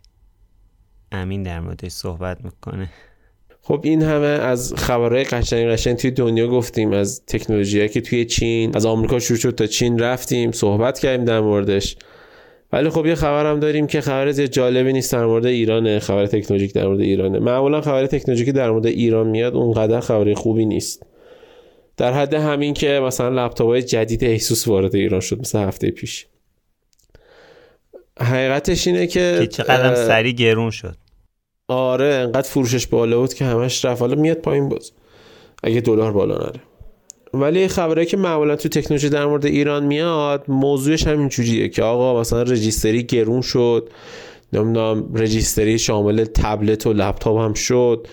امین 1.12 1.42
در 1.42 1.60
موردش 1.60 1.92
صحبت 1.92 2.44
می‌کنه. 2.44 2.90
خب 3.62 3.80
این 3.84 4.02
همه 4.02 4.26
از 4.26 4.74
خبرهای 4.76 5.24
قشنگ 5.24 5.68
قشنگ 5.68 5.96
توی 5.96 6.10
دنیا 6.10 6.48
گفتیم 6.48 6.92
از 6.92 7.26
تکنولوژی 7.26 7.88
که 7.88 8.00
توی 8.00 8.24
چین 8.24 8.76
از 8.76 8.86
آمریکا 8.86 9.18
شروع 9.18 9.38
شد 9.38 9.50
تا 9.50 9.66
چین 9.66 9.98
رفتیم 9.98 10.52
صحبت 10.52 10.98
کردیم 10.98 11.24
در 11.24 11.40
موردش. 11.40 11.96
ولی 12.72 12.90
خب 12.90 13.06
یه 13.06 13.14
خبرم 13.14 13.60
داریم 13.60 13.86
که 13.86 14.00
خبر 14.00 14.30
زیاد 14.30 14.48
جالبی 14.48 14.92
نیست 14.92 15.12
در 15.12 15.26
مورد 15.26 15.46
ایرانه 15.46 15.98
خبر 15.98 16.26
تکنولوژیک 16.26 16.72
در 16.72 16.86
مورد 16.86 17.00
ایرانه. 17.00 17.38
معمولا 17.38 17.80
خبر 17.80 18.06
تکنولوژیک 18.06 18.50
در 18.50 18.70
مورد 18.70 18.86
ایران 18.86 19.26
میاد 19.26 19.54
اونقدر 19.54 20.00
خبر 20.00 20.34
خوبی 20.34 20.66
نیست. 20.66 21.06
در 21.96 22.12
حد 22.12 22.34
همین 22.34 22.74
که 22.74 23.00
مثلا 23.04 23.28
لپتاپ 23.28 23.68
های 23.68 23.82
جدید 23.82 24.24
ایسوس 24.24 24.68
وارد 24.68 24.94
ایران 24.96 25.20
شد 25.20 25.40
مثل 25.40 25.58
هفته 25.58 25.90
پیش. 25.90 26.26
حقیقتش 28.20 28.86
اینه 28.86 29.06
که 29.06 29.36
که 29.40 29.46
چقدر 29.46 29.94
سری 29.94 30.32
گرون 30.32 30.70
شد. 30.70 30.96
آره 31.68 32.06
انقدر 32.06 32.48
فروشش 32.48 32.86
بالا 32.86 33.20
بود 33.20 33.34
که 33.34 33.44
همش 33.44 33.84
رفت. 33.84 34.00
حالا 34.00 34.14
میاد 34.14 34.36
پایین 34.36 34.68
باز. 34.68 34.92
اگه 35.62 35.80
دلار 35.80 36.12
بالا 36.12 36.38
نره. 36.38 36.60
ولی 37.34 37.68
خبره 37.68 38.04
که 38.04 38.16
معمولا 38.16 38.56
تو 38.56 38.68
تکنولوژی 38.68 39.08
در 39.08 39.26
مورد 39.26 39.46
ایران 39.46 39.84
میاد 39.84 40.44
موضوعش 40.48 41.06
همین 41.06 41.28
جوریه 41.28 41.68
که 41.68 41.82
آقا 41.82 42.20
مثلا 42.20 42.42
رجیستری 42.42 43.02
گرون 43.02 43.40
شد 43.40 43.90
نمی‌دونم 44.52 45.14
رجیستری 45.14 45.78
شامل 45.78 46.24
تبلت 46.24 46.86
و 46.86 46.92
لپتاپ 46.92 47.38
هم 47.38 47.54
شد 47.54 48.06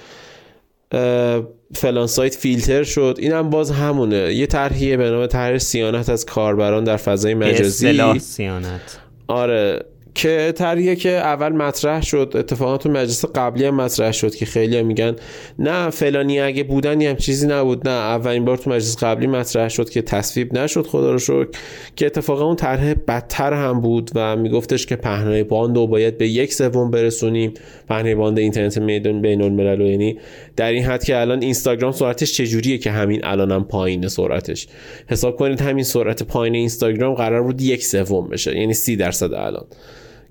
فلان 1.76 2.08
سایت 2.08 2.36
فیلتر 2.36 2.84
شد 2.84 3.16
این 3.20 3.32
هم 3.32 3.50
باز 3.50 3.72
همونه. 3.72 4.34
یه 4.34 4.48
طرحیه 4.48 4.98
به 4.98 5.10
نام 5.10 5.28
طرح 5.28 5.58
سیانت 5.58 6.10
از 6.10 6.26
کاربران 6.26 6.84
در 6.84 6.98
فضای 6.98 7.34
مجازی. 7.34 8.20
سیانت. 8.20 9.00
آره. 9.28 9.86
که 10.16 10.54
طرحیه 10.56 10.96
که 10.96 11.10
اول 11.10 11.50
مطرح 11.50 12.02
شد 12.02 12.34
اتفاقا 12.36 12.78
تو 12.78 12.90
مجلس 12.90 13.26
قبلی 13.26 13.66
هم 13.66 13.76
مطرح 13.76 14.12
شد 14.12 14.36
که 14.36 14.46
خیلی 14.46 14.78
هم 14.78 14.86
میگن 14.86 15.16
نه 15.60 15.90
فلانی 15.90 16.40
اگه 16.40 16.64
بودن 16.64 17.02
هم 17.02 17.16
چیزی 17.16 17.48
نبود 17.48 17.88
نه 17.88 17.94
اولین 17.94 18.46
بار 18.46 18.58
تو 18.58 18.70
مجلس 18.70 19.04
قبلی 19.04 19.28
مطرح 19.28 19.70
شد 19.70 19.90
که 19.90 20.02
تصویب 20.02 20.54
نشد 20.54 20.88
خدا 20.88 21.12
رو 21.12 21.20
شکر 21.20 21.48
که 21.96 22.06
اتفاقا 22.06 22.46
اون 22.46 22.56
طرح 22.56 22.94
بدتر 22.94 23.54
هم 23.54 23.82
بود 23.82 24.12
و 24.16 24.36
میگفتش 24.36 24.86
که 24.86 24.96
پهنای 24.96 25.44
باند 25.44 25.78
رو 25.78 25.88
باید 25.88 26.18
به 26.18 26.28
یک 26.28 26.54
سوم 26.54 26.92
برسونیم. 26.92 27.54
پهنای 27.90 28.16
باند 28.16 28.40
اینترنت 28.40 28.78
میدون 28.78 29.22
بین 29.22 29.42
الملل 29.42 29.82
یعنی 29.82 30.20
در 30.56 30.72
این 30.72 30.84
حد 30.84 31.04
که 31.04 31.18
الان 31.18 31.42
اینستاگرام 31.42 31.92
سرعتش 31.92 32.34
چجوریه 32.34 32.78
که 32.78 32.92
همین 32.92 33.26
الانم 33.26 33.56
هم 33.56 33.64
پایین 33.64 34.08
سرعتش. 34.08 34.68
حساب 35.08 35.36
کنید 35.36 35.62
همین 35.62 35.84
سرعت 35.84 36.24
پایین 36.24 36.56
اینستاگرام 36.56 37.14
قرار 37.14 37.44
بود 37.44 37.62
یک 37.62 37.86
سوم 37.86 38.28
بشه 38.28 38.58
یعنی 38.60 38.74
سی 38.74 38.96
درصد 38.96 39.34
الان. 39.34 39.66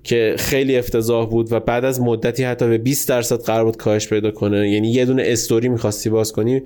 که 0.05 0.35
خیلی 0.37 0.77
افتضاح 0.77 1.29
بود 1.29 1.53
و 1.53 1.59
بعد 1.59 1.85
از 1.85 2.01
مدتی 2.01 2.43
حتی 2.43 2.67
به 2.67 2.77
20 2.77 3.09
درصد 3.09 3.41
قرار 3.41 3.65
بود 3.65 3.77
کاهش 3.77 4.07
پیدا 4.07 4.31
کنه. 4.31 4.69
یعنی 4.69 4.91
یه 4.91 5.05
دونه 5.05 5.23
استوری 5.25 5.69
می‌خواستی 5.69 6.09
باز 6.09 6.31
کنی 6.31 6.61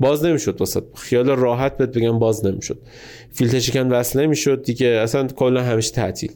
باز 0.00 0.24
نمی‌شد 0.24 0.60
واسه. 0.60 0.82
خیال 0.94 1.26
راحت 1.26 1.76
بهت 1.76 1.88
بگم 1.88 2.18
باز 2.18 2.46
نمی‌شد. 2.46 2.78
فیلتر 3.32 3.58
شکن 3.58 3.88
وصل 3.88 4.20
نمی‌شد. 4.20 4.62
دیگه 4.62 4.86
اصلا 4.86 5.26
کلا 5.26 5.62
همیشه 5.62 5.92
تعطیل. 5.92 6.32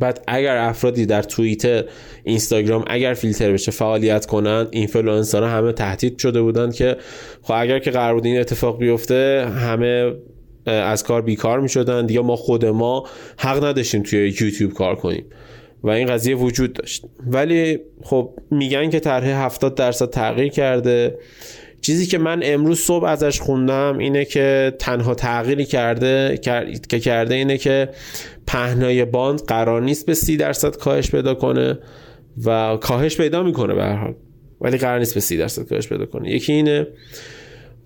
بعد 0.00 0.24
اگر 0.28 0.56
افرادی 0.56 1.06
در 1.06 1.22
توییتر 1.22 1.84
اینستاگرام 2.24 2.84
اگر 2.86 3.14
فیلتر 3.14 3.52
بشه 3.52 3.70
فعالیت 3.70 4.26
کنن 4.26 4.66
اینفلوئنسرها 4.70 5.48
همه 5.48 5.72
تهدید 5.72 6.18
شده 6.18 6.42
بودن 6.42 6.70
که 6.70 6.96
خب 7.42 7.54
اگر 7.56 7.78
که 7.78 7.90
قرار 7.90 8.14
بود 8.14 8.26
این 8.26 8.40
اتفاق 8.40 8.78
بیفته 8.78 9.46
همه 9.56 10.12
از 10.66 11.02
کار 11.02 11.22
بیکار 11.22 11.60
می 11.60 11.68
شدن 11.68 12.06
یا 12.08 12.22
ما 12.22 12.36
خود 12.36 12.64
ما 12.64 13.04
حق 13.38 13.64
نداشتیم 13.64 14.02
توی 14.02 14.34
یوتیوب 14.40 14.72
کار 14.72 14.96
کنیم. 14.96 15.24
و 15.82 15.88
این 15.88 16.06
قضیه 16.06 16.36
وجود 16.36 16.72
داشت. 16.72 17.04
ولی 17.26 17.78
خب 18.02 18.30
میگن 18.50 18.90
که 18.90 19.00
طرح 19.00 19.44
70 19.44 19.74
درصد 19.74 20.10
تغییر 20.10 20.48
کرده. 20.48 21.18
چیزی 21.80 22.06
که 22.06 22.18
من 22.18 22.40
امروز 22.44 22.80
صبح 22.80 23.04
ازش 23.04 23.40
خوندم 23.40 23.98
اینه 23.98 24.24
که 24.24 24.72
تنها 24.78 25.14
تغییری 25.14 25.64
کرده 25.64 26.38
که 26.88 27.00
کرده 27.00 27.34
اینه 27.34 27.58
که 27.58 27.88
پهنای 28.46 29.04
باند 29.04 29.42
قرار 29.42 29.82
نیست 29.82 30.06
به 30.06 30.14
30 30.14 30.36
درصد 30.36 30.76
کاهش 30.76 31.10
پیدا 31.10 31.34
کنه 31.34 31.78
و 32.44 32.76
کاهش 32.76 33.16
پیدا 33.16 33.42
می‌کنه 33.42 33.74
به 33.74 33.82
هر 33.82 33.96
حال. 33.96 34.14
ولی 34.60 34.78
قرار 34.78 34.98
نیست 34.98 35.14
به 35.14 35.20
30 35.20 35.36
درصد 35.36 35.62
کاهش 35.62 35.88
پیدا 35.88 36.06
کنه. 36.06 36.30
یکی 36.30 36.52
اینه. 36.52 36.86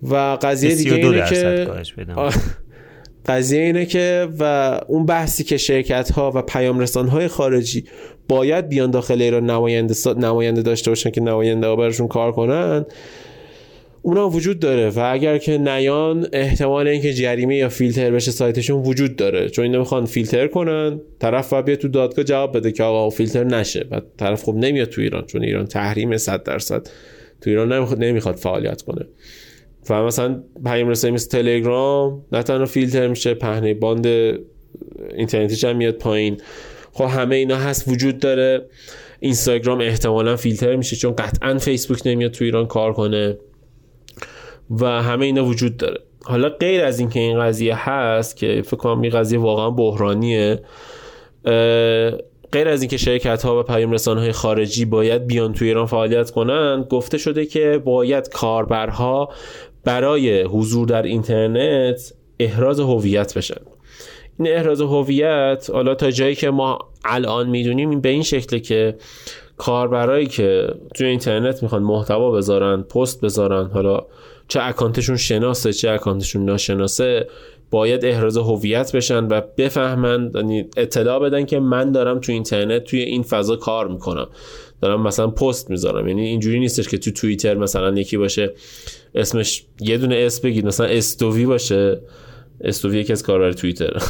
و 0.03 0.37
قضیه 0.41 0.75
دیگه 0.75 0.93
اینه 0.93 1.29
که 1.29 1.67
قضیه 3.25 3.61
اینه 3.61 3.85
که 3.85 4.27
و 4.39 4.43
اون 4.87 5.05
بحثی 5.05 5.43
که 5.43 5.57
شرکت 5.57 6.11
ها 6.11 6.31
و 6.35 6.41
پیام 6.41 6.79
رسان 6.79 7.07
های 7.07 7.27
خارجی 7.27 7.83
باید 8.27 8.69
بیان 8.69 8.91
داخل 8.91 9.21
ایران 9.21 9.49
نماینده, 9.49 9.93
نماینده 10.17 10.61
داشته 10.61 10.91
باشن 10.91 11.09
که 11.09 11.21
نماینده 11.21 11.75
برشون 11.75 12.07
کار 12.07 12.31
کنن 12.31 12.85
اونا 14.01 14.29
وجود 14.29 14.59
داره 14.59 14.89
و 14.89 15.09
اگر 15.13 15.37
که 15.37 15.57
نیان 15.57 16.27
احتمال 16.33 16.87
اینکه 16.87 17.13
جریمه 17.13 17.55
یا 17.55 17.69
فیلتر 17.69 18.11
بشه 18.11 18.31
سایتشون 18.31 18.81
وجود 18.83 19.15
داره. 19.15 19.49
چون 19.49 19.65
اینا 19.65 19.79
می‌خوان 19.79 20.05
فیلتر 20.05 20.47
کنن 20.47 21.01
طرف 21.19 21.49
باید 21.49 21.65
بیاد 21.65 21.77
تو 21.77 21.87
دادگاه 21.87 22.25
جواب 22.25 22.57
بده 22.57 22.71
که 22.71 22.83
آقا 22.83 23.09
فیلتر 23.09 23.43
نشه 23.43 23.87
و 23.91 24.01
طرف 24.17 24.43
خب 24.43 24.55
نمیاد 24.55 24.89
تو 24.89 25.01
ایران 25.01 25.25
چون 25.25 25.43
ایران 25.43 25.65
تحریم 25.65 26.17
100 26.17 26.43
درصد 26.43 26.87
تو 27.41 27.49
ایران 27.49 27.73
نمی‌خواد 27.99 28.35
فعالیت 28.35 28.81
کنه. 28.81 29.05
و 29.89 30.03
مثلا 30.03 30.43
پیام 30.65 30.89
رسانی 30.89 31.13
مثل 31.13 31.29
تلگرام 31.29 32.25
نه 32.31 32.43
تنها 32.43 32.65
فیلتر 32.65 33.07
میشه 33.07 33.33
پهنه 33.33 33.73
باند 33.73 34.07
اینترنتیش 35.15 35.63
هم 35.63 35.75
میاد 35.75 35.93
پایین. 35.93 36.41
خب 36.93 37.05
همه 37.05 37.35
اینا 37.35 37.55
هست 37.55 37.87
وجود 37.87 38.19
داره. 38.19 38.65
اینستاگرام 39.19 39.81
احتمالا 39.81 40.35
فیلتر 40.35 40.75
میشه 40.75 40.95
چون 40.95 41.15
قطعا 41.15 41.57
فیسبوک 41.57 42.01
نمیاد 42.05 42.31
تو 42.31 42.45
ایران 42.45 42.67
کار 42.67 42.93
کنه. 42.93 43.37
و 44.69 44.85
همه 44.85 45.25
اینا 45.25 45.45
وجود 45.45 45.77
داره. 45.77 45.99
حالا 46.23 46.49
غیر 46.49 46.83
از 46.83 46.99
اینکه 46.99 47.19
این 47.19 47.39
قضیه 47.39 47.89
هست 47.89 48.37
که 48.37 48.61
فکر 48.65 48.77
کنم 48.77 49.01
این 49.01 49.11
قضیه 49.11 49.39
واقعا 49.39 49.69
بحرانیه 49.69 50.61
غیر 52.51 52.67
از 52.67 52.81
اینکه 52.81 52.97
شرکت 52.97 53.43
ها 53.43 53.59
و 53.59 53.63
پیام 53.63 53.91
رسانه 53.91 54.21
های 54.21 54.31
خارجی 54.31 54.85
باید 54.85 55.27
بیان 55.27 55.53
تو 55.53 55.65
ایران 55.65 55.85
فعالیت 55.85 56.31
کنند 56.31 56.85
گفته 56.85 57.17
شده 57.17 57.45
که 57.45 57.81
باید 57.85 58.29
کاربرها 58.29 59.29
برای 59.83 60.41
حضور 60.41 60.87
در 60.87 61.01
اینترنت 61.01 62.13
احراز 62.39 62.79
هویت 62.79 63.37
بشن 63.37 63.61
این 64.39 64.47
احراز 64.53 64.81
هویت 64.81 65.69
حالا 65.73 65.95
تا 65.95 66.11
جایی 66.11 66.35
که 66.35 66.49
ما 66.49 66.79
الان 67.05 67.49
می‌دونیم 67.49 68.01
به 68.01 68.09
این 68.09 68.23
شکله 68.23 68.59
که 68.59 68.95
کاربرایی 69.57 70.25
که 70.25 70.67
توی 70.95 71.07
اینترنت 71.07 71.63
می‌خوان 71.63 71.83
محتوا 71.83 72.31
بذارن 72.31 72.81
پست 72.81 73.21
بذارن 73.21 73.69
حالا 73.73 74.05
چه 74.47 74.59
اکانتشون 74.63 75.17
شناسه 75.17 75.73
چه 75.73 75.89
اکانتشون 75.89 76.45
ناشناسه 76.45 77.27
باید 77.71 78.05
احراز 78.05 78.37
هویت 78.37 78.95
بشن 78.95 79.27
و 79.27 79.41
بفهمن 79.57 80.31
یعنی 80.35 80.65
اطلاع 80.77 81.19
بدن 81.19 81.45
که 81.45 81.59
من 81.59 81.91
دارم 81.91 82.19
تو 82.19 82.31
اینترنت 82.31 82.83
توی 82.83 82.99
این 82.99 83.23
فضا 83.23 83.55
کار 83.55 83.87
می‌کنم. 83.87 84.27
دارم 84.81 85.01
مثلا 85.01 85.27
پست 85.27 85.69
می‌ذارم. 85.69 86.07
یعنی 86.07 86.25
اینجوری 86.25 86.59
نیستش 86.59 86.87
که 86.87 86.97
تو 86.97 87.11
توییتر 87.11 87.55
مثلا 87.55 87.99
یکی 87.99 88.17
باشه 88.17 88.53
اسمش 89.15 89.63
یه 89.81 89.97
دونه 89.97 90.15
اسم 90.15 90.47
بگید. 90.47 90.65
مثلا 90.65 90.85
استووی 90.85 91.45
باشه. 91.45 92.01
استووی 92.61 92.99
یکی 92.99 93.13
از 93.13 93.23
کاربر 93.23 93.51
توییتر. 93.51 94.01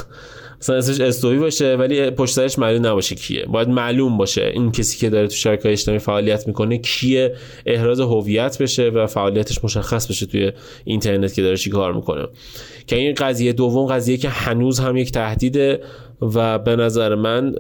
مثلا 0.62 0.76
اسمش 0.76 1.00
استوری 1.00 1.40
باشه 1.40 1.76
ولی 1.76 2.10
پشت 2.10 2.34
سرش 2.34 2.60
معلوم 2.60 2.88
نباشه 2.88 3.16
کیه. 3.16 3.46
باید 3.46 3.70
معلوم 3.70 4.18
باشه 4.18 4.52
این 4.54 4.72
کسی 4.72 4.98
که 4.98 5.10
داره 5.10 5.28
تو 5.28 5.36
شبکه‌های 5.36 5.72
اجتماعی 5.72 6.00
فعالیت 6.00 6.48
می‌کنه 6.48 6.78
کیه 6.78 7.36
احراز 7.66 8.00
هویت 8.00 8.62
بشه 8.62 8.90
و 8.90 9.08
فعالیتش 9.08 9.64
مشخص 9.64 10.08
بشه 10.08 10.26
توی 10.26 10.52
اینترنت 10.86 11.34
که 11.34 11.42
داره 11.42 11.58
چی 11.58 11.70
کار 11.70 11.94
می‌کنه. 11.94 12.28
که 12.88 12.96
این 12.96 13.14
قضیه 13.14 13.54
دوم 13.54 13.86
قضیه 13.86 14.18
که 14.18 14.30
هنوز 14.30 14.80
هم 14.80 14.98
یک 14.98 15.12
تهدیده 15.12 15.82
و 16.22 16.60
به 16.60 16.76
نظر 16.76 17.16
من 17.16 17.56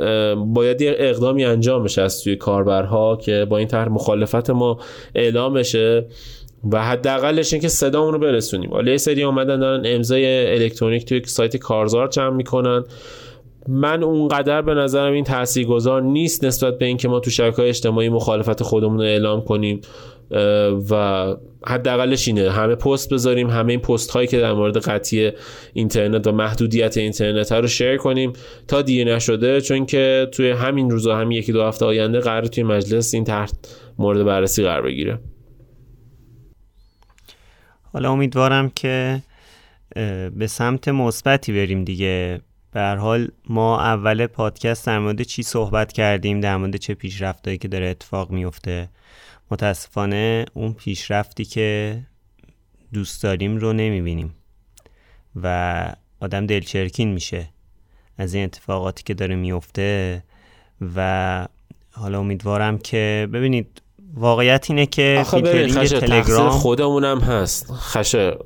باید 0.53 0.81
یه 0.81 0.95
اقدامی 0.97 1.45
انجام 1.45 1.83
بشه 1.83 2.01
از 2.01 2.23
توی 2.23 2.35
کاربرها 2.35 3.15
که 3.15 3.45
با 3.49 3.57
این 3.57 3.67
طرح 3.67 3.89
مخالفت 3.89 4.49
ما 4.49 4.79
اعلام 5.15 5.53
بشه. 5.53 6.05
و 6.71 6.85
حداقلش 6.85 7.53
اینکه 7.53 7.67
صدامون 7.67 8.13
رو 8.13 8.19
برسونیم. 8.19 8.69
حالا 8.69 8.91
یه 8.91 8.97
سری 8.97 9.23
اومدن 9.23 9.59
دارن 9.59 9.83
امضای 9.85 10.53
الکترونیک 10.53 11.05
توی 11.05 11.21
سایت 11.25 11.57
کارزار 11.57 12.07
جمع 12.07 12.35
می‌کنن. 12.35 12.83
من 13.67 14.03
اونقدر 14.03 14.61
به 14.61 14.73
نظرم 14.73 15.13
این 15.13 15.23
تاثیرگذار 15.23 16.01
نیست 16.01 16.43
نسبت 16.43 16.77
به 16.77 16.85
اینکه 16.85 17.07
ما 17.07 17.19
تو 17.19 17.29
شبکه 17.29 17.61
اجتماعی 17.61 18.09
مخالفت 18.09 18.63
خودمون 18.63 18.97
رو 18.97 19.03
اعلام 19.03 19.41
کنیم 19.41 19.81
و 20.89 21.25
حداقلش 21.65 22.27
اینه. 22.27 22.51
همه 22.51 22.75
پست 22.75 23.13
بذاریم 23.13 23.49
همه 23.49 23.71
این 23.71 23.79
پست 23.79 24.11
هایی 24.11 24.27
که 24.27 24.39
در 24.39 24.53
مورد 24.53 24.77
قطعی 24.77 25.31
اینترنت 25.73 26.27
و 26.27 26.31
محدودیت 26.31 26.97
اینترنت 26.97 27.51
ها 27.51 27.59
رو 27.59 27.67
شیر 27.67 27.97
کنیم 27.97 28.33
تا 28.67 28.81
دیر 28.81 29.15
نشده. 29.15 29.61
چون 29.61 29.85
که 29.85 30.27
توی 30.31 30.49
همین 30.49 30.89
روزا 30.89 31.15
همین 31.15 31.37
یکی 31.37 31.51
دو 31.51 31.63
هفته 31.63 31.85
آینده 31.85 32.19
قرار 32.19 32.45
توی 32.45 32.63
مجلس 32.63 33.13
این 33.13 33.23
تحت 33.23 33.53
مورد 33.99 34.23
بررسی 34.23 34.63
قرار 34.63 34.81
بگیره. 34.81 35.19
حالا 37.93 38.11
امیدوارم 38.11 38.69
که 38.69 39.21
به 40.35 40.47
سمت 40.47 40.87
مثبتی 40.87 41.53
بریم 41.53 41.83
دیگه. 41.83 42.41
به 42.71 42.81
حال 42.81 43.27
ما 43.49 43.81
اول 43.81 44.27
پادکست 44.27 44.85
در 44.85 44.99
مورد 44.99 45.21
چی 45.21 45.43
صحبت 45.43 45.91
کردیم 45.91 46.39
در 46.39 46.57
مورد 46.57 46.75
چه 46.75 46.93
پیشرفتایی 46.93 47.57
که 47.57 47.67
داره 47.67 47.87
اتفاق 47.87 48.31
میفته. 48.31 48.89
متاسفانه 49.51 50.45
اون 50.53 50.73
پیشرفتی 50.73 51.45
که 51.45 51.99
دوست 52.93 53.23
داریم 53.23 53.57
رو 53.57 53.73
نمی‌بینیم 53.73 54.33
و 55.43 55.85
آدم 56.19 56.45
دلچرکین 56.45 57.13
میشه 57.13 57.49
از 58.17 58.33
این 58.33 58.43
اتفاقاتی 58.43 59.03
که 59.03 59.13
داره 59.13 59.35
میفته 59.35 60.23
و 60.95 61.47
حالا 61.91 62.19
امیدوارم 62.19 62.77
که 62.77 63.27
ببینید 63.33 63.81
واقعیت 64.13 64.65
اینه 64.69 64.85
که 64.85 65.23
فیلترینگ 65.31 65.87
تلگرام 65.87 66.49
خودمونم 66.49 67.19
هست. 67.19 67.73
خشه 67.73 68.37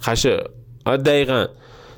خشه 0.00 0.44
دقیقا. 0.86 1.46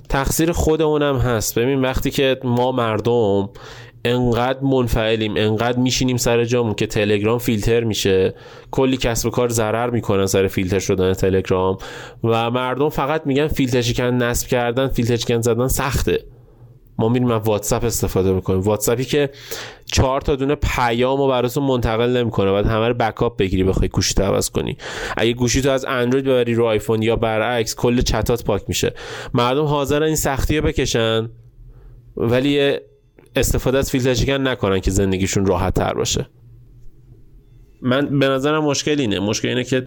تقصیر 0.08 0.52
خودمونم 0.52 1.16
هست. 1.16 1.58
ببین 1.58 1.80
وقتی 1.80 2.10
که 2.10 2.40
ما 2.44 2.72
مردم 2.72 3.48
انقدر 4.04 4.60
منفعلیم 4.60 5.34
انقدر 5.36 5.78
میشینیم 5.78 6.16
سر 6.16 6.44
جامون 6.44 6.74
که 6.74 6.86
تلگرام 6.86 7.38
فیلتر 7.38 7.84
میشه 7.84 8.34
کلی 8.70 8.96
کسب 8.96 9.26
و 9.26 9.30
کار 9.30 9.48
ضرر 9.48 9.90
می‌کنن 9.90 10.26
سر 10.26 10.46
فیلتر 10.46 10.78
شدن 10.78 11.12
تلگرام. 11.12 11.78
و 12.24 12.50
مردم 12.50 12.88
فقط 12.88 13.26
میگن 13.26 13.48
فیلتر 13.48 13.82
شکن 13.82 14.04
نصب 14.04 14.48
کردن 14.48 14.88
فیلتر 14.88 15.16
شکن 15.16 15.40
زدن 15.40 15.68
سخته. 15.68 16.24
ما 16.98 17.08
میریم 17.08 17.30
از 17.30 17.42
واتساپ 17.44 17.84
استفاده 17.84 18.32
می‌کنیم. 18.32 18.60
واتساپی 18.60 19.04
که 19.04 19.30
چهار 19.84 20.20
تا 20.20 20.36
دونه 20.36 20.54
پیام 20.54 21.20
و 21.20 21.28
براتون 21.28 21.64
منتقل 21.64 22.16
نمی‌کنه. 22.16 22.52
بعد 22.52 22.66
همه 22.66 22.88
رو 22.88 22.94
backup 22.94 23.36
بگیری 23.36 23.64
بخوای 23.64 23.88
گوشی 23.88 24.14
تو 24.14 24.22
عوض 24.22 24.50
کنی. 24.50 24.76
اگه 25.16 25.32
گوشی 25.32 25.62
تو 25.62 25.70
از 25.70 25.84
اندروید 25.84 26.24
ببری 26.24 26.54
رو 26.54 26.64
آیفون 26.64 27.02
یا 27.02 27.16
برعکس 27.16 27.74
کل 27.74 28.00
چتات 28.00 28.44
پاک 28.44 28.62
میشه. 28.68 28.94
مردم 29.34 29.64
حاضرن 29.64 30.02
این 30.02 30.16
سختی 30.16 30.58
رو 30.58 30.66
بکشن 30.66 31.28
ولی 32.16 32.76
استفاده 33.36 33.78
از 33.78 33.90
فیلتر 33.90 34.14
شکن 34.14 34.48
نکنن 34.48 34.80
که 34.80 34.90
زندگیشون 34.90 35.46
راحت 35.46 35.74
تر 35.74 35.94
باشه. 35.94 36.26
من 37.82 38.18
به 38.18 38.28
نظرم 38.28 38.64
مشکل 38.64 39.00
اینه. 39.00 39.20
مشکل 39.20 39.48
اینه 39.48 39.64
که 39.64 39.84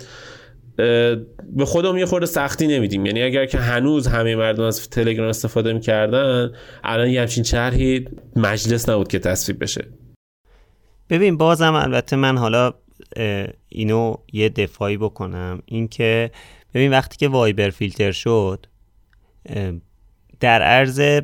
به 0.80 1.66
خودم 1.66 1.98
یه 1.98 2.06
خورده 2.06 2.26
سختی 2.26 2.68
نمیدیم. 2.68 3.06
یعنی 3.06 3.22
اگر 3.22 3.46
که 3.46 3.58
هنوز 3.58 4.08
همه 4.08 4.36
مردم 4.36 4.64
از 4.64 4.90
تلگرام 4.90 5.30
استفاده 5.30 5.74
می‌کردن 5.74 6.52
الان 6.84 7.10
یه 7.10 7.22
همچین 7.22 7.44
چرحی 7.44 8.08
مجلس 8.36 8.90
نبود 8.90 9.08
که 9.08 9.20
تصویب 9.20 9.64
بشه. 9.64 9.88
ببین 11.10 11.38
بازم 11.38 11.74
البته 11.74 12.16
من 12.16 12.38
حالا 12.38 12.74
اینو 13.70 14.16
یه 14.34 14.50
دفاعی 14.50 14.98
بکنم. 14.98 15.62
اینکه 15.66 16.32
ببین 16.74 16.92
وقتی 16.92 17.18
که 17.18 17.28
وایبر 17.28 17.70
فیلتر 17.70 18.12
شد 18.12 18.66
در 20.40 20.62
عرض 20.62 21.22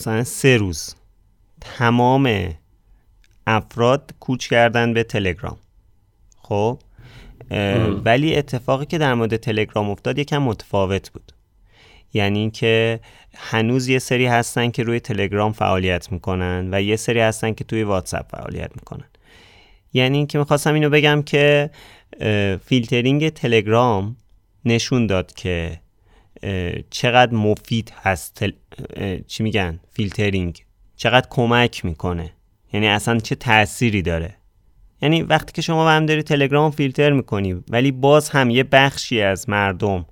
مثلا 0.00 0.24
سه 0.24 0.56
روز 0.56 0.94
تمام 1.60 2.54
افراد 3.46 4.10
کوچ 4.20 4.48
کردن 4.48 4.94
به 4.94 5.02
تلگرام. 5.02 5.56
خب؟ 6.42 6.78
ولی 8.04 8.36
اتفاقی 8.36 8.86
که 8.86 8.98
در 8.98 9.14
مورد 9.14 9.36
تلگرام 9.36 9.90
افتاد 9.90 10.18
یکم 10.18 10.42
متفاوت 10.42 11.10
بود. 11.10 11.32
یعنی 12.14 12.38
اینکه 12.38 13.00
هنوز 13.36 13.88
یه 13.88 13.98
سری 13.98 14.26
هستن 14.26 14.70
که 14.70 14.82
روی 14.82 15.00
تلگرام 15.00 15.52
فعالیت 15.52 16.12
می‌کنن 16.12 16.68
و 16.72 16.82
یه 16.82 16.96
سری 16.96 17.20
هستن 17.20 17.52
که 17.52 17.64
توی 17.64 17.82
واتساپ 17.82 18.28
فعالیت 18.30 18.70
می‌کنن. 18.76 19.08
یعنی 19.92 20.18
اینکه 20.18 20.38
می‌خواستم 20.38 20.74
اینو 20.74 20.90
بگم 20.90 21.22
که 21.22 21.70
فیلترینگ 22.64 23.28
تلگرام 23.28 24.16
نشون 24.64 25.06
داد 25.06 25.32
که 25.32 25.80
چقدر 26.90 27.32
مفید 27.32 27.92
هست 28.02 28.44
چی 29.26 29.42
میگن؟ 29.42 29.80
فیلترینگ. 29.90 30.64
چقدر 30.96 31.26
کمک 31.30 31.84
می‌کنه. 31.84 32.30
یعنی 32.72 32.88
اصلا 32.88 33.18
چه 33.18 33.34
تأثیری 33.34 34.02
داره. 34.02 34.34
یعنی 35.04 35.22
وقتی 35.22 35.52
که 35.52 35.62
شما 35.62 35.90
هم 35.90 36.06
داری 36.06 36.22
تلگرام 36.22 36.70
فیلتر 36.70 37.12
می‌کنی 37.12 37.64
ولی 37.70 37.92
باز 37.92 38.30
هم 38.30 38.50
یه 38.50 38.62
بخشی 38.64 39.20
از 39.20 39.48
مردم 39.48 40.06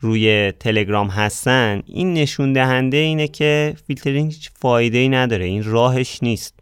روی 0.00 0.52
تلگرام 0.52 1.08
هستن 1.08 1.82
این 1.86 2.14
نشون 2.14 2.52
دهنده 2.52 2.96
اینه 2.96 3.28
که 3.28 3.74
فیلترینگ 3.86 4.32
هیچ 4.32 4.50
فایده 4.54 4.98
ای 4.98 5.08
نداره 5.08 5.44
این 5.44 5.64
راهش 5.64 6.22
نیست. 6.22 6.60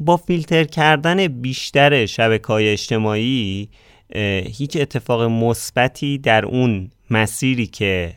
با 0.00 0.16
فیلتر 0.16 0.64
کردن 0.64 1.28
بیشتر 1.28 2.06
شبکه 2.06 2.50
اجتماعی 2.50 3.68
هیچ 4.52 4.76
اتفاق 4.76 5.22
مثبتی 5.22 6.18
در 6.18 6.44
اون 6.46 6.90
مسیری 7.10 7.66
که 7.66 8.14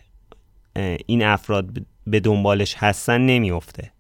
این 1.06 1.24
افراد 1.24 1.70
به 2.08 2.20
دنبالش 2.20 2.76
هستن 2.78 3.22
نمیفته 3.22 3.92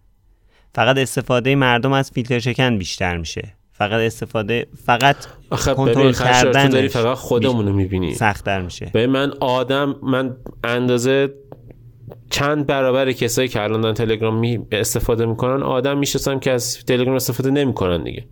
فقط 0.74 0.98
استفاده 0.98 1.56
مردم 1.56 1.94
از 1.94 2.12
فیلتر 2.12 2.40
شکن 2.40 2.78
بیشتر 2.78 3.18
میشه. 3.18 3.56
فقط 3.72 4.00
استفاده 4.00 4.68
فقط 4.86 5.16
کنترل 5.76 6.14
کردن 6.14 6.70
داری 6.70 6.88
فقط 6.88 7.18
خودمون 7.18 7.68
رو 7.68 7.74
می‌بینی. 7.74 8.14
سختتر 8.14 8.62
میشه. 8.62 8.90
به 8.94 9.08
من 9.08 9.34
آدم 9.40 9.96
من 10.04 10.36
اندازه 10.64 11.34
چند 12.30 12.66
برابر 12.66 13.12
کسایی 13.12 13.48
که 13.48 13.62
الان 13.62 13.94
تلگرام 13.94 14.40
می 14.40 14.60
استفاده 14.72 15.26
می‌کنن 15.26 15.64
آدم 15.64 15.98
می‌شناسم 15.98 16.40
که 16.40 16.52
از 16.52 16.86
تلگرام 16.86 17.16
استفاده 17.16 17.52
نمی‌کنن 17.52 18.04
دیگه. 18.04 18.28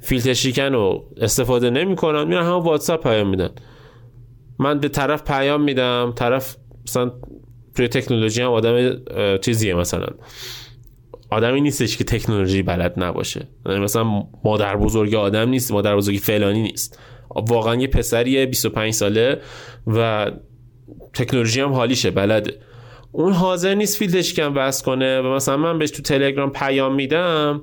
فیلتر 0.00 0.34
شیکن 0.34 0.62
رو 0.72 1.12
استفاده 1.16 1.70
نمی‌کنن 1.70 2.24
میرن 2.24 2.44
هم 2.44 2.52
واتساپ 2.52 3.02
پیام 3.02 3.28
میدن. 3.28 3.50
من 4.58 4.78
به 4.78 4.88
طرف 4.88 5.22
پیام 5.22 5.62
میدم 5.62 6.12
طرف 6.16 6.56
مثلا 6.86 7.12
توی 7.74 7.88
تکنولوژی 7.88 8.42
هم 8.42 8.50
آدم 8.50 8.96
چیزیه 9.38 9.74
مثلا. 9.74 10.06
آدمی 11.30 11.60
نیستش 11.60 11.96
که 11.96 12.04
تکنولوژی 12.04 12.62
بلد 12.62 12.94
نباشه. 12.96 13.48
مثلا 13.66 14.04
مادر 14.44 14.76
بزرگ 14.76 15.14
آدم 15.14 15.48
نیست 15.48 15.72
مادر 15.72 15.96
بزرگی 15.96 16.18
فلانی 16.18 16.62
نیست. 16.62 16.98
واقعا 17.30 17.74
یه 17.74 17.86
پسریه 17.86 18.46
25 18.46 18.92
ساله 18.92 19.40
و 19.86 20.30
تکنولوژی 21.14 21.60
هم 21.60 21.72
حالیشه 21.72 22.10
بلده. 22.10 22.60
اون 23.12 23.32
حاضر 23.32 23.74
نیست 23.74 23.96
فیلدش 23.96 24.34
کم 24.34 24.54
بس 24.54 24.82
کنه 24.82 25.20
و 25.20 25.34
مثلا 25.34 25.56
من 25.56 25.78
بهش 25.78 25.90
تو 25.90 26.02
تلگرام 26.02 26.50
پیام 26.52 26.94
میدم 26.94 27.62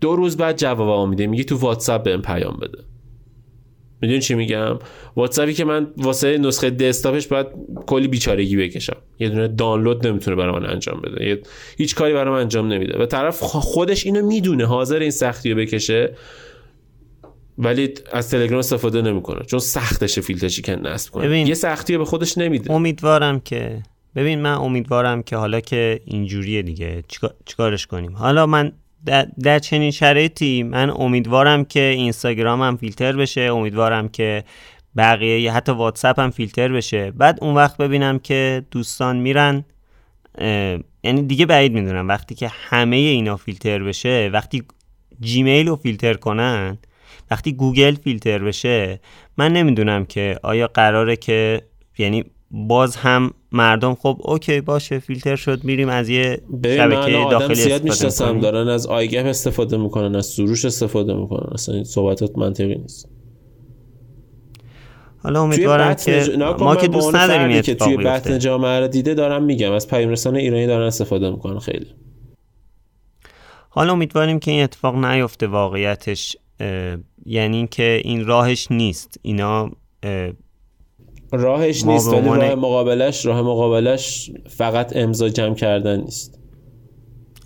دو 0.00 0.16
روز 0.16 0.36
بعد 0.36 0.56
جواب 0.56 1.08
میده 1.08 1.26
میگه 1.26 1.44
تو 1.44 1.56
واتساپ 1.56 2.02
بهم 2.02 2.22
پیام 2.22 2.56
بده. 2.56 2.78
می‌دونی 4.02 4.20
چی 4.20 4.34
میگم؟ 4.34 4.78
واتساپی 5.16 5.54
که 5.54 5.64
من 5.64 5.86
واسه 5.96 6.38
نسخه 6.38 6.70
دسکتاپش 6.70 7.26
باید 7.26 7.46
کلی 7.86 8.08
بیچارگی 8.08 8.56
بکشم. 8.56 8.96
یه 9.18 9.28
دونه 9.28 9.48
دانلود 9.48 10.06
نمی‌تونه 10.06 10.36
برای 10.36 10.60
من 10.60 10.66
انجام 10.70 11.00
بده. 11.00 11.42
هیچ 11.78 11.94
کاری 11.94 12.14
برای 12.14 12.34
من 12.34 12.40
انجام 12.40 12.72
نمیده. 12.72 12.98
و 12.98 13.06
طرف 13.06 13.40
خودش 13.40 14.06
اینو 14.06 14.26
می‌دونه. 14.26 14.64
حاضر 14.66 14.98
این 14.98 15.10
سختی 15.10 15.50
رو 15.50 15.56
بکشه. 15.56 16.14
ولی 17.58 17.94
از 18.12 18.30
تلگرام 18.30 18.58
استفاده 18.58 19.02
نمی‌کنه. 19.02 19.44
چون 19.44 19.58
سختشه 19.58 20.20
فیلتر 20.20 20.48
شکن 20.48 20.72
نصب 20.72 21.12
کنه. 21.12 21.48
یه 21.48 21.54
سختی 21.54 21.98
به 21.98 22.04
خودش 22.04 22.38
نمیده. 22.38 22.72
امیدوارم 22.72 23.40
که 23.40 23.82
ببین 24.16 24.40
من 24.40 24.54
امیدوارم 24.54 25.22
که 25.22 25.36
حالا 25.36 25.60
که 25.60 26.00
اینجوریه 26.04 26.62
دیگه. 26.62 27.04
چیکارش 27.44 27.86
کنیم؟ 27.86 28.12
حالا 28.12 28.46
من 28.46 28.72
در, 29.42 29.58
چنین 29.58 29.90
شرایطی 29.90 30.62
من 30.62 30.90
امیدوارم 30.90 31.64
که 31.64 31.80
اینستاگرام 31.80 32.62
هم 32.62 32.76
فیلتر 32.76 33.16
بشه 33.16 33.40
امیدوارم 33.40 34.08
که 34.08 34.44
بقیه 34.96 35.52
حتی 35.52 35.72
واتساپ 35.72 36.20
هم 36.20 36.30
فیلتر 36.30 36.68
بشه. 36.68 37.10
بعد 37.10 37.38
اون 37.42 37.54
وقت 37.54 37.76
ببینم 37.76 38.18
که 38.18 38.62
دوستان 38.70 39.16
میرن 39.16 39.64
یعنی 41.04 41.22
دیگه 41.26 41.46
بعید 41.46 41.72
می‌دونم. 41.72 42.08
وقتی 42.08 42.34
که 42.34 42.50
همه 42.52 42.96
اینا 42.96 43.36
فیلتر 43.36 43.82
بشه 43.82 44.30
وقتی 44.32 44.62
جیمیل 45.20 45.68
رو 45.68 45.76
فیلتر 45.76 46.14
کنن 46.14 46.78
وقتی 47.30 47.52
گوگل 47.52 47.94
فیلتر 47.94 48.38
بشه 48.38 49.00
من 49.36 49.52
نمی‌دونم 49.52 50.04
که 50.04 50.38
آیا 50.42 50.66
قراره 50.66 51.16
که 51.16 51.62
یعنی 51.98 52.24
باز 52.50 52.96
هم 52.96 53.30
مردم 53.52 53.94
خب 53.94 54.20
اوکی 54.24 54.60
باشه 54.60 54.98
فیلتر 54.98 55.36
شد 55.36 55.64
میریم 55.64 55.88
از 55.88 56.08
یه 56.08 56.42
شبکه 56.64 57.26
داخلی 57.30 57.54
زیاد 57.54 57.84
می‌شناسم. 57.84 58.40
دارن 58.40 58.68
از 58.68 58.86
آیگپ 58.86 59.26
استفاده 59.26 59.76
می‌کنن 59.76 60.16
از 60.16 60.26
سروش 60.26 60.64
استفاده 60.64 61.14
می‌کنن. 61.14 61.50
اصلا 61.52 61.74
این 61.74 61.84
صحبتات 61.84 62.38
منطقی 62.38 62.74
نیست. 62.74 63.08
حالا 65.18 65.42
امیدوارم 65.42 65.94
که 65.94 66.24
ما 66.58 66.76
که 66.76 66.88
دوست 66.88 67.14
نداریم 67.14 67.62
که 67.62 67.74
توی 67.74 67.96
بطن 67.96 68.38
جامعه 68.38 68.80
رو 68.80 68.88
دیده 68.88 69.14
دارم 69.14 69.44
میگم. 69.44 69.72
از 69.72 69.88
پیام 69.88 70.14
ایرانی 70.34 70.66
دارن 70.66 70.86
استفاده 70.86 71.30
می‌کنن 71.30 71.58
خیلی. 71.58 71.86
حالا 73.68 73.92
امیدواریم 73.92 74.38
که 74.38 74.50
این 74.50 74.62
اتفاق 74.62 75.04
نیفته 75.04 75.46
واقعیتش 75.46 76.36
یعنی 77.26 77.66
که 77.70 78.00
این 78.04 78.26
راهش 78.26 78.70
نیست. 78.70 79.18
اینا 79.22 79.70
راهش 81.32 81.84
نیست 81.84 82.08
ولی 82.08 82.28
راه 82.28 82.54
مقابلش 82.54 83.26
راه 83.26 83.42
مقابلش 83.42 84.30
فقط 84.48 84.96
امضا 84.96 85.28
جمع 85.28 85.54
کردن 85.54 86.00
نیست. 86.00 86.38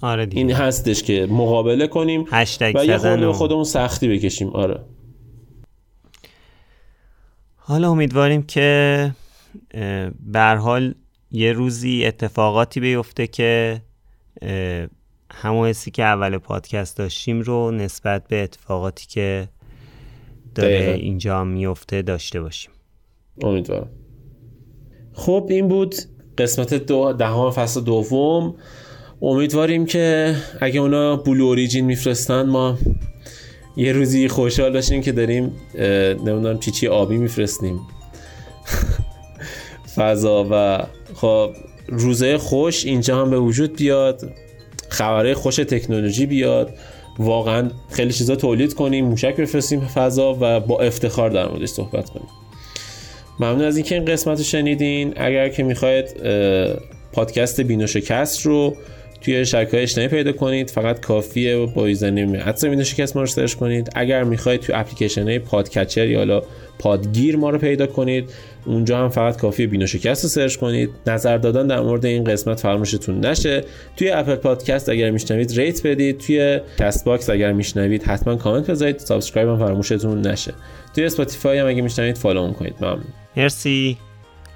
آره 0.02 0.26
دیگه. 0.26 0.38
این 0.38 0.52
هستش 0.52 1.02
که 1.02 1.26
مقابله 1.30 1.86
کنیم 1.86 2.24
و 2.60 2.84
یه 2.84 2.98
خورده 2.98 3.32
خودمون 3.32 3.64
سختی 3.64 4.08
بکشیم. 4.08 4.48
آره. 4.48 4.80
حالا 7.56 7.90
امیدواریم 7.90 8.42
که 8.42 9.10
بر 10.20 10.56
حال 10.56 10.94
یه 11.30 11.52
روزی 11.52 12.04
اتفاقاتی 12.06 12.80
بیفته 12.80 13.26
که 13.26 13.82
همون 15.32 15.68
حسی 15.68 15.90
که 15.90 16.04
اول 16.04 16.38
پادکست 16.38 16.96
داشتیم 16.96 17.40
رو 17.40 17.70
نسبت 17.70 18.28
به 18.28 18.42
اتفاقاتی 18.42 19.06
که 19.06 19.48
داره 20.54 20.96
اینجا 21.00 21.44
میفته 21.44 22.02
داشته 22.02 22.40
باشیم. 22.40 22.70
امیدوارم. 23.42 23.90
خب 25.12 25.46
این 25.50 25.68
بود 25.68 25.94
قسمت 26.38 26.74
دو 26.74 27.12
دهم 27.12 27.50
فصل 27.50 27.80
دوم. 27.80 28.54
امیدواریم 29.22 29.86
که 29.86 30.36
اگه 30.60 30.80
اونا 30.80 31.16
بلو 31.16 31.44
اوریجین 31.44 31.84
میفرستن 31.84 32.42
ما 32.42 32.78
یه 33.76 33.92
روزی 33.92 34.28
خوشحال 34.28 34.72
باشیم 34.72 35.02
که 35.02 35.12
داریم 35.12 35.52
نمی‌دونم 36.24 36.58
چی 36.58 36.70
چی 36.70 36.88
آبی 36.88 37.18
میفرستیم. 37.18 37.80
فضا 39.96 40.46
و 40.50 40.82
خب 41.14 41.50
روزه 41.88 42.38
خوش 42.38 42.84
اینجا 42.84 43.20
هم 43.20 43.30
به 43.30 43.38
وجود 43.38 43.76
بیاد. 43.76 44.32
خبره 44.88 45.34
خوش 45.34 45.56
تکنولوژی 45.56 46.26
بیاد. 46.26 46.74
واقعا 47.18 47.70
خیلی 47.90 48.12
چیزا 48.12 48.36
تولید 48.36 48.74
کنیم 48.74 49.04
موشک 49.04 49.36
بفرستیم 49.36 49.80
فضا 49.80 50.36
و 50.40 50.60
با 50.60 50.80
افتخار 50.80 51.30
در 51.30 51.48
موردش 51.48 51.68
صحبت 51.68 52.10
کنیم. 52.10 52.28
ممنون 53.40 53.64
از 53.64 53.76
اینکه 53.76 53.94
این 53.94 54.04
قسمت 54.04 54.38
رو 54.38 54.44
شنیدین. 54.44 55.14
اگر 55.16 55.48
که 55.48 55.62
می‌خواید 55.62 56.16
پادکست 57.12 57.60
بینوشکست 57.60 58.46
رو 58.46 58.76
توی 59.20 59.34
های 59.52 59.66
اجتماعی 59.72 60.08
پیدا 60.08 60.32
کنید. 60.32 60.70
فقط 60.70 61.00
کافیه 61.00 61.66
با 61.66 61.88
username 61.88 62.34
at 62.34 62.64
بینوشکست 62.64 63.16
ما 63.16 63.22
رو 63.22 63.28
سرچ 63.28 63.54
کنید. 63.54 63.88
اگر 63.94 64.24
می‌خواید 64.24 64.60
توی 64.60 64.74
اپلیکیشن 64.74 65.22
های 65.22 65.38
podcatcher 65.38 66.06
یا 66.06 66.18
حالا 66.18 66.42
پادگیر 66.78 67.36
ما 67.36 67.50
رو 67.50 67.58
پیدا 67.58 67.86
کنید 67.86 68.30
اونجا 68.66 68.98
هم 68.98 69.08
فقط 69.08 69.36
کافیه 69.36 69.66
بینو 69.66 69.86
شکست 69.86 70.22
رو 70.22 70.28
سرچ 70.28 70.56
کنید. 70.56 70.90
نظر 71.06 71.38
دادن 71.38 71.66
در 71.66 71.80
مورد 71.80 72.06
این 72.06 72.24
قسمت 72.24 72.60
فراموشتون 72.60 73.26
نشه. 73.26 73.64
توی 73.96 74.10
Apple 74.10 74.34
Podcast 74.34 74.88
اگر 74.88 75.10
میشنوید 75.10 75.58
rate 75.58 75.86
بدید. 75.86 76.18
توی 76.18 76.60
Castbox 76.78 77.30
اگر 77.30 77.52
میشنوید 77.52 78.02
حتما 78.02 78.36
کامنت 78.36 78.70
بذارید. 78.70 78.98
subscribe 78.98 79.48
هم 79.48 79.58
فراموشتون 79.58 80.26
نشه. 80.26 80.52
توی 80.94 81.04
اسپاتیفای 81.04 81.58
هم 81.58 81.66
اگه 81.66 81.82
میشنوید 81.82 82.18
follow 82.18 82.52
کنید. 82.52 82.74
ممنون. 82.80 83.04
مرسی. 83.36 83.98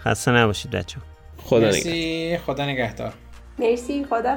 خسته 0.05 0.31
نباشید 0.31 0.71
بچه 0.71 0.97
خدا 1.39 1.59
مرسی. 1.61 2.39
خدا 2.47 2.67
نگهدار. 2.67 3.13
مرسی. 3.59 4.05
خدا 4.05 4.37